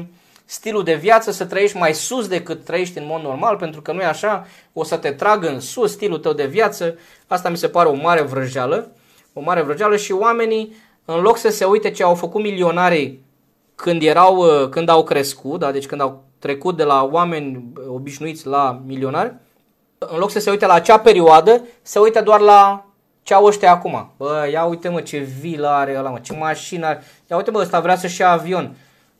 stilul 0.51 0.84
de 0.84 0.95
viață, 0.95 1.32
să 1.32 1.45
trăiești 1.45 1.78
mai 1.78 1.93
sus 1.93 2.28
decât 2.28 2.64
trăiești 2.64 2.97
în 2.97 3.05
mod 3.07 3.22
normal, 3.22 3.55
pentru 3.55 3.82
că 3.82 3.91
nu 3.91 4.01
e 4.01 4.05
așa, 4.05 4.47
o 4.74 4.84
să 4.84 4.97
te 4.97 5.12
tragă 5.12 5.49
în 5.49 5.59
sus 5.59 5.91
stilul 5.91 6.18
tău 6.18 6.34
de 6.34 6.45
viață. 6.45 6.97
Asta 7.28 7.49
mi 7.49 7.57
se 7.57 7.68
pare 7.68 7.89
o 7.89 7.93
mare 7.93 8.22
vrăjeală, 8.22 8.91
o 9.34 9.41
mare 9.41 9.62
vrăjeală 9.62 9.95
și 9.95 10.12
oamenii, 10.12 10.76
în 11.05 11.22
loc 11.22 11.38
să 11.38 11.49
se 11.49 11.66
uite 11.66 11.91
ce 11.91 12.03
au 12.03 12.16
făcut 12.16 12.41
milionarii 12.41 13.24
când, 13.76 14.01
erau, 14.01 14.38
uh, 14.38 14.70
când 14.70 14.89
au 14.89 15.03
crescut, 15.03 15.59
da? 15.59 15.72
deci 15.72 15.86
când 15.86 16.01
au 16.01 16.24
trecut 16.39 16.78
de 16.78 16.84
la 16.84 17.09
oameni 17.12 17.74
obișnuiți 17.88 18.47
la 18.47 18.82
milionari, 18.86 19.34
în 20.10 20.18
loc 20.18 20.32
să 20.32 20.39
se 20.39 20.49
uite 20.49 20.66
la 20.66 20.74
acea 20.74 20.99
perioadă, 20.99 21.62
se 21.82 21.99
uită 21.99 22.22
doar 22.22 22.39
la 22.39 22.86
ce 23.24 23.34
au 23.34 23.45
ăștia 23.45 23.72
acum. 23.72 24.12
Bă, 24.18 24.47
ia 24.52 24.64
uite 24.64 24.89
mă 24.89 25.02
ce 25.02 25.18
vilă 25.18 25.68
are 25.68 25.97
ăla, 25.97 26.10
mă, 26.10 26.20
ce 26.22 26.34
mașină 26.34 26.86
are. 26.86 27.04
Ia 27.30 27.36
uite 27.36 27.52
mă, 27.52 27.60
ăsta 27.60 27.80
vrea 27.80 27.95
să-și 27.95 28.22
ia 28.22 28.30
avion. 28.30 28.76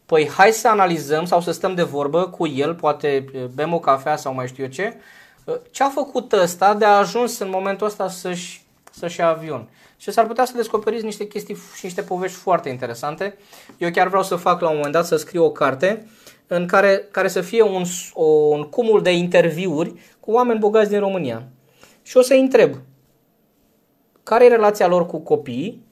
Păi 0.06 0.30
hai 0.30 0.52
să 0.52 0.68
analizăm 0.68 1.26
sau 1.26 1.42
să 1.42 1.52
stăm 1.52 1.76
de 1.76 1.84
vorbă 1.84 2.28
cu 2.28 2.48
el, 2.48 2.76
poate 2.76 3.26
bem 3.56 3.74
o 3.74 3.80
cafea 3.80 4.16
sau 4.16 4.34
mai 4.34 4.48
știu 4.48 4.64
eu 4.64 4.70
ce, 4.70 4.96
ce 5.72 5.84
a 5.84 5.90
făcut 5.90 6.32
ăsta 6.32 6.74
de 6.74 6.86
a 6.86 6.98
ajuns 6.98 7.40
în 7.40 7.50
momentul 7.50 7.88
ăsta 7.88 8.10
să-și, 8.10 8.62
să-și 8.92 9.20
ia 9.20 9.28
avion. 9.28 9.68
Și 9.98 10.12
s-ar 10.12 10.26
putea 10.26 10.46
să 10.46 10.54
descoperiți 10.56 11.06
niște 11.06 11.28
chestii 11.28 11.58
și 11.76 11.86
niște 11.86 12.02
povești 12.02 12.38
foarte 12.38 12.70
interesante. 12.70 13.38
Eu 13.78 13.90
chiar 13.92 14.08
vreau 14.08 14.24
să 14.24 14.36
fac 14.36 14.62
la 14.62 14.70
un 14.70 14.76
moment 14.76 14.94
dat 14.94 15.06
să 15.06 15.16
scriu 15.16 15.44
o 15.44 15.52
carte 15.52 16.06
în 16.48 16.68
care, 16.68 17.08
care 17.12 17.28
să 17.28 17.42
fie 17.42 17.62
un, 17.62 17.84
o, 18.14 18.24
un 18.24 18.64
cumul 18.64 19.02
de 19.02 19.12
interviuri 19.12 19.94
cu 20.22 20.32
oameni 20.32 20.60
bogați 20.60 20.90
din 20.90 21.00
România. 21.00 21.44
Și 22.02 22.18
o 22.18 22.22
să-i 22.22 22.40
întreb 22.40 22.76
care 24.24 24.46
e 24.46 24.48
relația 24.48 24.88
lor 24.88 25.06
cu 25.06 25.20
copiii, 25.20 25.86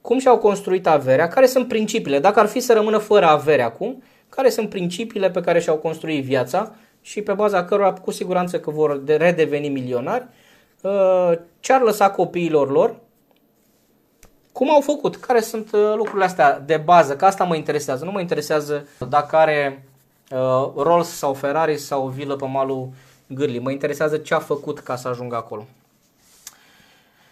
cum 0.00 0.18
și-au 0.18 0.38
construit 0.38 0.86
averea, 0.86 1.28
care 1.28 1.46
sunt 1.46 1.68
principiile, 1.68 2.18
dacă 2.18 2.40
ar 2.40 2.46
fi 2.46 2.60
să 2.60 2.72
rămână 2.72 2.98
fără 2.98 3.26
avere 3.26 3.62
acum, 3.62 4.02
care 4.28 4.48
sunt 4.48 4.68
principiile 4.68 5.30
pe 5.30 5.40
care 5.40 5.60
și-au 5.60 5.76
construit 5.76 6.24
viața 6.24 6.74
și 7.00 7.22
pe 7.22 7.32
baza 7.32 7.64
cărora 7.64 7.92
cu 7.92 8.10
siguranță 8.10 8.60
că 8.60 8.70
vor 8.70 9.04
redeveni 9.06 9.68
milionari, 9.68 10.26
uh, 10.82 11.32
ce 11.60 11.72
ar 11.72 11.80
lăsa 11.80 12.10
copiilor 12.10 12.70
lor, 12.70 12.96
cum 14.52 14.70
au 14.70 14.80
făcut, 14.80 15.16
care 15.16 15.40
sunt 15.40 15.72
uh, 15.72 15.92
lucrurile 15.96 16.24
astea 16.24 16.60
de 16.60 16.76
bază, 16.76 17.16
că 17.16 17.24
asta 17.24 17.44
mă 17.44 17.56
interesează, 17.56 18.04
nu 18.04 18.10
mă 18.10 18.20
interesează 18.20 18.88
dacă 19.08 19.36
are 19.36 19.84
uh, 20.30 20.72
Rolls 20.76 21.08
sau 21.08 21.34
Ferrari 21.34 21.76
sau 21.76 22.06
vilă 22.06 22.36
pe 22.36 22.46
malul 22.46 22.88
gârlii, 23.26 23.58
mă 23.58 23.70
interesează 23.70 24.16
ce 24.16 24.34
a 24.34 24.38
făcut 24.38 24.78
ca 24.78 24.96
să 24.96 25.08
ajungă 25.08 25.36
acolo. 25.36 25.66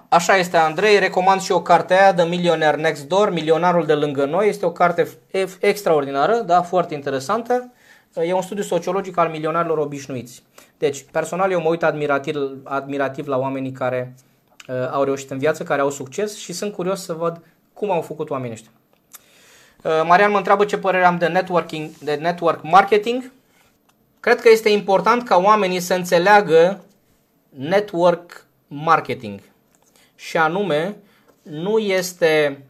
Așa 0.09 0.37
este, 0.37 0.57
Andrei. 0.57 0.99
Recomand 0.99 1.41
și 1.41 1.53
o 1.53 1.63
carte 1.63 1.95
aia, 1.95 2.15
The 2.15 2.25
Millionaire 2.25 2.77
Next 2.77 3.07
Door, 3.07 3.33
Milionarul 3.33 3.87
de 3.87 3.95
lângă 3.95 4.25
noi. 4.25 4.49
Este 4.49 4.67
o 4.67 4.73
carte 4.73 5.09
extraordinară, 5.61 6.35
da, 6.47 6.63
foarte 6.63 6.95
interesantă. 6.95 7.73
E 8.15 8.33
un 8.33 8.43
studiu 8.43 8.63
sociologic 8.63 9.17
al 9.17 9.29
milionarilor 9.29 9.79
obișnuiți. 9.79 10.43
Deci, 10.79 11.05
personal, 11.11 11.51
eu 11.51 11.61
mă 11.61 11.69
uit 11.69 11.83
admirativ, 11.83 12.37
admirativ 12.65 13.27
la 13.27 13.39
oamenii 13.39 13.73
care 13.73 14.15
uh, 14.69 14.75
au 14.91 15.03
reușit 15.03 15.31
în 15.31 15.39
viață, 15.39 15.63
care 15.63 15.81
au 15.81 15.91
succes 15.91 16.37
și 16.37 16.53
sunt 16.53 16.73
curios 16.73 17.05
să 17.05 17.13
văd 17.13 17.41
cum 17.73 17.91
au 17.91 18.01
făcut 18.01 18.31
oamenii 18.31 18.53
ăștia. 18.53 18.71
Uh, 19.83 20.03
Marian 20.07 20.31
mă 20.31 20.37
întreabă 20.37 20.65
ce 20.65 20.79
părere 20.79 21.05
am 21.05 21.19
de 21.19 21.27
networking, 21.27 21.91
de 21.99 22.15
network 22.15 22.63
marketing. 22.63 23.33
Cred 24.23 24.41
că 24.41 24.49
este 24.49 24.69
important 24.69 25.23
ca 25.23 25.37
oamenii 25.37 25.81
să 25.81 25.95
înțeleagă 25.95 26.85
network 27.49 28.47
marketing 28.67 29.41
și 30.15 30.37
anume 30.37 30.97
nu 31.43 31.79
este 31.79 32.63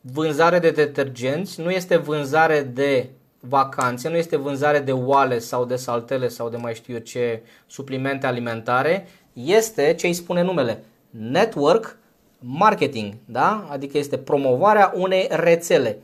vânzare 0.00 0.58
de 0.58 0.70
detergenți, 0.70 1.60
nu 1.60 1.70
este 1.70 1.96
vânzare 1.96 2.60
de 2.60 3.10
vacanțe, 3.40 4.08
nu 4.08 4.16
este 4.16 4.36
vânzare 4.36 4.78
de 4.78 4.92
oale 4.92 5.38
sau 5.38 5.64
de 5.64 5.76
saltele 5.76 6.28
sau 6.28 6.48
de 6.48 6.56
mai 6.56 6.74
știu 6.74 6.94
eu 6.94 7.00
ce 7.00 7.42
suplimente 7.66 8.26
alimentare, 8.26 9.08
este 9.32 9.94
ce 9.94 10.06
îi 10.06 10.12
spune 10.12 10.42
numele, 10.42 10.84
network 11.10 11.96
marketing, 12.38 13.14
da? 13.24 13.66
adică 13.70 13.98
este 13.98 14.18
promovarea 14.18 14.92
unei 14.94 15.28
rețele. 15.30 15.98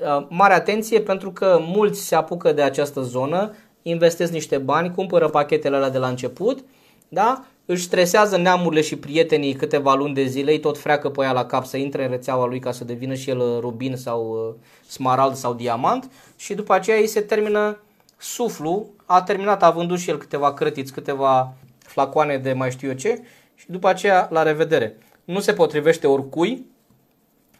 Uh, 0.00 0.26
mare 0.28 0.54
atenție 0.54 1.00
pentru 1.00 1.30
că 1.32 1.58
mulți 1.60 2.00
se 2.06 2.14
apucă 2.14 2.52
de 2.52 2.62
această 2.62 3.00
zonă, 3.00 3.54
investesc 3.82 4.32
niște 4.32 4.58
bani, 4.58 4.94
cumpără 4.94 5.28
pachetele 5.28 5.76
alea 5.76 5.90
de 5.90 5.98
la 5.98 6.08
început, 6.08 6.64
da? 7.08 7.44
își 7.66 7.84
stresează 7.84 8.36
neamurile 8.36 8.80
și 8.80 8.96
prietenii 8.96 9.54
câteva 9.54 9.94
luni 9.94 10.14
de 10.14 10.24
zile, 10.24 10.50
îi 10.50 10.60
tot 10.60 10.78
freacă 10.78 11.10
pe 11.10 11.22
ea 11.22 11.32
la 11.32 11.44
cap 11.44 11.64
să 11.64 11.76
intre 11.76 12.04
în 12.04 12.10
rețeaua 12.10 12.46
lui 12.46 12.58
ca 12.58 12.72
să 12.72 12.84
devină 12.84 13.14
și 13.14 13.30
el 13.30 13.38
uh, 13.38 13.58
rubin 13.60 13.96
sau 13.96 14.30
uh, 14.30 14.54
smarald 14.88 15.34
sau 15.34 15.54
diamant 15.54 16.10
și 16.36 16.54
după 16.54 16.74
aceea 16.74 16.96
îi 16.96 17.06
se 17.06 17.20
termină 17.20 17.78
suflu, 18.18 18.86
a 19.06 19.22
terminat, 19.22 19.62
a 19.62 19.70
vândut 19.70 19.98
și 19.98 20.10
el 20.10 20.18
câteva 20.18 20.54
crătiți, 20.54 20.92
câteva 20.92 21.54
flacoane 21.78 22.36
de 22.36 22.52
mai 22.52 22.70
știu 22.70 22.88
eu 22.88 22.94
ce 22.94 23.22
și 23.54 23.70
după 23.70 23.88
aceea 23.88 24.28
la 24.30 24.42
revedere. 24.42 24.96
Nu 25.24 25.40
se 25.40 25.52
potrivește 25.52 26.06
oricui, 26.06 26.66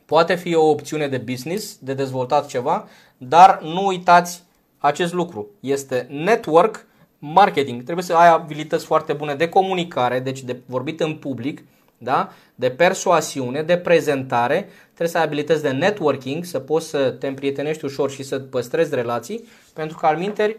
poate 0.05 0.35
fi 0.35 0.55
o 0.55 0.69
opțiune 0.69 1.09
de 1.09 1.19
business, 1.19 1.77
de 1.81 1.95
dezvoltat 1.95 2.47
ceva, 2.47 2.89
dar 3.17 3.61
nu 3.63 3.87
uitați 3.87 4.43
acest 4.83 5.13
lucru. 5.13 5.49
Este 5.61 6.07
network 6.11 6.87
marketing. 7.19 7.83
Trebuie 7.83 8.05
să 8.05 8.15
ai 8.15 8.29
abilități 8.29 8.85
foarte 8.85 9.13
bune 9.13 9.35
de 9.35 9.49
comunicare, 9.49 10.21
deci 10.21 10.43
de 10.43 10.57
vorbit 10.67 11.01
în 11.01 11.15
public, 11.15 11.65
da? 11.99 12.33
de 12.55 12.71
persoasiune, 12.71 13.63
de 13.63 13.77
prezentare, 13.77 14.69
trebuie 14.85 15.09
să 15.09 15.19
ai 15.19 15.25
abilități 15.25 15.63
de 15.63 15.71
networking, 15.71 16.45
să 16.45 16.59
poți 16.59 16.89
să 16.89 17.11
te 17.11 17.27
împrietenești 17.27 17.85
ușor 17.85 18.11
și 18.11 18.23
să 18.23 18.39
păstrezi 18.39 18.95
relații, 18.95 19.49
pentru 19.75 19.97
că 19.97 20.07
al 20.07 20.17
minteri, 20.17 20.57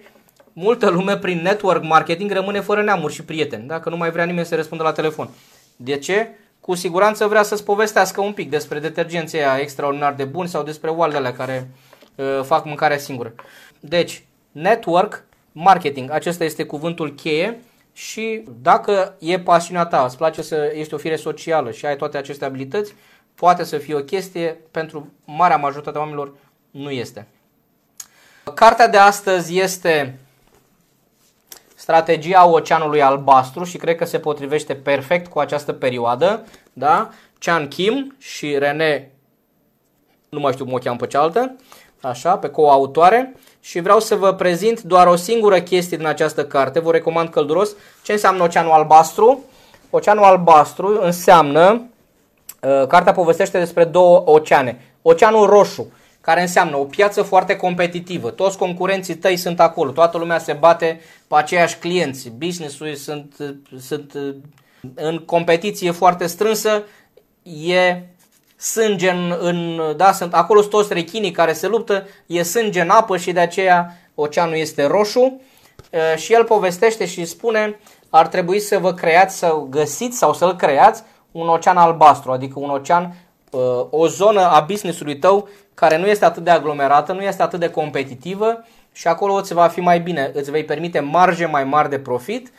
multă 0.53 0.89
lume 0.89 1.17
prin 1.17 1.41
network 1.41 1.83
marketing 1.83 2.31
rămâne 2.31 2.59
fără 2.59 2.83
neamuri 2.83 3.13
și 3.13 3.23
prieteni, 3.23 3.67
dacă 3.67 3.89
nu 3.89 3.97
mai 3.97 4.11
vrea 4.11 4.25
nimeni 4.25 4.45
să 4.45 4.55
răspundă 4.55 4.83
la 4.83 4.91
telefon. 4.91 5.29
De 5.75 5.97
ce? 5.97 6.29
Cu 6.59 6.75
siguranță 6.75 7.27
vrea 7.27 7.43
să-ți 7.43 7.63
povestească 7.63 8.21
un 8.21 8.33
pic 8.33 8.49
despre 8.49 8.79
detergenții 8.79 9.37
aia 9.39 9.57
extraordinar 9.61 10.13
de 10.13 10.23
buni 10.23 10.49
sau 10.49 10.63
despre 10.63 10.89
oalele 10.89 11.31
care 11.31 11.69
uh, 12.15 12.43
fac 12.43 12.65
mâncarea 12.65 12.97
singură. 12.97 13.33
Deci, 13.85 14.23
network 14.51 15.23
marketing. 15.51 16.11
Acesta 16.11 16.43
este 16.43 16.65
cuvântul 16.65 17.13
cheie 17.13 17.61
și 17.93 18.43
dacă 18.61 19.15
e 19.19 19.39
pasiunea 19.39 19.85
ta, 19.85 20.03
îți 20.03 20.17
place 20.17 20.41
să 20.41 20.71
ești 20.75 20.93
o 20.93 20.97
fire 20.97 21.15
socială 21.15 21.71
și 21.71 21.85
ai 21.85 21.95
toate 21.95 22.17
aceste 22.17 22.45
abilități, 22.45 22.93
poate 23.35 23.63
să 23.63 23.77
fie 23.77 23.95
o 23.95 24.03
chestie, 24.03 24.57
pentru 24.71 25.11
marea 25.25 25.57
majoritate 25.57 25.97
a 25.97 25.99
oamenilor 25.99 26.33
nu 26.71 26.89
este. 26.89 27.27
Cartea 28.53 28.87
de 28.87 28.97
astăzi 28.97 29.59
este 29.59 30.19
Strategia 31.75 32.45
Oceanului 32.45 33.01
Albastru 33.01 33.63
și 33.63 33.77
cred 33.77 33.95
că 33.95 34.05
se 34.05 34.19
potrivește 34.19 34.75
perfect 34.75 35.27
cu 35.27 35.39
această 35.39 35.73
perioadă. 35.73 36.45
Da? 36.73 37.09
Chan 37.39 37.67
Kim 37.67 38.15
și 38.17 38.57
René, 38.57 39.11
nu 40.29 40.39
mai 40.39 40.51
știu 40.51 40.65
cum 40.65 40.73
o 40.73 40.77
cheamă 40.77 40.97
pe 40.97 41.07
cealaltă, 41.07 41.55
așa, 42.03 42.37
pe 42.37 42.49
coautoare 42.49 43.35
și 43.59 43.79
vreau 43.79 43.99
să 43.99 44.15
vă 44.15 44.33
prezint 44.33 44.81
doar 44.81 45.07
o 45.07 45.15
singură 45.15 45.59
chestie 45.61 45.97
din 45.97 46.05
această 46.05 46.45
carte, 46.45 46.79
vă 46.79 46.91
recomand 46.91 47.29
călduros, 47.29 47.75
ce 48.03 48.11
înseamnă 48.11 48.43
Oceanul 48.43 48.71
Albastru. 48.71 49.43
Oceanul 49.89 50.23
Albastru 50.23 50.99
înseamnă, 51.01 51.89
uh, 52.61 52.87
cartea 52.87 53.11
povestește 53.11 53.59
despre 53.59 53.83
două 53.83 54.23
oceane. 54.25 54.95
Oceanul 55.01 55.45
Roșu, 55.45 55.91
care 56.21 56.41
înseamnă 56.41 56.77
o 56.77 56.83
piață 56.83 57.21
foarte 57.21 57.55
competitivă. 57.55 58.29
Toți 58.29 58.57
concurenții 58.57 59.15
tăi 59.15 59.37
sunt 59.37 59.59
acolo, 59.59 59.91
toată 59.91 60.17
lumea 60.17 60.37
se 60.37 60.53
bate 60.53 61.01
pe 61.27 61.35
aceiași 61.35 61.77
clienți, 61.77 62.29
business-ul 62.37 62.95
sunt, 62.95 63.35
sunt 63.79 64.13
uh, 64.13 64.35
în 64.95 65.17
competiție 65.17 65.91
foarte 65.91 66.27
strânsă, 66.27 66.83
e 67.65 68.01
sânge 68.63 69.09
în, 69.09 69.37
în 69.39 69.81
da, 69.97 70.11
sunt, 70.11 70.33
acolo 70.33 70.59
sunt 70.59 70.71
toți 70.71 70.93
rechinii 70.93 71.31
care 71.31 71.53
se 71.53 71.67
luptă, 71.67 72.07
e 72.25 72.43
sânge 72.43 72.81
în 72.81 72.89
apă 72.89 73.17
și 73.17 73.31
de 73.31 73.39
aceea 73.39 73.97
oceanul 74.15 74.55
este 74.55 74.87
roșu 74.87 75.41
și 76.15 76.33
el 76.33 76.43
povestește 76.43 77.05
și 77.05 77.25
spune 77.25 77.79
ar 78.09 78.27
trebui 78.27 78.59
să 78.59 78.77
vă 78.77 78.93
creați, 78.93 79.37
să 79.37 79.63
găsiți 79.69 80.17
sau 80.17 80.33
să-l 80.33 80.55
creați 80.55 81.03
un 81.31 81.47
ocean 81.47 81.77
albastru, 81.77 82.31
adică 82.31 82.59
un 82.59 82.69
ocean, 82.69 83.15
o 83.89 84.07
zonă 84.07 84.41
a 84.41 84.59
business-ului 84.59 85.19
tău 85.19 85.47
care 85.73 85.97
nu 85.97 86.07
este 86.07 86.25
atât 86.25 86.43
de 86.43 86.49
aglomerată, 86.49 87.13
nu 87.13 87.21
este 87.21 87.41
atât 87.41 87.59
de 87.59 87.69
competitivă 87.69 88.65
și 88.91 89.07
acolo 89.07 89.33
îți 89.33 89.53
va 89.53 89.67
fi 89.67 89.79
mai 89.79 89.99
bine, 89.99 90.31
îți 90.33 90.51
vei 90.51 90.63
permite 90.63 90.99
marge 90.99 91.45
mai 91.45 91.63
mari 91.63 91.89
de 91.89 91.99
profit, 91.99 92.51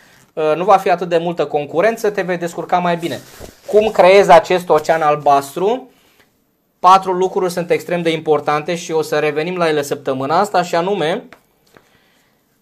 nu 0.57 0.65
va 0.65 0.77
fi 0.77 0.91
atât 0.91 1.09
de 1.09 1.19
multă 1.19 1.47
concurență, 1.47 2.11
te 2.11 2.23
vei 2.23 2.37
descurca 2.37 2.79
mai 2.79 2.97
bine. 2.97 3.21
Cum 3.67 3.91
creezi 3.91 4.31
acest 4.31 4.69
ocean 4.69 5.03
albastru? 5.03 5.89
Patru 6.85 7.13
lucruri 7.13 7.53
sunt 7.53 7.71
extrem 7.71 8.03
de 8.03 8.11
importante 8.11 8.75
și 8.75 8.93
o 8.93 9.03
să 9.03 9.19
revenim 9.19 9.57
la 9.57 9.69
ele 9.69 9.83
săptămâna 9.83 10.39
asta 10.39 10.63
și 10.63 10.75
anume 10.75 11.25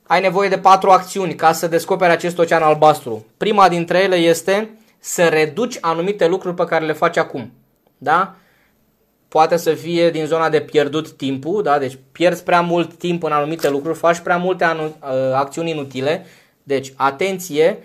ai 0.06 0.20
nevoie 0.20 0.48
de 0.48 0.58
patru 0.58 0.90
acțiuni 0.90 1.34
ca 1.34 1.52
să 1.52 1.66
descoperi 1.66 2.12
acest 2.12 2.38
ocean 2.38 2.62
albastru. 2.62 3.26
Prima 3.36 3.68
dintre 3.68 3.98
ele 3.98 4.16
este 4.16 4.70
să 4.98 5.28
reduci 5.28 5.78
anumite 5.80 6.26
lucruri 6.26 6.54
pe 6.54 6.64
care 6.64 6.84
le 6.84 6.92
faci 6.92 7.16
acum. 7.16 7.52
Da? 7.98 8.34
Poate 9.28 9.56
să 9.56 9.74
fie 9.74 10.10
din 10.10 10.26
zona 10.26 10.48
de 10.48 10.60
pierdut 10.60 11.10
timpul, 11.10 11.62
da? 11.62 11.78
deci 11.78 11.98
pierzi 12.12 12.42
prea 12.42 12.60
mult 12.60 12.94
timp 12.94 13.22
în 13.22 13.32
anumite 13.32 13.70
lucruri, 13.70 13.98
faci 13.98 14.18
prea 14.18 14.36
multe 14.36 14.64
anu- 14.64 14.96
ă, 15.02 15.34
acțiuni 15.34 15.70
inutile. 15.70 16.26
Deci, 16.62 16.92
atenție, 16.96 17.78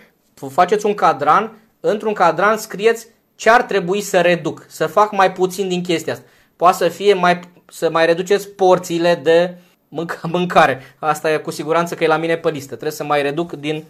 faceți 0.49 0.85
un 0.85 0.93
cadran, 0.93 1.57
într-un 1.79 2.13
cadran 2.13 2.57
scrieți 2.57 3.07
ce 3.38 3.49
ar 3.49 3.61
trebui 3.61 4.01
să 4.01 4.21
reduc, 4.21 4.65
să 4.67 4.88
fac 4.88 5.11
mai 5.11 5.31
puțin 5.31 5.67
din 5.67 5.83
chestia 5.83 6.13
asta. 6.13 6.25
Poate 6.55 6.77
să 6.77 6.88
fie 6.88 7.13
mai, 7.13 7.39
să 7.67 7.89
mai 7.89 8.05
reduceți 8.05 8.49
porțiile 8.49 9.15
de 9.15 9.57
mâncare. 10.31 10.95
Asta 10.99 11.31
e 11.31 11.38
cu 11.38 11.51
siguranță 11.51 11.95
că 11.95 12.03
e 12.03 12.07
la 12.07 12.17
mine 12.17 12.38
pe 12.38 12.49
listă. 12.49 12.67
Trebuie 12.67 12.91
să 12.91 13.03
mai 13.03 13.21
reduc 13.21 13.51
din 13.51 13.83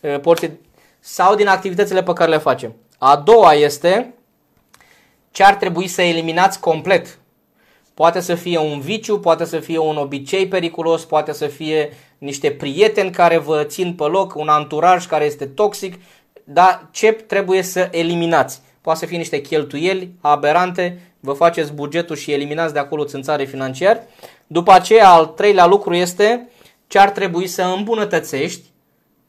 uh, 0.00 0.20
porții 0.20 0.58
sau 1.00 1.34
din 1.34 1.46
activitățile 1.46 2.02
pe 2.02 2.12
care 2.12 2.30
le 2.30 2.38
facem. 2.38 2.74
A 2.98 3.16
doua 3.16 3.52
este 3.52 4.14
ce 5.30 5.42
ar 5.42 5.54
trebui 5.54 5.86
să 5.86 6.02
eliminați 6.02 6.60
complet. 6.60 7.18
Poate 7.94 8.20
să 8.20 8.34
fie 8.34 8.58
un 8.58 8.80
viciu, 8.80 9.18
poate 9.18 9.44
să 9.44 9.58
fie 9.58 9.78
un 9.78 9.96
obicei 9.96 10.48
periculos, 10.48 11.04
poate 11.04 11.32
să 11.32 11.46
fie 11.46 11.92
niște 12.18 12.50
prieteni 12.50 13.10
care 13.10 13.38
vă 13.38 13.64
țin 13.64 13.94
pe 13.94 14.04
loc, 14.04 14.34
un 14.34 14.48
anturaj 14.48 15.06
care 15.06 15.24
este 15.24 15.46
toxic, 15.46 15.94
dar 16.44 16.88
ce 16.90 17.12
trebuie 17.12 17.62
să 17.62 17.88
eliminați? 17.90 18.60
Poate 18.82 18.98
să 18.98 19.06
fie 19.06 19.16
niște 19.16 19.40
cheltuieli 19.40 20.12
aberante, 20.20 21.14
vă 21.20 21.32
faceți 21.32 21.72
bugetul 21.72 22.16
și 22.16 22.32
eliminați 22.32 22.72
de 22.72 22.78
acolo 22.78 23.04
țânțare 23.04 23.44
financiar. 23.44 24.00
După 24.46 24.72
aceea, 24.72 25.08
al 25.08 25.26
treilea 25.26 25.66
lucru 25.66 25.94
este 25.94 26.48
ce 26.86 26.98
ar 26.98 27.10
trebui 27.10 27.46
să 27.46 27.62
îmbunătățești. 27.62 28.70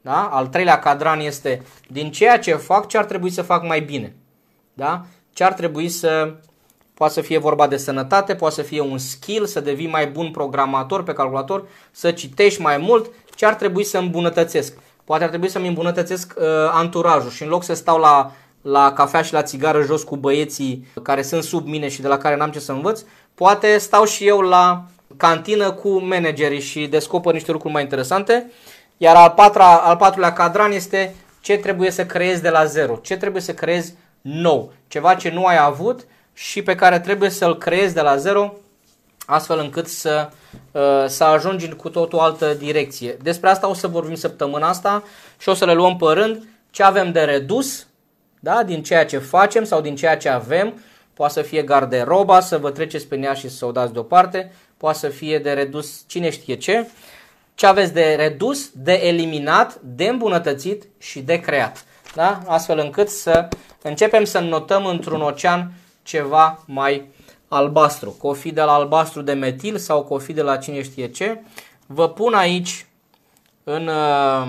Da? 0.01 0.29
Al 0.31 0.47
treilea 0.47 0.79
cadran 0.79 1.19
este 1.19 1.61
din 1.87 2.11
ceea 2.11 2.39
ce 2.39 2.53
fac, 2.53 2.87
ce 2.87 2.97
ar 2.97 3.05
trebui 3.05 3.29
să 3.29 3.41
fac 3.41 3.67
mai 3.67 3.81
bine. 3.81 4.15
Da? 4.73 5.05
Ce 5.33 5.43
ar 5.43 5.53
trebui 5.53 5.89
să, 5.89 6.35
poate 6.93 7.13
să 7.13 7.21
fie 7.21 7.37
vorba 7.37 7.67
de 7.67 7.77
sănătate, 7.77 8.35
poate 8.35 8.55
să 8.55 8.61
fie 8.61 8.81
un 8.81 8.97
skill, 8.97 9.45
să 9.45 9.59
devii 9.59 9.87
mai 9.87 10.07
bun 10.07 10.31
programator 10.31 11.03
pe 11.03 11.13
calculator, 11.13 11.67
să 11.91 12.11
citești 12.11 12.61
mai 12.61 12.77
mult, 12.77 13.11
ce 13.35 13.45
ar 13.45 13.53
trebui 13.53 13.83
să 13.83 13.97
îmbunătățesc. 13.97 14.77
Poate 15.03 15.23
ar 15.23 15.29
trebui 15.29 15.49
să-mi 15.49 15.67
îmbunătățesc 15.67 16.33
uh, 16.37 16.43
anturajul 16.71 17.29
și 17.29 17.43
în 17.43 17.49
loc 17.49 17.63
să 17.63 17.73
stau 17.73 17.99
la 17.99 18.31
la 18.63 18.93
cafea 18.93 19.21
și 19.21 19.33
la 19.33 19.43
țigară 19.43 19.81
jos 19.81 20.03
cu 20.03 20.17
băieții 20.17 20.87
care 21.03 21.21
sunt 21.21 21.43
sub 21.43 21.67
mine 21.67 21.89
și 21.89 22.01
de 22.01 22.07
la 22.07 22.17
care 22.17 22.35
n-am 22.35 22.51
ce 22.51 22.59
să 22.59 22.71
învăț, 22.71 23.03
poate 23.33 23.77
stau 23.77 24.05
și 24.05 24.27
eu 24.27 24.39
la 24.39 24.83
cantină 25.17 25.71
cu 25.71 26.01
managerii 26.01 26.61
și 26.61 26.87
descoper 26.87 27.33
niște 27.33 27.51
lucruri 27.51 27.73
mai 27.73 27.83
interesante. 27.83 28.51
Iar 28.97 29.15
al, 29.15 29.29
patra, 29.35 29.77
al 29.77 29.95
patrulea 29.95 30.33
cadran 30.33 30.71
este 30.71 31.15
ce 31.41 31.57
trebuie 31.57 31.91
să 31.91 32.05
creezi 32.05 32.41
de 32.41 32.49
la 32.49 32.65
zero, 32.65 32.99
ce 33.01 33.17
trebuie 33.17 33.41
să 33.41 33.53
creezi 33.53 33.93
nou, 34.21 34.71
ceva 34.87 35.15
ce 35.15 35.29
nu 35.29 35.45
ai 35.45 35.57
avut 35.57 36.05
și 36.33 36.61
pe 36.61 36.75
care 36.75 36.99
trebuie 36.99 37.29
să-l 37.29 37.57
creezi 37.57 37.93
de 37.93 38.01
la 38.01 38.15
zero 38.15 38.53
astfel 39.25 39.59
încât 39.59 39.87
să, 39.87 40.29
uh, 40.71 41.05
să 41.07 41.23
ajungi 41.23 41.69
cu 41.69 41.89
tot 41.89 42.13
o 42.13 42.21
altă 42.21 42.53
direcție. 42.53 43.17
Despre 43.21 43.49
asta 43.49 43.69
o 43.69 43.73
să 43.73 43.87
vorbim 43.87 44.15
săptămâna 44.15 44.67
asta 44.67 45.03
și 45.37 45.49
o 45.49 45.53
să 45.53 45.65
le 45.65 45.73
luăm 45.73 45.97
pe 45.97 46.05
rând 46.05 46.43
ce 46.71 46.83
avem 46.83 47.11
de 47.11 47.21
redus 47.21 47.87
da? 48.43 48.63
din 48.63 48.83
ceea 48.83 49.05
ce 49.05 49.17
facem 49.17 49.63
sau 49.63 49.81
din 49.81 49.95
ceea 49.95 50.17
ce 50.17 50.29
avem. 50.29 50.81
Poate 51.13 51.33
să 51.33 51.41
fie 51.41 51.61
garderoba, 51.61 52.39
să 52.39 52.57
vă 52.57 52.71
treceți 52.71 53.07
pe 53.07 53.19
ea 53.19 53.33
și 53.33 53.49
să 53.49 53.65
o 53.65 53.71
dați 53.71 53.93
deoparte. 53.93 54.51
Poate 54.77 54.97
să 54.97 55.07
fie 55.07 55.39
de 55.39 55.51
redus 55.51 56.03
cine 56.07 56.29
știe 56.29 56.55
ce. 56.55 56.87
Ce 57.55 57.65
aveți 57.65 57.93
de 57.93 58.15
redus, 58.15 58.69
de 58.73 58.93
eliminat, 58.93 59.79
de 59.81 60.07
îmbunătățit 60.07 60.83
și 60.97 61.21
de 61.21 61.39
creat. 61.39 61.85
Da? 62.15 62.41
Astfel 62.47 62.79
încât 62.79 63.09
să 63.09 63.47
începem 63.81 64.23
să 64.23 64.39
notăm 64.39 64.85
într-un 64.85 65.21
ocean 65.21 65.71
ceva 66.01 66.63
mai 66.65 67.09
albastru. 67.47 68.09
Cofi 68.11 68.51
de 68.51 68.61
la 68.61 68.73
albastru 68.73 69.21
de 69.21 69.33
metil 69.33 69.77
sau 69.77 70.03
cofi 70.03 70.33
de 70.33 70.41
la 70.41 70.57
cine 70.57 70.81
știe 70.81 71.07
ce. 71.07 71.41
Vă 71.85 72.09
pun 72.09 72.33
aici 72.33 72.85
în 73.63 73.87
uh, 73.87 74.47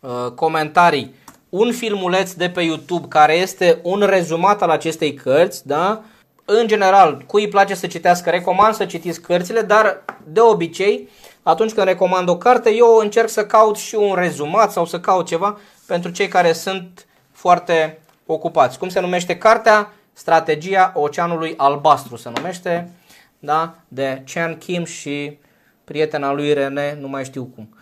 uh, 0.00 0.30
comentarii 0.34 1.14
un 1.48 1.72
filmuleț 1.72 2.32
de 2.32 2.50
pe 2.50 2.62
YouTube 2.62 3.06
care 3.08 3.34
este 3.34 3.78
un 3.82 4.00
rezumat 4.00 4.62
al 4.62 4.70
acestei 4.70 5.14
cărți, 5.14 5.66
da? 5.66 6.02
În 6.44 6.66
general, 6.66 7.22
cui 7.26 7.42
îi 7.42 7.48
place 7.48 7.74
să 7.74 7.86
citească, 7.86 8.30
recomand 8.30 8.74
să 8.74 8.84
citiți 8.84 9.20
cărțile, 9.20 9.60
dar 9.60 10.04
de 10.26 10.40
obicei, 10.40 11.08
atunci 11.42 11.72
când 11.72 11.86
recomand 11.86 12.28
o 12.28 12.36
carte, 12.36 12.74
eu 12.74 12.96
încerc 12.96 13.28
să 13.28 13.46
caut 13.46 13.76
și 13.76 13.94
un 13.94 14.14
rezumat 14.14 14.72
sau 14.72 14.86
să 14.86 15.00
caut 15.00 15.26
ceva 15.26 15.58
pentru 15.86 16.10
cei 16.10 16.28
care 16.28 16.52
sunt 16.52 17.06
foarte 17.32 17.98
ocupați. 18.26 18.78
Cum 18.78 18.88
se 18.88 19.00
numește 19.00 19.36
cartea? 19.36 19.92
Strategia 20.12 20.92
Oceanului 20.94 21.54
Albastru 21.56 22.16
se 22.16 22.30
numește, 22.34 22.90
da? 23.38 23.74
De 23.88 24.22
Chan 24.32 24.58
Kim 24.58 24.84
și 24.84 25.38
prietena 25.84 26.32
lui 26.32 26.52
Rene, 26.52 26.98
nu 27.00 27.08
mai 27.08 27.24
știu 27.24 27.44
cum. 27.54 27.76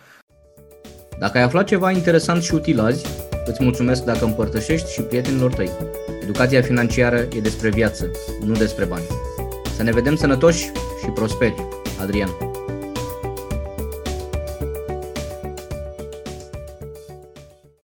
Dacă 1.19 1.37
ai 1.37 1.43
aflat 1.43 1.65
ceva 1.65 1.91
interesant 1.91 2.43
și 2.43 2.53
util 2.53 2.79
azi, 2.79 3.26
Îți 3.47 3.63
mulțumesc 3.63 4.03
dacă 4.03 4.25
împărtășești 4.25 4.91
și 4.91 5.01
prietenilor 5.01 5.53
tăi. 5.53 5.69
Educația 6.23 6.61
financiară 6.61 7.27
e 7.35 7.39
despre 7.41 7.69
viață, 7.69 8.11
nu 8.45 8.53
despre 8.53 8.85
bani. 8.85 9.05
Să 9.75 9.83
ne 9.83 9.91
vedem 9.91 10.15
sănătoși 10.15 10.71
și 11.03 11.09
prosperi. 11.13 11.67
Adrian 12.01 12.46